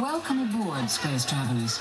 Welcome 0.00 0.40
aboard, 0.42 0.90
space 0.90 1.24
travelers. 1.24 1.78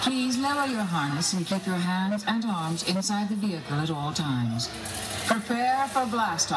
Please 0.00 0.36
lower 0.36 0.66
your 0.66 0.82
harness 0.82 1.32
and 1.32 1.46
keep 1.46 1.64
your 1.64 1.76
hands 1.76 2.24
and 2.26 2.44
arms 2.44 2.82
inside 2.88 3.28
the 3.28 3.36
vehicle 3.36 3.76
at 3.76 3.88
all 3.88 4.12
times. 4.12 4.68
Prepare 5.28 5.86
for 5.86 6.04
blast 6.06 6.50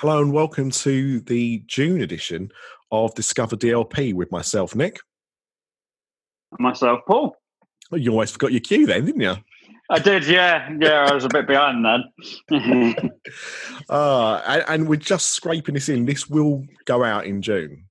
Hello 0.00 0.22
and 0.22 0.32
welcome 0.32 0.70
to 0.70 1.20
the 1.20 1.62
June 1.66 2.00
edition 2.00 2.50
of 2.90 3.14
Discover 3.14 3.56
DLP 3.56 4.14
with 4.14 4.32
myself, 4.32 4.74
Nick. 4.74 4.98
And 6.52 6.60
Myself, 6.60 7.00
Paul. 7.06 7.36
Oh, 7.92 7.96
you 7.96 8.10
always 8.12 8.30
forgot 8.30 8.50
your 8.50 8.62
cue 8.62 8.86
then, 8.86 9.04
didn't 9.04 9.20
you? 9.20 9.34
I 9.90 9.98
did, 9.98 10.26
yeah. 10.26 10.70
Yeah, 10.80 11.06
I 11.06 11.12
was 11.12 11.26
a 11.26 11.28
bit 11.28 11.46
behind 11.46 11.84
then. 11.84 13.10
uh, 13.90 14.40
and, 14.46 14.64
and, 14.68 14.88
we're 14.88 14.96
just 14.96 15.34
scraping 15.34 15.74
this 15.74 15.90
in. 15.90 16.06
This 16.06 16.30
will 16.30 16.64
go 16.86 17.04
out 17.04 17.26
in 17.26 17.42
June. 17.42 17.84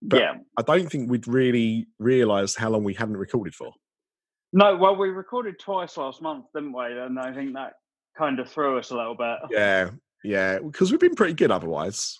But 0.00 0.20
yeah. 0.20 0.34
I 0.56 0.62
don't 0.62 0.90
think 0.90 1.10
we'd 1.10 1.28
really 1.28 1.88
realised 1.98 2.56
how 2.56 2.70
long 2.70 2.84
we 2.84 2.94
hadn't 2.94 3.18
recorded 3.18 3.54
for. 3.54 3.70
No, 4.54 4.78
well, 4.78 4.96
we 4.96 5.10
recorded 5.10 5.58
twice 5.58 5.98
last 5.98 6.22
month, 6.22 6.46
didn't 6.54 6.72
we? 6.72 6.86
And 6.86 7.18
I 7.18 7.34
think 7.34 7.52
that 7.52 7.74
kind 8.16 8.40
of 8.40 8.48
threw 8.48 8.78
us 8.78 8.92
a 8.92 8.96
little 8.96 9.14
bit. 9.14 9.36
Yeah, 9.50 9.90
yeah, 10.24 10.58
because 10.58 10.90
we've 10.90 11.00
been 11.00 11.14
pretty 11.14 11.34
good 11.34 11.50
otherwise. 11.50 12.18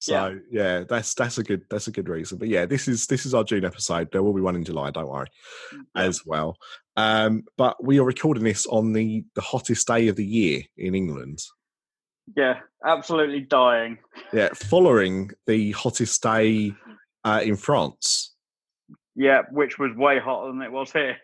So 0.00 0.38
yeah. 0.50 0.62
yeah. 0.62 0.84
that's 0.88 1.14
that's 1.14 1.38
a 1.38 1.42
good 1.42 1.62
that's 1.70 1.88
a 1.88 1.92
good 1.92 2.08
reason. 2.08 2.38
But 2.38 2.48
yeah, 2.48 2.66
this 2.66 2.86
is 2.86 3.06
this 3.06 3.26
is 3.26 3.34
our 3.34 3.42
June 3.42 3.64
episode. 3.64 4.12
There 4.12 4.22
will 4.22 4.34
be 4.34 4.40
one 4.40 4.54
in 4.54 4.64
July, 4.64 4.90
don't 4.90 5.08
worry, 5.08 5.26
mm, 5.74 5.80
yeah. 5.96 6.02
as 6.02 6.24
well. 6.24 6.56
Um, 6.96 7.44
but 7.56 7.82
we 7.82 7.98
are 7.98 8.04
recording 8.04 8.44
this 8.44 8.66
on 8.66 8.92
the 8.92 9.24
the 9.34 9.40
hottest 9.40 9.86
day 9.88 10.08
of 10.08 10.16
the 10.16 10.26
year 10.26 10.62
in 10.76 10.94
England. 10.94 11.40
Yeah, 12.36 12.60
absolutely 12.84 13.40
dying. 13.40 13.98
Yeah, 14.32 14.50
following 14.54 15.30
the 15.46 15.72
hottest 15.72 16.22
day 16.22 16.74
uh, 17.24 17.40
in 17.42 17.56
France. 17.56 18.34
Yeah, 19.16 19.42
which 19.50 19.78
was 19.78 19.96
way 19.96 20.18
hotter 20.20 20.52
than 20.52 20.62
it 20.62 20.70
was 20.70 20.92
here. 20.92 21.16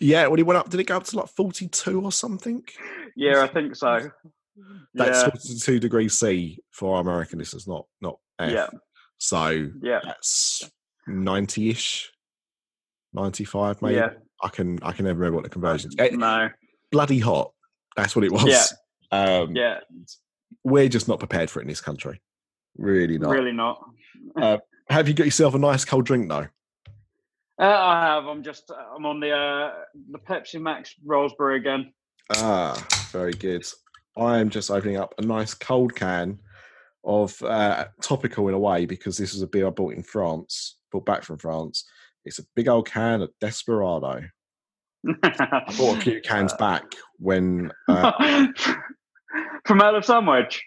Yeah, 0.00 0.26
when 0.28 0.40
it 0.40 0.46
went 0.46 0.58
up, 0.58 0.70
did 0.70 0.80
it 0.80 0.84
go 0.84 0.96
up 0.96 1.04
to 1.04 1.16
like 1.16 1.28
forty 1.28 1.68
two 1.68 2.02
or 2.02 2.10
something? 2.10 2.64
Yeah, 3.14 3.42
I 3.42 3.46
think 3.48 3.76
so. 3.76 4.10
That's 4.94 5.22
yeah. 5.22 5.30
42 5.30 5.80
degrees 5.80 6.18
C 6.18 6.58
for 6.70 6.96
our 6.96 7.00
American 7.00 7.38
listeners, 7.38 7.66
not 7.66 7.86
not 8.00 8.18
F. 8.38 8.52
Yeah. 8.52 8.68
So 9.18 9.68
yeah. 9.82 10.00
that's 10.04 10.62
90 11.06 11.70
ish, 11.70 12.10
95 13.12 13.82
maybe. 13.82 13.96
Yeah. 13.96 14.10
I 14.42 14.48
can 14.48 14.78
I 14.82 14.92
can 14.92 15.04
never 15.04 15.18
remember 15.18 15.36
what 15.36 15.44
the 15.44 15.50
conversion 15.50 15.90
is. 15.90 15.96
Eh, 15.98 16.16
no. 16.16 16.48
Bloody 16.92 17.18
hot. 17.18 17.52
That's 17.96 18.14
what 18.14 18.24
it 18.24 18.32
was. 18.32 18.44
Yeah. 18.46 18.64
Um, 19.10 19.56
yeah. 19.56 19.80
We're 20.64 20.88
just 20.88 21.08
not 21.08 21.18
prepared 21.18 21.50
for 21.50 21.60
it 21.60 21.62
in 21.62 21.68
this 21.68 21.80
country. 21.80 22.20
Really 22.76 23.18
not. 23.18 23.30
Really 23.30 23.52
not. 23.52 23.82
uh, 24.36 24.58
have 24.88 25.08
you 25.08 25.14
got 25.14 25.24
yourself 25.24 25.54
a 25.54 25.58
nice 25.58 25.84
cold 25.84 26.06
drink 26.06 26.28
though? 26.28 26.46
Uh, 27.60 27.64
I 27.64 28.00
have. 28.04 28.26
I'm 28.26 28.44
just. 28.44 28.70
I'm 28.70 29.04
on 29.04 29.18
the 29.18 29.32
uh, 29.32 29.72
the 30.12 30.18
Pepsi 30.18 30.60
Max 30.60 30.94
Raspberry 31.04 31.56
again. 31.56 31.92
Ah, 32.36 32.86
very 33.10 33.32
good. 33.32 33.64
I 34.18 34.38
am 34.38 34.50
just 34.50 34.70
opening 34.70 34.96
up 34.96 35.14
a 35.18 35.22
nice 35.22 35.54
cold 35.54 35.94
can 35.94 36.38
of 37.04 37.40
uh, 37.42 37.86
topical 38.02 38.48
in 38.48 38.54
a 38.54 38.58
way 38.58 38.84
because 38.84 39.16
this 39.16 39.34
is 39.34 39.42
a 39.42 39.46
beer 39.46 39.66
I 39.66 39.70
bought 39.70 39.94
in 39.94 40.02
France, 40.02 40.76
bought 40.90 41.06
back 41.06 41.22
from 41.22 41.38
France. 41.38 41.84
It's 42.24 42.38
a 42.38 42.44
big 42.56 42.68
old 42.68 42.86
can 42.86 43.22
of 43.22 43.30
Desperado. 43.40 44.22
I 45.22 45.74
bought 45.78 45.98
a 45.98 46.00
few 46.00 46.20
cans 46.24 46.52
back 46.54 46.84
when 47.18 47.70
uh, 47.88 48.48
from 49.64 49.80
Earl 49.80 49.96
of 49.96 50.04
Sandwich. 50.04 50.62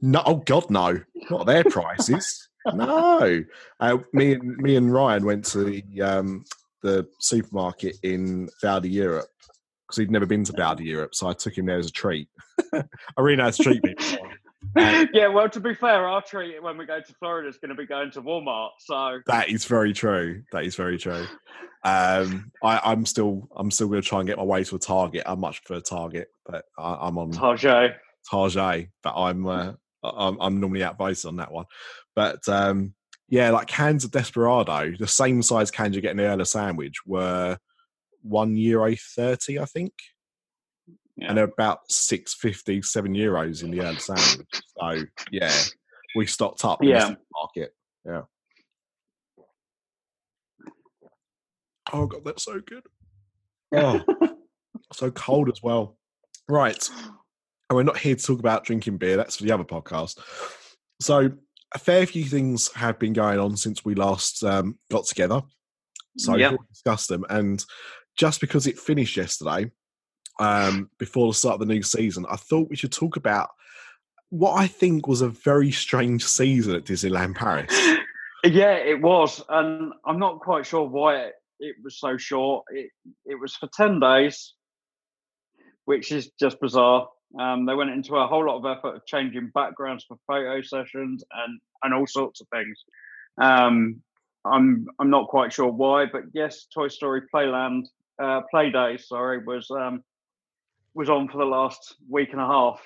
No, 0.00 0.22
oh 0.26 0.36
God, 0.36 0.68
no, 0.68 1.00
not 1.30 1.46
their 1.46 1.64
prices. 1.64 2.48
no, 2.74 3.44
uh, 3.80 3.98
me 4.12 4.34
and 4.34 4.56
me 4.58 4.76
and 4.76 4.92
Ryan 4.92 5.24
went 5.24 5.44
to 5.46 5.64
the 5.64 6.02
um, 6.02 6.44
the 6.82 7.08
supermarket 7.20 7.96
in 8.02 8.48
Val 8.60 8.80
d'Europe 8.80 9.26
because 9.92 10.00
he'd 10.00 10.10
never 10.10 10.24
been 10.24 10.42
to 10.44 10.52
Val 10.52 10.74
d'Europe, 10.74 11.14
so 11.14 11.28
I 11.28 11.34
took 11.34 11.56
him 11.56 11.66
there 11.66 11.78
as 11.78 11.86
a 11.86 11.92
treat. 11.92 12.28
I 12.72 12.82
really 13.18 13.36
know 13.36 13.44
how 13.44 13.50
to 13.50 13.62
treat 13.62 13.82
people. 13.84 14.26
yeah, 15.12 15.28
well, 15.28 15.50
to 15.50 15.60
be 15.60 15.74
fair, 15.74 16.08
our 16.08 16.22
treat 16.22 16.62
when 16.62 16.78
we 16.78 16.86
go 16.86 16.98
to 16.98 17.14
Florida 17.14 17.46
is 17.46 17.58
going 17.58 17.68
to 17.68 17.74
be 17.74 17.86
going 17.86 18.10
to 18.12 18.22
Walmart. 18.22 18.70
So 18.78 19.20
that 19.26 19.50
is 19.50 19.66
very 19.66 19.92
true. 19.92 20.42
That 20.52 20.64
is 20.64 20.76
very 20.76 20.96
true. 20.96 21.26
Um, 21.84 22.50
I, 22.62 22.92
am 22.92 23.04
still, 23.04 23.48
I'm 23.54 23.70
still 23.70 23.88
going 23.88 24.00
to 24.00 24.08
try 24.08 24.20
and 24.20 24.26
get 24.26 24.38
my 24.38 24.44
way 24.44 24.64
to 24.64 24.76
a 24.76 24.78
Target. 24.78 25.24
I 25.26 25.34
much 25.34 25.62
prefer 25.62 25.82
Target, 25.82 26.28
but 26.46 26.64
I, 26.78 27.06
am 27.06 27.18
on 27.18 27.32
Target. 27.32 27.96
Target, 28.30 28.88
but 29.02 29.14
I'm, 29.14 29.46
uh, 29.46 29.72
I'm, 30.02 30.40
I'm 30.40 30.58
normally 30.58 30.84
outvoted 30.84 31.26
on 31.26 31.36
that 31.36 31.52
one. 31.52 31.66
But 32.16 32.48
um, 32.48 32.94
yeah, 33.28 33.50
like 33.50 33.66
cans 33.66 34.04
of 34.04 34.10
Desperado, 34.10 34.94
the 34.98 35.06
same 35.06 35.42
size 35.42 35.70
cans 35.70 35.94
you 35.94 36.00
get 36.00 36.12
in 36.12 36.16
the 36.16 36.24
Earl 36.24 36.44
sandwich, 36.46 36.96
were 37.04 37.58
one 38.22 38.56
euro 38.56 38.94
thirty, 39.16 39.58
I 39.58 39.64
think. 39.64 39.92
Yeah. 41.16 41.30
And 41.30 41.38
about 41.38 41.80
six 41.90 42.34
fifty, 42.34 42.82
seven 42.82 43.14
euros 43.14 43.62
in 43.62 43.70
the 43.70 43.82
early 43.82 43.98
sandwich. 43.98 44.48
so 44.78 45.04
yeah, 45.30 45.54
we 46.16 46.26
stocked 46.26 46.64
up 46.64 46.82
yeah. 46.82 47.08
in 47.08 47.12
the 47.12 47.18
market. 47.34 47.74
Yeah. 48.04 48.22
Oh 51.92 52.06
god, 52.06 52.22
that's 52.24 52.44
so 52.44 52.60
good. 52.60 52.84
Oh, 53.74 54.00
so 54.92 55.10
cold 55.10 55.48
as 55.48 55.62
well. 55.62 55.96
Right. 56.48 56.88
And 57.68 57.76
we're 57.76 57.82
not 57.82 57.98
here 57.98 58.14
to 58.14 58.22
talk 58.22 58.38
about 58.38 58.64
drinking 58.64 58.98
beer. 58.98 59.16
That's 59.16 59.36
for 59.36 59.44
the 59.44 59.52
other 59.52 59.64
podcast. 59.64 60.18
So 61.00 61.32
a 61.74 61.78
fair 61.78 62.06
few 62.06 62.24
things 62.24 62.70
have 62.74 62.98
been 62.98 63.12
going 63.12 63.38
on 63.38 63.56
since 63.56 63.84
we 63.84 63.94
last 63.94 64.44
um, 64.44 64.78
got 64.90 65.06
together. 65.06 65.42
So 66.18 66.36
yep. 66.36 66.52
we'll 66.52 66.66
discuss 66.70 67.06
them. 67.06 67.24
And 67.30 67.64
just 68.16 68.40
because 68.40 68.66
it 68.66 68.78
finished 68.78 69.16
yesterday, 69.16 69.70
um, 70.40 70.90
before 70.98 71.28
the 71.28 71.34
start 71.34 71.54
of 71.54 71.60
the 71.60 71.72
new 71.74 71.82
season, 71.82 72.26
I 72.30 72.36
thought 72.36 72.70
we 72.70 72.76
should 72.76 72.92
talk 72.92 73.16
about 73.16 73.50
what 74.30 74.54
I 74.54 74.66
think 74.66 75.06
was 75.06 75.20
a 75.20 75.28
very 75.28 75.70
strange 75.70 76.24
season 76.24 76.74
at 76.74 76.84
Disneyland 76.84 77.36
Paris. 77.36 77.72
Yeah, 78.44 78.74
it 78.74 79.00
was, 79.00 79.40
and 79.48 79.92
I'm 80.04 80.18
not 80.18 80.40
quite 80.40 80.66
sure 80.66 80.88
why 80.88 81.30
it, 81.60 81.76
was 81.84 82.00
so 82.00 82.16
short. 82.16 82.64
It 82.70 82.90
it 83.24 83.38
was 83.38 83.54
for 83.54 83.68
ten 83.68 84.00
days, 84.00 84.54
which 85.84 86.10
is 86.10 86.32
just 86.40 86.58
bizarre. 86.60 87.08
Um, 87.38 87.66
they 87.66 87.74
went 87.74 87.90
into 87.90 88.16
a 88.16 88.26
whole 88.26 88.44
lot 88.44 88.56
of 88.56 88.66
effort 88.66 88.96
of 88.96 89.06
changing 89.06 89.52
backgrounds 89.54 90.04
for 90.08 90.16
photo 90.26 90.60
sessions 90.60 91.22
and 91.32 91.60
and 91.84 91.94
all 91.94 92.06
sorts 92.08 92.40
of 92.40 92.48
things. 92.48 92.82
Um, 93.40 94.02
I'm 94.44 94.88
I'm 94.98 95.10
not 95.10 95.28
quite 95.28 95.52
sure 95.52 95.70
why, 95.70 96.06
but 96.06 96.22
yes, 96.34 96.66
Toy 96.74 96.88
Story 96.88 97.22
Playland 97.32 97.84
uh, 98.20 98.40
Play 98.50 98.70
Days, 98.70 99.06
sorry, 99.08 99.38
was 99.44 99.70
um, 99.70 100.02
was 100.94 101.08
on 101.08 101.28
for 101.28 101.38
the 101.38 101.44
last 101.44 101.96
week 102.08 102.30
and 102.32 102.40
a 102.40 102.46
half. 102.46 102.80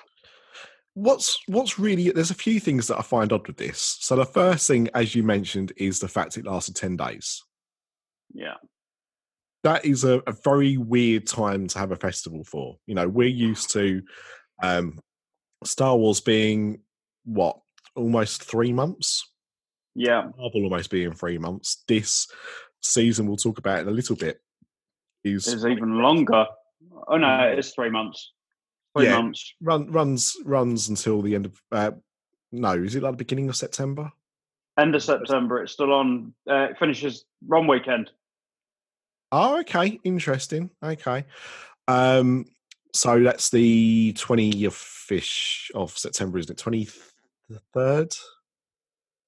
What's 0.93 1.37
what's 1.47 1.77
really 1.77 2.09
there's 2.11 2.31
a 2.31 2.35
few 2.35 2.59
things 2.59 2.87
that 2.87 2.97
I 2.97 3.01
find 3.01 3.31
odd 3.31 3.47
with 3.47 3.57
this. 3.57 3.97
So 3.99 4.15
the 4.15 4.25
first 4.25 4.67
thing, 4.67 4.89
as 4.93 5.13
you 5.13 5.23
mentioned, 5.23 5.73
is 5.77 5.99
the 5.99 6.07
fact 6.07 6.37
it 6.37 6.45
lasted 6.45 6.75
ten 6.75 6.95
days. 6.95 7.43
Yeah. 8.33 8.55
That 9.63 9.85
is 9.85 10.03
a, 10.03 10.21
a 10.27 10.33
very 10.43 10.77
weird 10.77 11.27
time 11.27 11.67
to 11.67 11.79
have 11.79 11.91
a 11.91 11.95
festival 11.95 12.43
for. 12.43 12.77
You 12.85 12.95
know, 12.95 13.07
we're 13.07 13.27
used 13.27 13.71
to 13.71 14.01
um, 14.61 14.99
Star 15.63 15.97
Wars 15.97 16.21
being 16.21 16.81
what 17.25 17.59
almost 17.95 18.43
three 18.43 18.71
months. 18.71 19.29
Yeah, 19.95 20.29
Marvel 20.37 20.63
almost 20.63 20.91
being 20.91 21.13
three 21.13 21.37
months. 21.37 21.83
This 21.87 22.27
season, 22.81 23.27
we'll 23.27 23.35
talk 23.35 23.57
about 23.57 23.79
in 23.79 23.87
a 23.87 23.91
little 23.91 24.15
bit, 24.15 24.39
is 25.33 25.47
is 25.47 25.65
even 25.65 26.01
longer. 26.01 26.45
Oh 27.07 27.17
no, 27.17 27.39
it's 27.55 27.71
three 27.71 27.89
months. 27.89 28.33
Three 28.95 29.05
yeah, 29.05 29.21
months. 29.21 29.53
Run, 29.61 29.91
runs 29.91 30.35
runs 30.45 30.89
until 30.89 31.21
the 31.21 31.35
end 31.35 31.45
of. 31.45 31.61
Uh, 31.71 31.91
no, 32.51 32.73
is 32.73 32.95
it 32.95 33.03
like 33.03 33.13
the 33.13 33.17
beginning 33.17 33.49
of 33.49 33.55
September? 33.55 34.11
End 34.79 34.95
of 34.95 35.03
September. 35.03 35.61
It's 35.63 35.73
still 35.73 35.93
on. 35.93 36.33
Uh, 36.49 36.67
it 36.69 36.79
finishes 36.79 37.25
run 37.45 37.67
weekend. 37.67 38.11
Oh, 39.31 39.59
okay. 39.59 39.99
Interesting. 40.03 40.69
Okay. 40.81 41.25
Um, 41.87 42.45
so 42.93 43.21
that's 43.21 43.49
the 43.49 44.13
twentieth 44.13 44.75
fish 44.75 45.71
of 45.75 45.97
September, 45.97 46.37
isn't 46.37 46.51
it? 46.51 46.57
Twenty 46.57 46.87
third. 47.73 48.13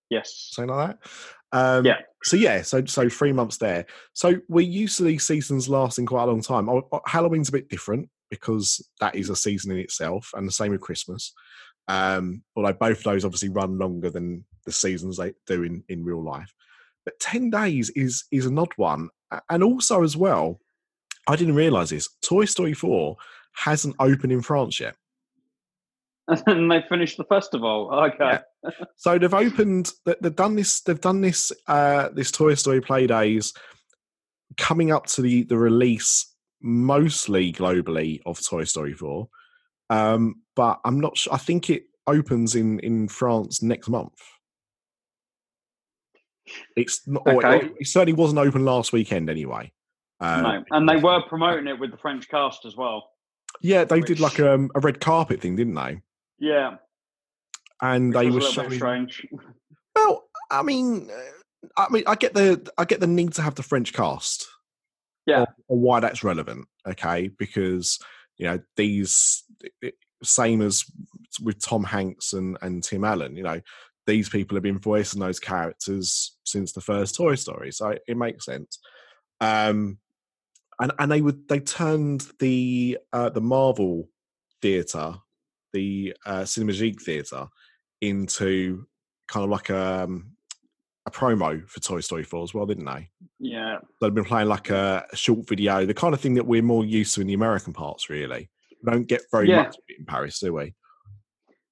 Yes. 0.10 0.50
Something 0.52 0.76
like 0.76 0.88
that. 0.90 1.10
Um, 1.52 1.86
Yeah. 1.86 1.98
So 2.24 2.36
yeah, 2.36 2.62
so 2.64 2.84
so 2.86 3.08
three 3.08 3.32
months 3.32 3.58
there. 3.58 3.86
So 4.14 4.36
we're 4.50 4.68
used 4.68 4.98
to 4.98 5.04
these 5.04 5.24
seasons 5.24 5.70
lasting 5.70 6.06
quite 6.06 6.24
a 6.24 6.28
long 6.28 6.42
time. 6.42 6.68
Oh, 6.68 6.88
oh, 6.92 7.02
Halloween's 7.06 7.50
a 7.50 7.54
bit 7.54 7.70
different 7.70 8.10
because 8.30 8.86
that 9.00 9.16
is 9.16 9.30
a 9.30 9.36
season 9.36 9.72
in 9.72 9.78
itself, 9.78 10.32
and 10.36 10.48
the 10.48 10.52
same 10.52 10.72
with 10.72 10.82
Christmas. 10.82 11.34
Um, 11.88 12.44
although 12.56 12.74
both 12.74 13.00
of 13.00 13.04
those 13.04 13.26
obviously 13.26 13.50
run 13.50 13.78
longer 13.80 14.10
than 14.10 14.46
the 14.66 14.72
seasons 14.72 15.18
they 15.18 15.34
do 15.48 15.64
in, 15.64 15.84
in 15.90 16.04
real 16.04 16.24
life. 16.24 16.54
But 17.06 17.20
ten 17.20 17.50
days 17.50 17.90
is 17.92 18.26
is 18.32 18.46
an 18.46 18.60
odd 18.60 18.74
one, 18.76 19.10
and 19.50 19.64
also 19.64 20.04
as 20.04 20.18
well, 20.18 20.60
I 21.28 21.38
didn't 21.38 21.56
realise 21.56 21.90
this. 21.90 22.10
Toy 22.22 22.46
Story 22.46 22.74
Four 22.74 23.16
hasn't 23.54 23.96
opened 23.98 24.34
in 24.34 24.42
France 24.42 24.80
yet. 24.80 24.96
And 26.48 26.72
they 26.72 26.84
finished 26.88 27.18
the 27.18 27.24
festival. 27.24 27.90
Okay. 27.92 28.40
So 28.98 29.18
they've 29.18 29.34
opened. 29.34 29.92
they- 30.06 30.16
They've 30.22 30.36
done 30.36 30.56
this. 30.56 30.82
They've 30.82 31.00
done 31.02 31.22
this. 31.22 31.52
Uh, 31.68 32.10
this 32.14 32.32
Toy 32.32 32.54
Story 32.56 32.82
Play 32.82 33.08
Days, 33.08 33.54
coming 34.58 34.92
up 34.92 35.06
to 35.08 35.22
the 35.22 35.44
the 35.44 35.58
release 35.58 36.34
mostly 36.62 37.52
globally 37.54 38.20
of 38.26 38.40
Toy 38.46 38.64
Story 38.66 38.94
Four. 38.94 39.30
Um, 39.90 40.42
but 40.56 40.80
I'm 40.86 41.00
not 41.00 41.18
sure. 41.18 41.34
I 41.34 41.38
think 41.38 41.70
it 41.70 41.84
opens 42.06 42.56
in 42.56 42.80
in 42.80 43.08
France 43.08 43.64
next 43.64 43.90
month. 43.90 44.14
It's 46.76 47.08
not. 47.08 47.26
Okay. 47.28 47.66
it, 47.66 47.74
it 47.80 47.88
certainly 47.88 48.14
wasn't 48.14 48.40
open 48.40 48.66
last 48.66 48.92
weekend 48.94 49.30
anyway. 49.30 49.72
Um, 50.20 50.44
no. 50.44 50.64
And 50.72 50.90
they 50.90 50.98
were 50.98 51.22
promoting 51.28 51.68
it 51.68 51.80
with 51.80 51.92
the 51.92 51.98
French 51.98 52.28
cast 52.28 52.66
as 52.66 52.76
well. 52.76 53.10
Yeah, 53.62 53.84
they 53.84 54.02
did 54.02 54.20
like 54.20 54.40
um, 54.40 54.70
a 54.76 54.80
red 54.80 55.00
carpet 55.00 55.42
thing, 55.42 55.56
didn't 55.56 55.74
they? 55.76 56.02
Yeah. 56.40 56.78
And 57.82 58.14
Which 58.14 58.24
they 58.24 58.30
were 58.30 58.40
a 58.40 58.42
little 58.42 58.64
bit 58.64 58.70
showing. 58.70 58.78
strange. 58.78 59.28
Well, 59.96 60.30
I 60.52 60.64
mean, 60.64 61.10
uh, 61.12 61.72
I 61.78 61.88
mean, 61.92 62.04
I 62.08 62.16
get 62.16 62.34
the 62.34 62.70
I 62.78 62.86
get 62.86 63.00
the 63.00 63.08
need 63.08 63.34
to 63.34 63.42
have 63.42 63.56
the 63.56 63.64
French 63.64 63.94
cast. 63.94 64.48
Yeah. 65.26 65.42
Or, 65.42 65.48
or 65.68 65.80
why 65.80 66.00
that's 66.00 66.24
relevant, 66.24 66.68
okay? 66.88 67.30
Because 67.38 68.00
you 68.38 68.46
know 68.46 68.60
these 68.76 69.44
same 70.24 70.62
as 70.62 70.84
with 71.42 71.64
Tom 71.64 71.84
Hanks 71.84 72.34
and 72.34 72.58
and 72.62 72.84
Tim 72.84 73.04
Allen. 73.04 73.36
You 73.36 73.44
know, 73.44 73.62
these 74.08 74.30
people 74.30 74.56
have 74.56 74.64
been 74.64 74.80
voicing 74.80 75.20
those 75.20 75.40
characters 75.40 76.36
since 76.44 76.72
the 76.72 76.82
first 76.82 77.16
Toy 77.16 77.36
Story, 77.36 77.72
so 77.72 77.96
it 78.08 78.18
makes 78.18 78.46
sense. 78.46 78.80
Um, 79.40 80.00
and 80.80 80.92
and 80.98 81.12
they 81.12 81.22
would 81.22 81.48
they 81.48 81.60
turned 81.60 82.26
the 82.40 82.98
uh, 83.14 83.30
the 83.30 83.42
Marvel 83.42 84.10
theater, 84.62 85.16
the 85.74 86.16
uh, 86.26 86.42
Cinemagique 86.42 87.02
theater, 87.02 87.48
into 88.02 88.86
kind 89.28 89.44
of 89.44 89.50
like 89.50 89.70
a, 89.70 90.04
um, 90.04 90.32
a 91.06 91.12
promo 91.12 91.68
for 91.68 91.80
Toy 91.80 92.00
Story 92.02 92.24
4 92.24 92.44
as 92.44 92.54
well, 92.54 92.66
didn't 92.66 92.86
they? 92.86 93.10
Yeah. 93.40 93.78
They've 94.02 94.14
been 94.14 94.26
playing 94.26 94.48
like 94.48 94.70
a, 94.70 95.06
short 95.14 95.48
video, 95.48 95.86
the 95.86 95.94
kind 95.94 96.14
of 96.14 96.22
thing 96.22 96.36
that 96.36 96.46
we're 96.46 96.62
more 96.62 96.86
used 96.86 97.14
to 97.16 97.22
in 97.22 97.28
the 97.28 97.34
American 97.34 97.74
parts, 97.74 98.10
really. 98.10 98.50
We 98.84 98.92
don't 98.92 99.08
get 99.08 99.22
very 99.32 99.50
Yeah. 99.50 99.64
much 99.64 99.76
of 99.78 99.84
it 99.88 100.00
in 100.00 100.06
Paris, 100.06 100.40
do 100.40 100.54
we? 100.54 100.74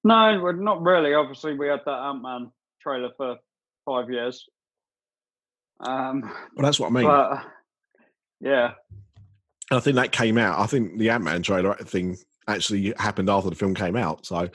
No, 0.04 0.40
well, 0.42 0.52
not 0.52 0.82
really. 0.82 1.14
Obviously, 1.14 1.54
we 1.54 1.66
had 1.68 1.80
that 1.86 1.90
Ant 1.98 2.22
Man 2.22 2.50
trailer 2.80 3.10
for 3.16 3.36
five 3.84 4.10
years. 4.10 4.46
Um, 5.80 6.22
Well, 6.22 6.64
that's 6.64 6.78
what 6.80 6.88
I 6.88 6.90
mean. 6.90 7.04
but 7.06 7.44
yeah, 8.40 8.74
And 9.70 9.78
I 9.78 9.80
think 9.80 9.96
that 9.96 10.12
came 10.12 10.38
out. 10.38 10.58
I 10.58 10.66
think 10.66 10.98
the 10.98 11.10
Ant 11.10 11.24
Man 11.24 11.42
trailer 11.42 11.74
thing 11.74 12.16
actually 12.48 12.92
happened 12.98 13.30
after 13.30 13.50
the 13.50 13.56
film 13.56 13.74
came 13.74 13.94
out, 13.96 14.26
so 14.26 14.48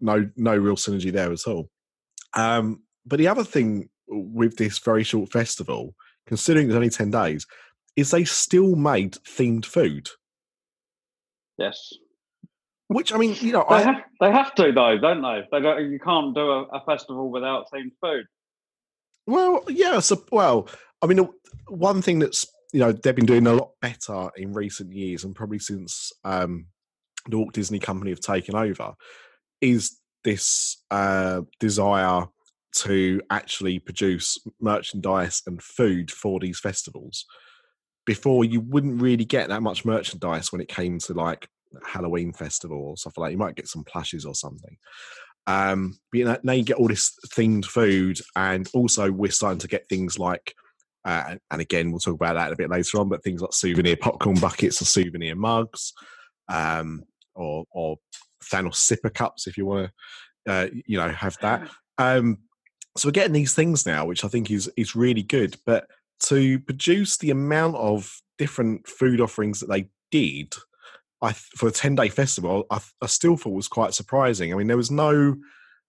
no 0.00 0.28
no 0.36 0.56
real 0.56 0.76
synergy 0.76 1.10
there 1.12 1.32
at 1.32 1.46
all. 1.46 1.70
Um, 2.34 2.82
but 3.06 3.18
the 3.18 3.28
other 3.28 3.44
thing 3.44 3.88
with 4.08 4.56
this 4.56 4.78
very 4.78 5.04
short 5.04 5.32
festival, 5.32 5.94
considering 6.26 6.66
it's 6.66 6.74
only 6.76 6.90
ten 6.90 7.10
days, 7.10 7.46
is 7.96 8.10
they 8.10 8.24
still 8.24 8.76
made 8.76 9.14
themed 9.26 9.64
food. 9.64 10.10
yes, 11.58 11.92
Which 12.88 13.12
I 13.12 13.16
mean, 13.18 13.36
you 13.40 13.52
know, 13.52 13.64
they 13.68 13.76
I, 13.76 13.82
have 13.82 14.02
they 14.20 14.30
have 14.30 14.54
to 14.56 14.72
though, 14.72 14.98
don't 14.98 15.22
they? 15.22 15.42
They 15.50 15.60
don't. 15.60 15.90
You 15.90 15.98
can't 15.98 16.34
do 16.34 16.50
a, 16.50 16.62
a 16.64 16.84
festival 16.84 17.30
without 17.30 17.66
themed 17.72 17.92
food. 18.00 18.26
Well, 19.26 19.64
yeah. 19.68 20.00
So, 20.00 20.22
well, 20.30 20.68
I 21.00 21.06
mean, 21.06 21.28
one 21.68 22.02
thing 22.02 22.18
that's 22.18 22.46
you 22.72 22.80
know 22.80 22.92
they've 22.92 23.14
been 23.16 23.26
doing 23.26 23.46
a 23.46 23.54
lot 23.54 23.70
better 23.80 24.28
in 24.36 24.52
recent 24.52 24.92
years, 24.92 25.24
and 25.24 25.34
probably 25.34 25.58
since 25.58 26.12
um, 26.24 26.66
the 27.28 27.38
Walt 27.38 27.54
Disney 27.54 27.78
Company 27.78 28.10
have 28.10 28.20
taken 28.20 28.54
over, 28.54 28.94
is 29.60 29.98
this 30.24 30.82
uh, 30.90 31.42
desire 31.60 32.26
to 32.76 33.20
actually 33.30 33.78
produce 33.78 34.38
merchandise 34.60 35.42
and 35.46 35.62
food 35.62 36.10
for 36.10 36.40
these 36.40 36.58
festivals. 36.58 37.24
Before, 38.04 38.44
you 38.44 38.60
wouldn't 38.60 39.00
really 39.00 39.24
get 39.24 39.48
that 39.48 39.62
much 39.62 39.84
merchandise 39.84 40.50
when 40.50 40.60
it 40.60 40.68
came 40.68 40.98
to 41.00 41.14
like 41.14 41.48
Halloween 41.86 42.32
festival 42.32 42.78
or 42.78 42.96
stuff 42.96 43.16
like 43.16 43.28
that. 43.28 43.32
You 43.32 43.38
might 43.38 43.56
get 43.56 43.68
some 43.68 43.84
plushes 43.84 44.26
or 44.26 44.34
something. 44.34 44.76
Um, 45.46 45.98
but 46.10 46.18
you 46.18 46.24
know, 46.24 46.36
now 46.42 46.52
you 46.52 46.64
get 46.64 46.76
all 46.76 46.88
this 46.88 47.12
themed 47.28 47.64
food, 47.64 48.18
and 48.34 48.68
also 48.74 49.10
we're 49.10 49.30
starting 49.30 49.58
to 49.60 49.68
get 49.68 49.88
things 49.88 50.18
like, 50.18 50.54
uh, 51.04 51.36
and 51.50 51.60
again 51.60 51.90
we'll 51.90 52.00
talk 52.00 52.14
about 52.14 52.34
that 52.34 52.52
a 52.52 52.56
bit 52.56 52.70
later 52.70 52.98
on, 52.98 53.08
but 53.08 53.22
things 53.22 53.42
like 53.42 53.52
souvenir 53.52 53.96
popcorn 53.96 54.38
buckets 54.40 54.80
or 54.80 54.86
souvenir 54.86 55.36
mugs, 55.36 55.92
um, 56.48 57.02
or 57.34 57.64
or 57.70 57.96
Thanos 58.42 58.76
sipper 58.76 59.12
cups 59.12 59.46
if 59.46 59.56
you 59.56 59.66
want 59.66 59.90
to, 60.46 60.52
uh, 60.52 60.66
you 60.86 60.98
know, 60.98 61.08
have 61.08 61.36
that. 61.40 61.68
Um, 61.98 62.38
so 62.96 63.08
we're 63.08 63.12
getting 63.12 63.32
these 63.32 63.54
things 63.54 63.86
now, 63.86 64.04
which 64.04 64.24
I 64.24 64.28
think 64.28 64.50
is 64.50 64.70
is 64.76 64.94
really 64.94 65.22
good. 65.22 65.56
But 65.66 65.88
to 66.20 66.58
produce 66.60 67.16
the 67.16 67.30
amount 67.30 67.76
of 67.76 68.20
different 68.38 68.86
food 68.86 69.20
offerings 69.20 69.60
that 69.60 69.68
they 69.68 69.88
did, 70.10 70.54
I 71.22 71.32
for 71.32 71.68
a 71.68 71.72
ten 71.72 71.94
day 71.94 72.08
festival, 72.08 72.66
I, 72.70 72.80
I 73.02 73.06
still 73.06 73.36
thought 73.36 73.54
was 73.54 73.68
quite 73.68 73.94
surprising. 73.94 74.52
I 74.52 74.56
mean, 74.56 74.66
there 74.66 74.76
was 74.76 74.90
no, 74.90 75.36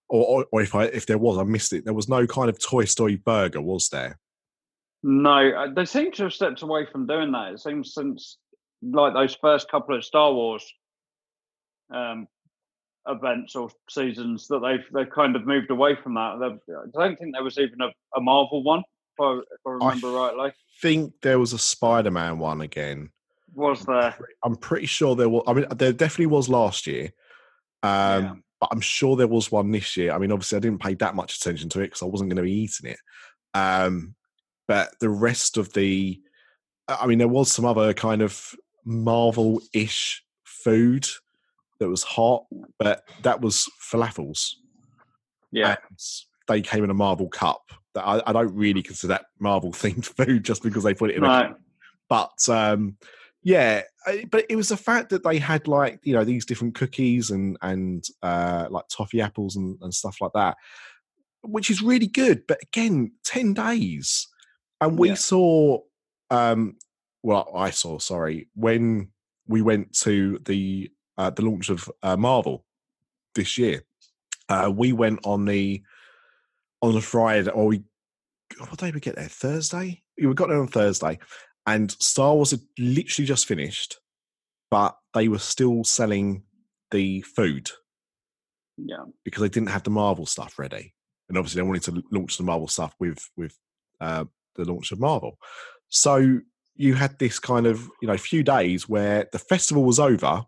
or, 0.09 0.25
or, 0.25 0.45
or 0.51 0.61
if 0.61 0.73
I 0.73 0.85
if 0.85 1.05
there 1.05 1.17
was, 1.17 1.37
I 1.37 1.43
missed 1.43 1.73
it. 1.73 1.85
There 1.85 1.93
was 1.93 2.09
no 2.09 2.25
kind 2.25 2.49
of 2.49 2.59
Toy 2.59 2.85
Story 2.85 3.17
burger, 3.17 3.61
was 3.61 3.89
there? 3.89 4.17
No, 5.03 5.49
uh, 5.49 5.67
they 5.75 5.85
seem 5.85 6.11
to 6.13 6.23
have 6.23 6.33
stepped 6.33 6.63
away 6.63 6.87
from 6.91 7.05
doing 7.05 7.31
that. 7.33 7.53
It 7.53 7.59
seems 7.59 7.93
since 7.93 8.37
like 8.81 9.13
those 9.13 9.35
first 9.35 9.69
couple 9.69 9.95
of 9.95 10.03
Star 10.03 10.33
Wars 10.33 10.65
um, 11.93 12.27
events 13.07 13.55
or 13.55 13.69
seasons 13.89 14.47
that 14.47 14.59
they've 14.59 14.85
they've 14.93 15.13
kind 15.13 15.35
of 15.35 15.45
moved 15.45 15.69
away 15.69 15.95
from 16.01 16.15
that. 16.15 16.37
They've, 16.39 16.75
I 16.75 16.85
don't 16.93 17.17
think 17.17 17.33
there 17.33 17.43
was 17.43 17.57
even 17.57 17.81
a, 17.81 17.89
a 18.17 18.21
Marvel 18.21 18.63
one, 18.63 18.79
if 18.79 19.21
I, 19.21 19.37
if 19.37 19.59
I 19.65 19.69
remember 19.69 20.11
rightly. 20.11 20.51
think 20.81 21.13
there 21.21 21.39
was 21.39 21.53
a 21.53 21.59
Spider 21.59 22.11
Man 22.11 22.39
one 22.39 22.61
again. 22.61 23.09
Was 23.53 23.81
there? 23.85 24.15
I'm 24.43 24.55
pretty 24.55 24.87
sure 24.87 25.15
there 25.15 25.29
was. 25.29 25.43
I 25.47 25.53
mean, 25.53 25.65
there 25.75 25.93
definitely 25.93 26.25
was 26.27 26.49
last 26.49 26.87
year. 26.87 27.11
Um, 27.83 28.23
Yeah. 28.23 28.33
But 28.61 28.69
I'm 28.71 28.81
sure 28.81 29.17
there 29.17 29.27
was 29.27 29.51
one 29.51 29.69
this 29.71 29.97
year. 29.97 30.13
I 30.13 30.17
mean, 30.17 30.31
obviously, 30.31 30.55
I 30.55 30.61
didn't 30.61 30.81
pay 30.81 30.93
that 30.95 31.13
much 31.13 31.35
attention 31.35 31.67
to 31.69 31.81
it 31.81 31.87
because 31.87 32.01
I 32.01 32.05
wasn't 32.05 32.29
going 32.29 32.37
to 32.37 32.43
be 32.43 32.53
eating 32.53 32.89
it. 32.89 32.97
Um, 33.53 34.15
but 34.65 34.91
the 35.01 35.09
rest 35.09 35.57
of 35.57 35.73
the, 35.73 36.19
I 36.87 37.05
mean, 37.05 37.17
there 37.17 37.27
was 37.27 37.51
some 37.51 37.65
other 37.65 37.93
kind 37.93 38.21
of 38.21 38.55
Marvel 38.85 39.61
ish 39.73 40.23
food 40.45 41.05
that 41.79 41.89
was 41.89 42.03
hot, 42.03 42.45
but 42.79 43.03
that 43.23 43.41
was 43.41 43.69
falafels. 43.81 44.51
Yeah. 45.51 45.75
And 45.89 45.99
they 46.47 46.61
came 46.61 46.83
in 46.83 46.89
a 46.89 46.95
Marvel 46.95 47.29
cup. 47.29 47.71
That 47.93 48.05
I, 48.05 48.21
I 48.27 48.33
don't 48.33 48.53
really 48.53 48.81
consider 48.81 49.13
that 49.13 49.25
Marvel 49.39 49.71
themed 49.73 50.05
food 50.05 50.43
just 50.43 50.63
because 50.63 50.83
they 50.83 50.93
put 50.93 51.09
it 51.11 51.17
in 51.17 51.23
a 51.23 51.27
cup. 51.27 51.59
But 52.09 52.49
um, 52.49 52.97
yeah, 53.43 53.81
but 54.29 54.45
it 54.49 54.55
was 54.55 54.69
the 54.69 54.77
fact 54.77 55.09
that 55.09 55.23
they 55.23 55.37
had 55.39 55.67
like 55.67 55.99
you 56.03 56.13
know 56.13 56.23
these 56.23 56.45
different 56.45 56.75
cookies 56.75 57.31
and 57.31 57.57
and 57.61 58.03
uh, 58.21 58.67
like 58.69 58.85
toffee 58.89 59.21
apples 59.21 59.55
and, 59.55 59.77
and 59.81 59.93
stuff 59.93 60.17
like 60.21 60.31
that, 60.33 60.57
which 61.43 61.69
is 61.69 61.81
really 61.81 62.07
good. 62.07 62.43
But 62.47 62.59
again, 62.61 63.11
ten 63.23 63.53
days, 63.53 64.27
and 64.81 64.99
we 64.99 65.09
Yeah. 65.09 65.15
saw, 65.15 65.79
um, 66.29 66.75
well, 67.23 67.51
I 67.55 67.69
saw. 67.71 67.97
Sorry, 67.97 68.49
when 68.55 69.09
we 69.47 69.61
went 69.61 69.93
to 69.99 70.39
the 70.45 70.91
uh, 71.17 71.29
the 71.29 71.43
launch 71.43 71.69
of 71.69 71.89
uh, 72.03 72.17
Marvel 72.17 72.65
this 73.35 73.57
year, 73.57 73.83
uh, 74.49 74.71
we 74.73 74.93
went 74.93 75.19
on 75.23 75.45
the 75.45 75.81
on 76.81 76.93
the 76.93 77.01
Friday, 77.01 77.49
or 77.49 77.67
we 77.67 77.83
what 78.59 78.77
day 78.77 78.87
did 78.87 78.95
we 78.95 79.01
get 79.01 79.15
there? 79.15 79.27
Thursday. 79.27 80.03
We 80.21 80.33
got 80.33 80.49
there 80.49 80.61
on 80.61 80.67
Thursday, 80.67 81.19
and 81.65 81.91
Star 81.91 82.33
Wars 82.33 82.51
had 82.51 82.61
literally 82.77 83.25
just 83.27 83.45
finished, 83.47 83.97
but 84.71 84.95
they 85.13 85.27
were 85.27 85.39
still 85.39 85.83
selling 85.83 86.43
the 86.91 87.21
food 87.21 87.71
Yeah. 88.77 89.03
because 89.23 89.41
they 89.41 89.49
didn't 89.49 89.69
have 89.69 89.83
the 89.83 89.89
Marvel 89.89 90.25
stuff 90.25 90.57
ready, 90.59 90.93
and 91.27 91.37
obviously 91.37 91.59
they 91.61 91.67
wanted 91.67 91.83
to 91.83 92.03
launch 92.11 92.37
the 92.37 92.43
Marvel 92.43 92.67
stuff 92.67 92.95
with 92.99 93.29
with 93.35 93.57
uh, 93.99 94.25
the 94.55 94.65
launch 94.65 94.91
of 94.91 94.99
Marvel. 94.99 95.37
So 95.89 96.39
you 96.75 96.93
had 96.93 97.17
this 97.19 97.39
kind 97.39 97.65
of 97.65 97.89
you 98.01 98.07
know 98.07 98.17
few 98.17 98.43
days 98.43 98.87
where 98.87 99.27
the 99.31 99.39
festival 99.39 99.83
was 99.83 99.99
over, 99.99 100.43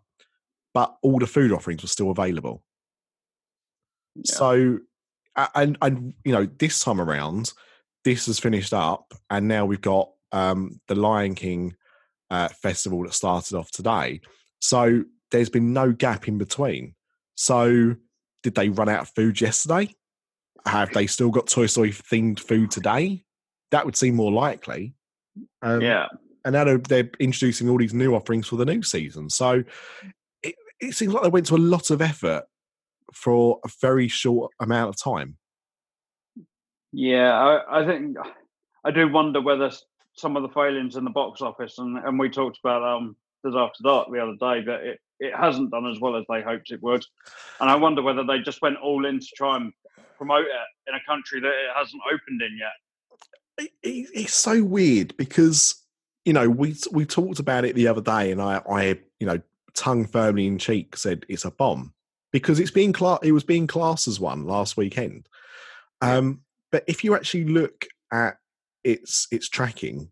but 0.78 0.96
all 1.02 1.18
the 1.18 1.26
food 1.26 1.50
offerings 1.50 1.82
were 1.82 1.88
still 1.88 2.12
available. 2.12 2.62
Yeah. 4.14 4.22
So, 4.26 4.78
and 5.56 5.76
and 5.82 6.14
you 6.24 6.30
know 6.30 6.46
this 6.46 6.78
time 6.78 7.00
around, 7.00 7.52
this 8.04 8.26
has 8.26 8.38
finished 8.38 8.72
up, 8.72 9.12
and 9.28 9.48
now 9.48 9.66
we've 9.66 9.80
got 9.80 10.10
um, 10.30 10.80
the 10.86 10.94
Lion 10.94 11.34
King 11.34 11.74
uh, 12.30 12.46
festival 12.46 13.02
that 13.02 13.14
started 13.14 13.56
off 13.56 13.72
today. 13.72 14.20
So 14.60 15.02
there's 15.32 15.48
been 15.48 15.72
no 15.72 15.90
gap 15.90 16.28
in 16.28 16.38
between. 16.38 16.94
So 17.34 17.96
did 18.44 18.54
they 18.54 18.68
run 18.68 18.88
out 18.88 19.00
of 19.00 19.08
food 19.08 19.40
yesterday? 19.40 19.92
Have 20.64 20.92
they 20.92 21.08
still 21.08 21.30
got 21.30 21.48
Toy 21.48 21.66
Story 21.66 21.90
themed 21.90 22.38
food 22.38 22.70
today? 22.70 23.24
That 23.72 23.84
would 23.84 23.96
seem 23.96 24.14
more 24.14 24.30
likely. 24.30 24.94
Um, 25.60 25.80
yeah. 25.80 26.06
And 26.44 26.52
now 26.52 26.62
they're, 26.62 26.78
they're, 26.78 27.10
introducing 27.18 27.68
all 27.68 27.78
these 27.78 27.92
new 27.92 28.14
offerings 28.14 28.46
for 28.46 28.56
the 28.56 28.64
new 28.64 28.82
season. 28.84 29.28
So 29.28 29.64
it, 30.80 30.94
seems 30.94 31.12
like 31.12 31.22
they 31.22 31.28
went 31.28 31.46
to 31.46 31.56
a 31.56 31.58
lot 31.58 31.90
of 31.90 32.02
effort 32.02 32.44
for 33.14 33.58
a 33.64 33.68
very 33.80 34.08
short 34.08 34.52
amount 34.60 34.90
of 34.90 35.00
time. 35.00 35.36
Yeah, 36.92 37.32
I, 37.32 37.82
I 37.82 37.86
think 37.86 38.16
I 38.84 38.90
do 38.90 39.08
wonder 39.08 39.40
whether 39.40 39.70
some 40.14 40.36
of 40.36 40.42
the 40.42 40.48
failings 40.48 40.96
in 40.96 41.04
the 41.04 41.10
box 41.10 41.40
office, 41.40 41.78
and, 41.78 41.98
and 41.98 42.18
we 42.18 42.28
talked 42.28 42.58
about 42.62 42.82
um, 42.82 43.16
Dis 43.44 43.54
After 43.56 43.82
Dark 43.82 44.08
the 44.10 44.22
other 44.22 44.36
day, 44.40 44.64
that 44.64 44.82
it, 44.82 45.00
it 45.20 45.34
hasn't 45.34 45.70
done 45.70 45.86
as 45.86 46.00
well 46.00 46.16
as 46.16 46.24
they 46.28 46.42
hoped 46.42 46.70
it 46.70 46.82
would. 46.82 47.04
And 47.60 47.70
I 47.70 47.76
wonder 47.76 48.02
whether 48.02 48.24
they 48.24 48.40
just 48.40 48.62
went 48.62 48.78
all 48.78 49.06
in 49.06 49.20
to 49.20 49.26
try 49.36 49.56
and 49.56 49.72
promote 50.16 50.46
it 50.46 50.88
in 50.88 50.94
a 50.94 51.00
country 51.06 51.40
that 51.40 51.48
it 51.48 51.76
hasn't 51.76 52.02
opened 52.06 52.42
in 52.42 52.58
yet. 52.58 53.68
It, 53.82 54.08
it's 54.14 54.34
so 54.34 54.62
weird 54.62 55.16
because 55.16 55.82
you 56.24 56.32
know 56.32 56.48
we 56.48 56.76
we 56.92 57.04
talked 57.04 57.40
about 57.40 57.64
it 57.64 57.74
the 57.74 57.88
other 57.88 58.00
day, 58.00 58.30
and 58.30 58.40
I 58.40 58.60
I 58.70 58.98
you 59.18 59.26
know 59.26 59.40
tongue 59.78 60.06
firmly 60.06 60.46
in 60.46 60.58
cheek 60.58 60.96
said 60.96 61.24
it's 61.28 61.44
a 61.44 61.50
bomb 61.50 61.92
because 62.32 62.60
it's 62.60 62.70
being 62.70 62.92
cla- 62.92 63.20
it 63.22 63.32
was 63.32 63.44
being 63.44 63.66
classed 63.66 64.08
as 64.08 64.20
one 64.20 64.44
last 64.44 64.76
weekend. 64.76 65.28
Um, 66.00 66.42
but 66.70 66.84
if 66.86 67.04
you 67.04 67.14
actually 67.14 67.44
look 67.44 67.86
at 68.12 68.36
its 68.84 69.28
its 69.30 69.48
tracking, 69.48 70.10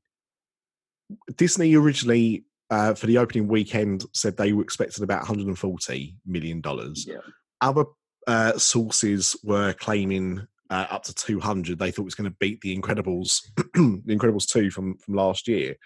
Disney 1.36 1.74
originally 1.74 2.44
uh, 2.70 2.94
for 2.94 3.06
the 3.06 3.18
opening 3.18 3.48
weekend 3.48 4.04
said 4.12 4.36
they 4.36 4.52
were 4.52 4.62
expecting 4.62 5.04
about 5.04 5.20
140 5.20 6.16
million 6.26 6.60
dollars. 6.60 7.06
Yeah. 7.06 7.18
Other 7.60 7.84
uh, 8.26 8.58
sources 8.58 9.36
were 9.44 9.72
claiming 9.72 10.46
uh, 10.70 10.86
up 10.90 11.04
to 11.04 11.14
200. 11.14 11.78
They 11.78 11.90
thought 11.90 12.02
it 12.02 12.04
was 12.04 12.14
going 12.14 12.30
to 12.30 12.36
beat 12.38 12.60
the 12.60 12.76
Incredibles, 12.76 13.42
the 13.56 14.16
Incredibles 14.16 14.46
2 14.46 14.70
from 14.70 14.96
from 14.98 15.14
last 15.14 15.48
year. 15.48 15.76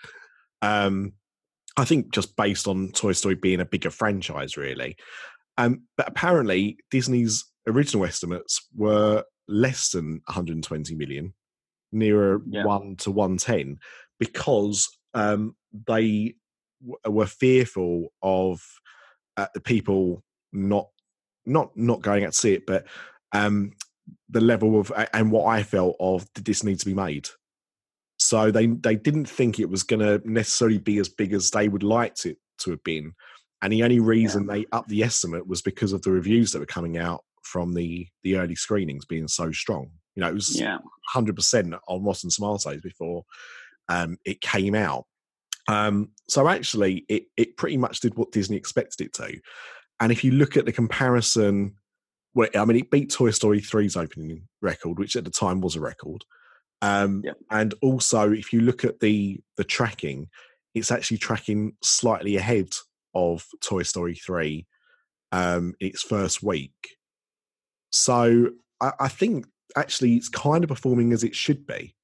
Um, 0.62 1.12
I 1.76 1.84
think 1.84 2.12
just 2.12 2.36
based 2.36 2.66
on 2.66 2.90
Toy 2.92 3.12
Story 3.12 3.34
being 3.34 3.60
a 3.60 3.64
bigger 3.64 3.90
franchise, 3.90 4.56
really. 4.56 4.96
Um, 5.56 5.82
but 5.96 6.08
apparently, 6.08 6.78
Disney's 6.90 7.44
original 7.66 8.04
estimates 8.04 8.66
were 8.74 9.24
less 9.48 9.90
than 9.90 10.20
120 10.26 10.94
million, 10.94 11.34
nearer 11.92 12.40
yeah. 12.48 12.64
one 12.64 12.96
to 12.96 13.10
110, 13.10 13.78
because 14.18 14.88
um, 15.14 15.54
they 15.86 16.34
w- 16.80 16.98
were 17.06 17.26
fearful 17.26 18.12
of 18.22 18.62
uh, 19.36 19.46
the 19.54 19.60
people 19.60 20.22
not 20.52 20.88
not 21.46 21.76
not 21.76 22.02
going 22.02 22.24
out 22.24 22.32
to 22.32 22.38
see 22.38 22.54
it, 22.54 22.66
but 22.66 22.86
um, 23.32 23.72
the 24.28 24.40
level 24.40 24.78
of 24.78 24.92
and 25.12 25.30
what 25.30 25.46
I 25.46 25.62
felt 25.62 25.96
of 26.00 26.26
did 26.34 26.44
this 26.44 26.64
need 26.64 26.78
to 26.80 26.86
be 26.86 26.94
made. 26.94 27.28
So 28.30 28.52
they 28.52 28.66
they 28.66 28.94
didn't 28.94 29.28
think 29.28 29.58
it 29.58 29.68
was 29.68 29.82
going 29.82 29.98
to 29.98 30.22
necessarily 30.24 30.78
be 30.78 30.98
as 30.98 31.08
big 31.08 31.32
as 31.32 31.50
they 31.50 31.68
would 31.68 31.82
like 31.82 32.24
it 32.24 32.38
to 32.58 32.70
have 32.70 32.84
been, 32.84 33.12
and 33.60 33.72
the 33.72 33.82
only 33.82 33.98
reason 33.98 34.46
yeah. 34.46 34.54
they 34.54 34.66
upped 34.70 34.88
the 34.88 35.02
estimate 35.02 35.48
was 35.48 35.62
because 35.62 35.92
of 35.92 36.02
the 36.02 36.12
reviews 36.12 36.52
that 36.52 36.60
were 36.60 36.66
coming 36.66 36.96
out 36.96 37.24
from 37.42 37.74
the 37.74 38.06
the 38.22 38.36
early 38.36 38.54
screenings 38.54 39.04
being 39.04 39.26
so 39.26 39.50
strong. 39.50 39.90
You 40.14 40.20
know, 40.20 40.28
it 40.28 40.34
was 40.34 40.56
hundred 41.08 41.34
percent 41.34 41.74
on 41.88 42.04
Rotten 42.04 42.30
Tomatoes 42.30 42.80
before 42.80 43.24
um, 43.88 44.16
it 44.24 44.40
came 44.40 44.76
out. 44.76 45.06
Um, 45.66 46.10
so 46.28 46.46
actually, 46.48 47.04
it 47.08 47.24
it 47.36 47.56
pretty 47.56 47.78
much 47.78 47.98
did 47.98 48.14
what 48.14 48.30
Disney 48.30 48.56
expected 48.56 49.06
it 49.06 49.12
to. 49.14 49.40
And 49.98 50.12
if 50.12 50.22
you 50.22 50.30
look 50.30 50.56
at 50.56 50.66
the 50.66 50.72
comparison, 50.72 51.74
well, 52.34 52.48
I 52.54 52.64
mean, 52.64 52.76
it 52.76 52.92
beat 52.92 53.10
Toy 53.10 53.32
Story 53.32 53.60
3's 53.60 53.96
opening 53.96 54.46
record, 54.62 55.00
which 55.00 55.16
at 55.16 55.24
the 55.24 55.30
time 55.30 55.60
was 55.60 55.74
a 55.74 55.80
record. 55.80 56.24
Um. 56.82 57.24
And 57.50 57.74
also, 57.82 58.32
if 58.32 58.52
you 58.52 58.60
look 58.60 58.84
at 58.84 59.00
the 59.00 59.40
the 59.56 59.64
tracking, 59.64 60.28
it's 60.74 60.90
actually 60.90 61.18
tracking 61.18 61.74
slightly 61.82 62.36
ahead 62.36 62.70
of 63.14 63.44
Toy 63.60 63.82
Story 63.82 64.14
3 64.14 64.66
um, 65.32 65.74
its 65.80 66.02
first 66.02 66.42
week. 66.42 66.96
So 67.92 68.50
I, 68.80 68.92
I, 69.00 69.08
think 69.08 69.46
actually 69.76 70.14
it's 70.14 70.28
kind 70.28 70.62
of 70.62 70.68
performing 70.68 71.12
as 71.12 71.24
it 71.24 71.34
should 71.34 71.66
be. 71.66 71.94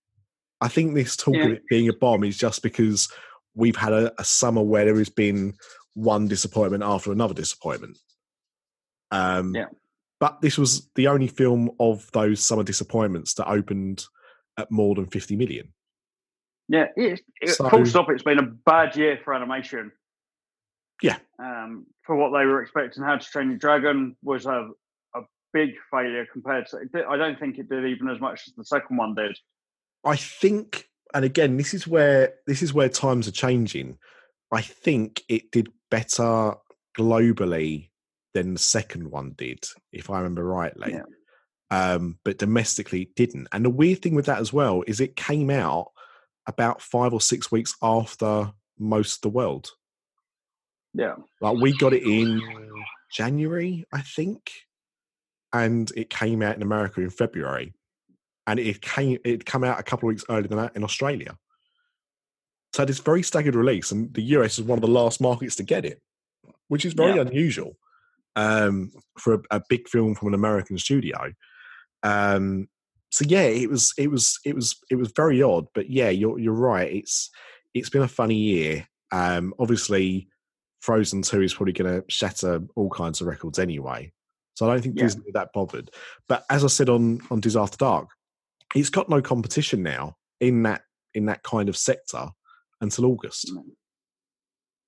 I 0.60 0.68
think 0.68 0.94
this 0.94 1.16
talk 1.16 1.34
yeah. 1.34 1.46
of 1.46 1.52
it 1.52 1.62
being 1.68 1.88
a 1.88 1.92
bomb 1.92 2.24
is 2.24 2.36
just 2.36 2.62
because 2.62 3.08
we've 3.54 3.76
had 3.76 3.92
a, 3.92 4.12
a, 4.20 4.24
summer 4.24 4.62
where 4.62 4.84
there 4.84 4.96
has 4.96 5.08
been 5.08 5.54
one 5.94 6.28
disappointment 6.28 6.82
after 6.82 7.12
another 7.12 7.34
disappointment. 7.34 7.98
Um, 9.10 9.54
yeah. 9.54 9.66
But 10.18 10.40
this 10.40 10.56
was 10.56 10.88
the 10.94 11.08
only 11.08 11.28
film 11.28 11.70
of 11.78 12.10
those 12.12 12.42
summer 12.42 12.62
disappointments 12.62 13.34
that 13.34 13.48
opened 13.48 14.06
at 14.56 14.70
more 14.70 14.94
than 14.94 15.06
50 15.06 15.36
million. 15.36 15.72
Yeah, 16.68 16.86
it's, 16.96 17.22
it, 17.40 17.50
so, 17.50 17.68
full 17.68 17.86
stop. 17.86 18.10
It's 18.10 18.22
been 18.22 18.38
a 18.38 18.42
bad 18.42 18.96
year 18.96 19.20
for 19.24 19.34
animation. 19.34 19.92
Yeah. 21.02 21.18
Um, 21.38 21.86
for 22.04 22.16
what 22.16 22.36
they 22.36 22.44
were 22.44 22.62
expecting, 22.62 23.02
How 23.02 23.16
to 23.16 23.26
Train 23.26 23.50
Your 23.50 23.58
Dragon 23.58 24.16
was 24.22 24.46
a, 24.46 24.70
a 25.14 25.20
big 25.52 25.70
failure 25.90 26.26
compared 26.32 26.66
to. 26.68 27.06
I 27.08 27.16
don't 27.16 27.38
think 27.38 27.58
it 27.58 27.68
did 27.68 27.84
even 27.84 28.08
as 28.08 28.20
much 28.20 28.42
as 28.48 28.54
the 28.54 28.64
second 28.64 28.96
one 28.96 29.14
did. 29.14 29.38
I 30.04 30.16
think, 30.16 30.88
and 31.14 31.24
again, 31.24 31.56
this 31.56 31.74
is 31.74 31.86
where 31.86 32.34
this 32.46 32.62
is 32.62 32.72
where 32.72 32.88
times 32.88 33.28
are 33.28 33.32
changing. 33.32 33.98
I 34.52 34.62
think 34.62 35.22
it 35.28 35.50
did 35.50 35.68
better 35.90 36.54
globally 36.98 37.90
than 38.34 38.54
the 38.54 38.60
second 38.60 39.10
one 39.10 39.34
did, 39.36 39.66
if 39.92 40.10
I 40.10 40.18
remember 40.18 40.44
rightly. 40.44 40.92
Yeah. 40.92 41.02
Um, 41.70 42.18
but 42.24 42.38
domestically, 42.38 43.02
it 43.02 43.14
didn't. 43.16 43.48
And 43.52 43.64
the 43.64 43.70
weird 43.70 44.02
thing 44.02 44.14
with 44.14 44.26
that 44.26 44.38
as 44.38 44.52
well 44.52 44.84
is 44.86 45.00
it 45.00 45.16
came 45.16 45.50
out 45.50 45.90
about 46.46 46.80
five 46.80 47.12
or 47.12 47.20
six 47.20 47.50
weeks 47.50 47.74
after 47.82 48.52
most 48.78 49.16
of 49.16 49.20
the 49.22 49.36
world. 49.36 49.70
Yeah. 50.94 51.16
Like 51.40 51.58
we 51.58 51.76
got 51.76 51.92
it 51.92 52.04
in 52.04 52.40
January, 53.12 53.84
I 53.92 54.00
think, 54.00 54.50
and 55.52 55.90
it 55.96 56.10
came 56.10 56.42
out 56.42 56.56
in 56.56 56.62
America 56.62 57.00
in 57.00 57.10
February, 57.10 57.74
and 58.46 58.58
it 58.58 58.80
came 58.80 59.18
it 59.24 59.44
come 59.44 59.64
out 59.64 59.80
a 59.80 59.82
couple 59.82 60.08
of 60.08 60.14
weeks 60.14 60.24
earlier 60.28 60.48
than 60.48 60.58
that 60.58 60.76
in 60.76 60.84
Australia. 60.84 61.36
So 62.72 62.84
this 62.84 62.98
very 62.98 63.22
staggered 63.22 63.54
release, 63.54 63.90
and 63.90 64.12
the 64.14 64.22
US 64.22 64.58
is 64.58 64.64
one 64.64 64.78
of 64.78 64.82
the 64.82 64.88
last 64.88 65.20
markets 65.20 65.56
to 65.56 65.62
get 65.62 65.84
it, 65.84 66.00
which 66.68 66.84
is 66.84 66.92
very 66.92 67.16
yeah. 67.16 67.22
unusual 67.22 67.76
um, 68.34 68.92
for 69.18 69.34
a, 69.34 69.40
a, 69.56 69.62
big 69.68 69.88
film 69.88 70.14
from 70.14 70.28
an 70.28 70.34
American 70.34 70.76
studio. 70.76 71.32
Um, 72.02 72.68
so 73.10 73.24
yeah, 73.28 73.42
it 73.42 73.70
was 73.70 73.92
it 73.98 74.10
was 74.10 74.38
it 74.44 74.54
was 74.54 74.76
it 74.90 74.96
was 74.96 75.12
very 75.14 75.42
odd, 75.42 75.66
but 75.74 75.90
yeah, 75.90 76.10
you're 76.10 76.38
you're 76.38 76.52
right. 76.52 76.92
It's 76.92 77.30
it's 77.74 77.90
been 77.90 78.02
a 78.02 78.08
funny 78.08 78.36
year. 78.36 78.86
Um, 79.12 79.54
obviously, 79.58 80.28
Frozen 80.80 81.22
2 81.22 81.42
is 81.42 81.54
probably 81.54 81.72
going 81.72 82.00
to 82.00 82.04
shatter 82.08 82.60
all 82.74 82.90
kinds 82.90 83.20
of 83.20 83.26
records 83.26 83.58
anyway. 83.58 84.12
So 84.54 84.66
I 84.68 84.72
don't 84.72 84.82
think 84.82 84.96
yeah. 84.96 85.04
Disney 85.04 85.30
that 85.34 85.52
bothered. 85.52 85.90
But 86.28 86.44
as 86.50 86.64
I 86.64 86.68
said 86.68 86.88
on 86.88 87.20
on 87.30 87.40
Dis 87.40 87.56
After 87.56 87.76
Dark, 87.76 88.08
it's 88.74 88.90
got 88.90 89.08
no 89.08 89.22
competition 89.22 89.82
now 89.82 90.16
in 90.40 90.62
that 90.64 90.82
in 91.14 91.26
that 91.26 91.42
kind 91.42 91.68
of 91.68 91.76
sector 91.76 92.28
until 92.80 93.06
August, 93.06 93.50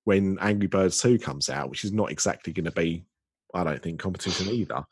when 0.03 0.37
Angry 0.39 0.67
Birds 0.67 0.99
2 1.01 1.19
comes 1.19 1.49
out, 1.49 1.69
which 1.69 1.83
is 1.83 1.91
not 1.91 2.11
exactly 2.11 2.53
going 2.53 2.65
to 2.65 2.71
be, 2.71 3.05
I 3.53 3.63
don't 3.63 3.81
think, 3.81 3.99
competition 3.99 4.49
either. 4.49 4.83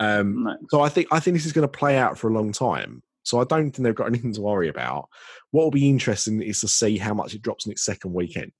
Um, 0.00 0.44
no. 0.44 0.56
So 0.70 0.80
I 0.80 0.88
think 0.88 1.08
I 1.12 1.20
think 1.20 1.36
this 1.36 1.46
is 1.46 1.52
going 1.52 1.68
to 1.68 1.78
play 1.78 1.96
out 1.96 2.18
for 2.18 2.28
a 2.28 2.32
long 2.32 2.52
time. 2.52 3.02
So 3.22 3.40
I 3.40 3.44
don't 3.44 3.70
think 3.70 3.84
they've 3.84 3.94
got 3.94 4.08
anything 4.08 4.32
to 4.32 4.40
worry 4.40 4.68
about. 4.68 5.08
What 5.50 5.64
will 5.64 5.70
be 5.70 5.88
interesting 5.88 6.42
is 6.42 6.60
to 6.60 6.68
see 6.68 6.98
how 6.98 7.14
much 7.14 7.34
it 7.34 7.42
drops 7.42 7.66
in 7.66 7.72
its 7.72 7.84
second 7.84 8.14
weekend. 8.14 8.52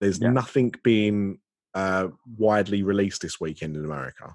There's 0.00 0.18
yeah. 0.18 0.30
nothing 0.30 0.72
being 0.82 1.38
uh, 1.74 2.08
widely 2.38 2.82
released 2.82 3.22
this 3.22 3.38
weekend 3.38 3.76
in 3.76 3.84
America. 3.84 4.34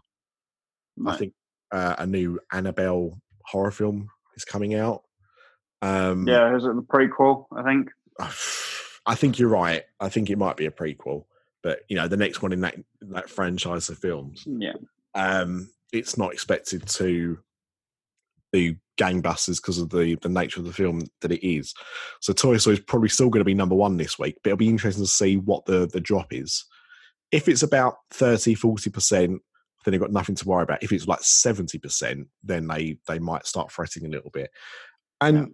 I 1.05 1.17
think 1.17 1.33
uh, 1.71 1.95
a 1.97 2.05
new 2.05 2.39
Annabelle 2.53 3.19
horror 3.43 3.71
film 3.71 4.09
is 4.37 4.45
coming 4.45 4.75
out. 4.75 5.03
Um, 5.81 6.27
yeah, 6.27 6.55
is 6.55 6.63
it 6.63 6.75
the 6.75 6.81
prequel? 6.81 7.45
I 7.55 7.63
think. 7.63 7.89
I 9.07 9.13
think 9.13 9.37
you're 9.37 9.49
right. 9.49 9.83
I 9.99 10.09
think 10.09 10.29
it 10.29 10.37
might 10.37 10.57
be 10.57 10.65
a 10.65 10.71
prequel, 10.71 11.25
but 11.61 11.81
you 11.89 11.95
know, 11.95 12.07
the 12.07 12.17
next 12.17 12.41
one 12.41 12.53
in 12.53 12.61
that 12.61 12.75
that 13.01 13.29
franchise 13.29 13.89
of 13.89 13.99
films. 13.99 14.43
Yeah. 14.47 14.73
Um, 15.13 15.69
it's 15.95 16.17
not 16.17 16.33
expected 16.33 16.85
to 16.87 17.39
do 18.53 18.75
gangbusters 18.97 19.61
because 19.61 19.77
of 19.77 19.89
the 19.89 20.15
the 20.21 20.29
nature 20.29 20.59
of 20.59 20.65
the 20.65 20.73
film 20.73 21.01
that 21.21 21.31
it 21.31 21.45
is. 21.45 21.73
So 22.21 22.33
Toy 22.33 22.57
Story 22.57 22.75
is 22.75 22.79
probably 22.81 23.09
still 23.09 23.29
going 23.29 23.41
to 23.41 23.45
be 23.45 23.53
number 23.53 23.75
one 23.75 23.97
this 23.97 24.17
week, 24.17 24.37
but 24.43 24.49
it'll 24.49 24.57
be 24.57 24.69
interesting 24.69 25.03
to 25.03 25.09
see 25.09 25.37
what 25.37 25.65
the 25.65 25.87
the 25.87 26.01
drop 26.01 26.31
is. 26.31 26.65
If 27.31 27.49
it's 27.49 27.63
about 27.63 27.95
30, 28.11 28.55
40 28.55 28.89
percent, 28.89 29.41
then 29.83 29.91
they've 29.91 30.01
got 30.01 30.11
nothing 30.11 30.35
to 30.35 30.47
worry 30.47 30.63
about. 30.63 30.83
If 30.83 30.91
it's 30.91 31.07
like 31.07 31.21
seventy 31.21 31.77
percent, 31.77 32.27
then 32.43 32.67
they 32.67 32.97
they 33.07 33.19
might 33.19 33.45
start 33.45 33.71
fretting 33.71 34.05
a 34.05 34.09
little 34.09 34.31
bit. 34.31 34.51
And 35.21 35.37
yeah. 35.37 35.45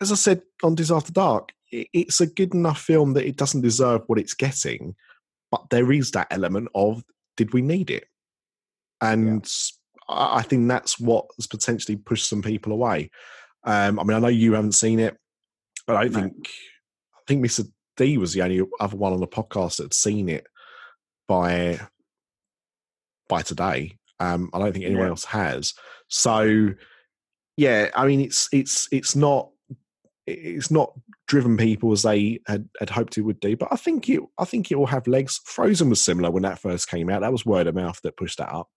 as 0.00 0.12
I 0.12 0.16
said 0.16 0.42
on 0.62 0.74
Dis 0.74 0.90
After 0.90 1.12
Dark, 1.12 1.52
it, 1.70 1.88
it's 1.92 2.20
a 2.20 2.26
good 2.26 2.54
enough 2.54 2.80
film 2.80 3.14
that 3.14 3.26
it 3.26 3.36
doesn't 3.36 3.62
deserve 3.62 4.02
what 4.06 4.18
it's 4.18 4.34
getting, 4.34 4.94
but 5.50 5.70
there 5.70 5.92
is 5.92 6.10
that 6.12 6.28
element 6.30 6.68
of 6.74 7.04
did 7.36 7.52
we 7.52 7.62
need 7.62 7.90
it? 7.90 8.04
And 9.02 9.44
yeah. 10.08 10.14
I 10.38 10.42
think 10.42 10.68
that's 10.68 10.98
what 10.98 11.26
has 11.36 11.46
potentially 11.46 11.96
pushed 11.96 12.28
some 12.28 12.42
people 12.42 12.72
away. 12.72 13.10
Um, 13.64 13.98
I 13.98 14.04
mean, 14.04 14.16
I 14.16 14.20
know 14.20 14.28
you 14.28 14.54
haven't 14.54 14.72
seen 14.72 14.98
it, 14.98 15.16
but 15.86 15.96
I 15.96 16.04
no. 16.04 16.20
think 16.20 16.48
I 17.14 17.20
think 17.28 17.44
Mr. 17.44 17.68
D 17.96 18.18
was 18.18 18.32
the 18.32 18.42
only 18.42 18.62
other 18.80 18.96
one 18.96 19.12
on 19.12 19.20
the 19.20 19.26
podcast 19.26 19.76
that 19.76 19.84
had 19.84 19.94
seen 19.94 20.28
it 20.28 20.46
by 21.28 21.80
by 23.28 23.42
today. 23.42 23.98
Um, 24.20 24.50
I 24.52 24.58
don't 24.58 24.72
think 24.72 24.84
anyone 24.84 25.04
yeah. 25.04 25.10
else 25.10 25.24
has. 25.24 25.74
So, 26.08 26.70
yeah, 27.56 27.90
I 27.96 28.06
mean, 28.06 28.20
it's 28.20 28.48
it's 28.52 28.88
it's 28.92 29.16
not 29.16 29.50
it's 30.26 30.70
not 30.70 30.92
driven 31.26 31.56
people 31.56 31.90
as 31.92 32.02
they 32.02 32.40
had, 32.46 32.68
had 32.78 32.90
hoped 32.90 33.18
it 33.18 33.22
would 33.22 33.40
do, 33.40 33.56
but 33.56 33.68
I 33.72 33.76
think 33.76 34.08
it 34.08 34.20
I 34.38 34.44
think 34.44 34.70
it 34.70 34.76
will 34.76 34.86
have 34.86 35.06
legs. 35.06 35.40
Frozen 35.44 35.90
was 35.90 36.00
similar 36.02 36.30
when 36.30 36.44
that 36.44 36.58
first 36.58 36.88
came 36.88 37.08
out. 37.08 37.22
That 37.22 37.32
was 37.32 37.46
word 37.46 37.66
of 37.66 37.74
mouth 37.74 38.00
that 38.02 38.16
pushed 38.16 38.38
that 38.38 38.52
up, 38.52 38.68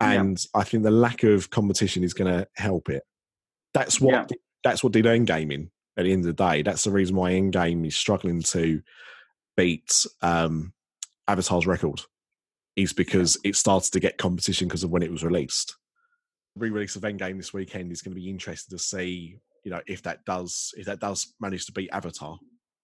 and 0.00 0.38
yeah. 0.38 0.60
I 0.60 0.64
think 0.64 0.82
the 0.82 0.90
lack 0.90 1.22
of 1.22 1.50
competition 1.50 2.04
is 2.04 2.14
going 2.14 2.32
to 2.32 2.46
help 2.54 2.88
it. 2.88 3.02
That's 3.74 4.00
what 4.00 4.30
yeah. 4.30 4.36
that's 4.64 4.82
what 4.82 4.92
did 4.92 5.04
Endgame 5.04 5.70
at 5.96 6.04
the 6.04 6.12
end 6.12 6.26
of 6.26 6.36
the 6.36 6.44
day. 6.44 6.62
That's 6.62 6.84
the 6.84 6.90
reason 6.90 7.16
why 7.16 7.32
Endgame 7.32 7.86
is 7.86 7.96
struggling 7.96 8.42
to 8.42 8.82
beat 9.56 10.06
um, 10.22 10.72
Avatar's 11.28 11.66
record, 11.66 12.00
is 12.76 12.92
because 12.92 13.38
it 13.44 13.56
started 13.56 13.92
to 13.92 14.00
get 14.00 14.18
competition 14.18 14.68
because 14.68 14.84
of 14.84 14.90
when 14.90 15.02
it 15.02 15.10
was 15.10 15.24
released. 15.24 15.76
Re-release 16.56 16.96
of 16.96 17.02
Endgame 17.02 17.36
this 17.36 17.52
weekend 17.52 17.92
is 17.92 18.02
going 18.02 18.14
to 18.14 18.20
be 18.20 18.30
interesting 18.30 18.76
to 18.76 18.82
see, 18.82 19.38
you 19.64 19.70
know, 19.70 19.80
if 19.86 20.02
that 20.02 20.24
does 20.24 20.72
if 20.76 20.86
that 20.86 21.00
does 21.00 21.34
manage 21.40 21.66
to 21.66 21.72
beat 21.72 21.90
Avatar. 21.92 22.38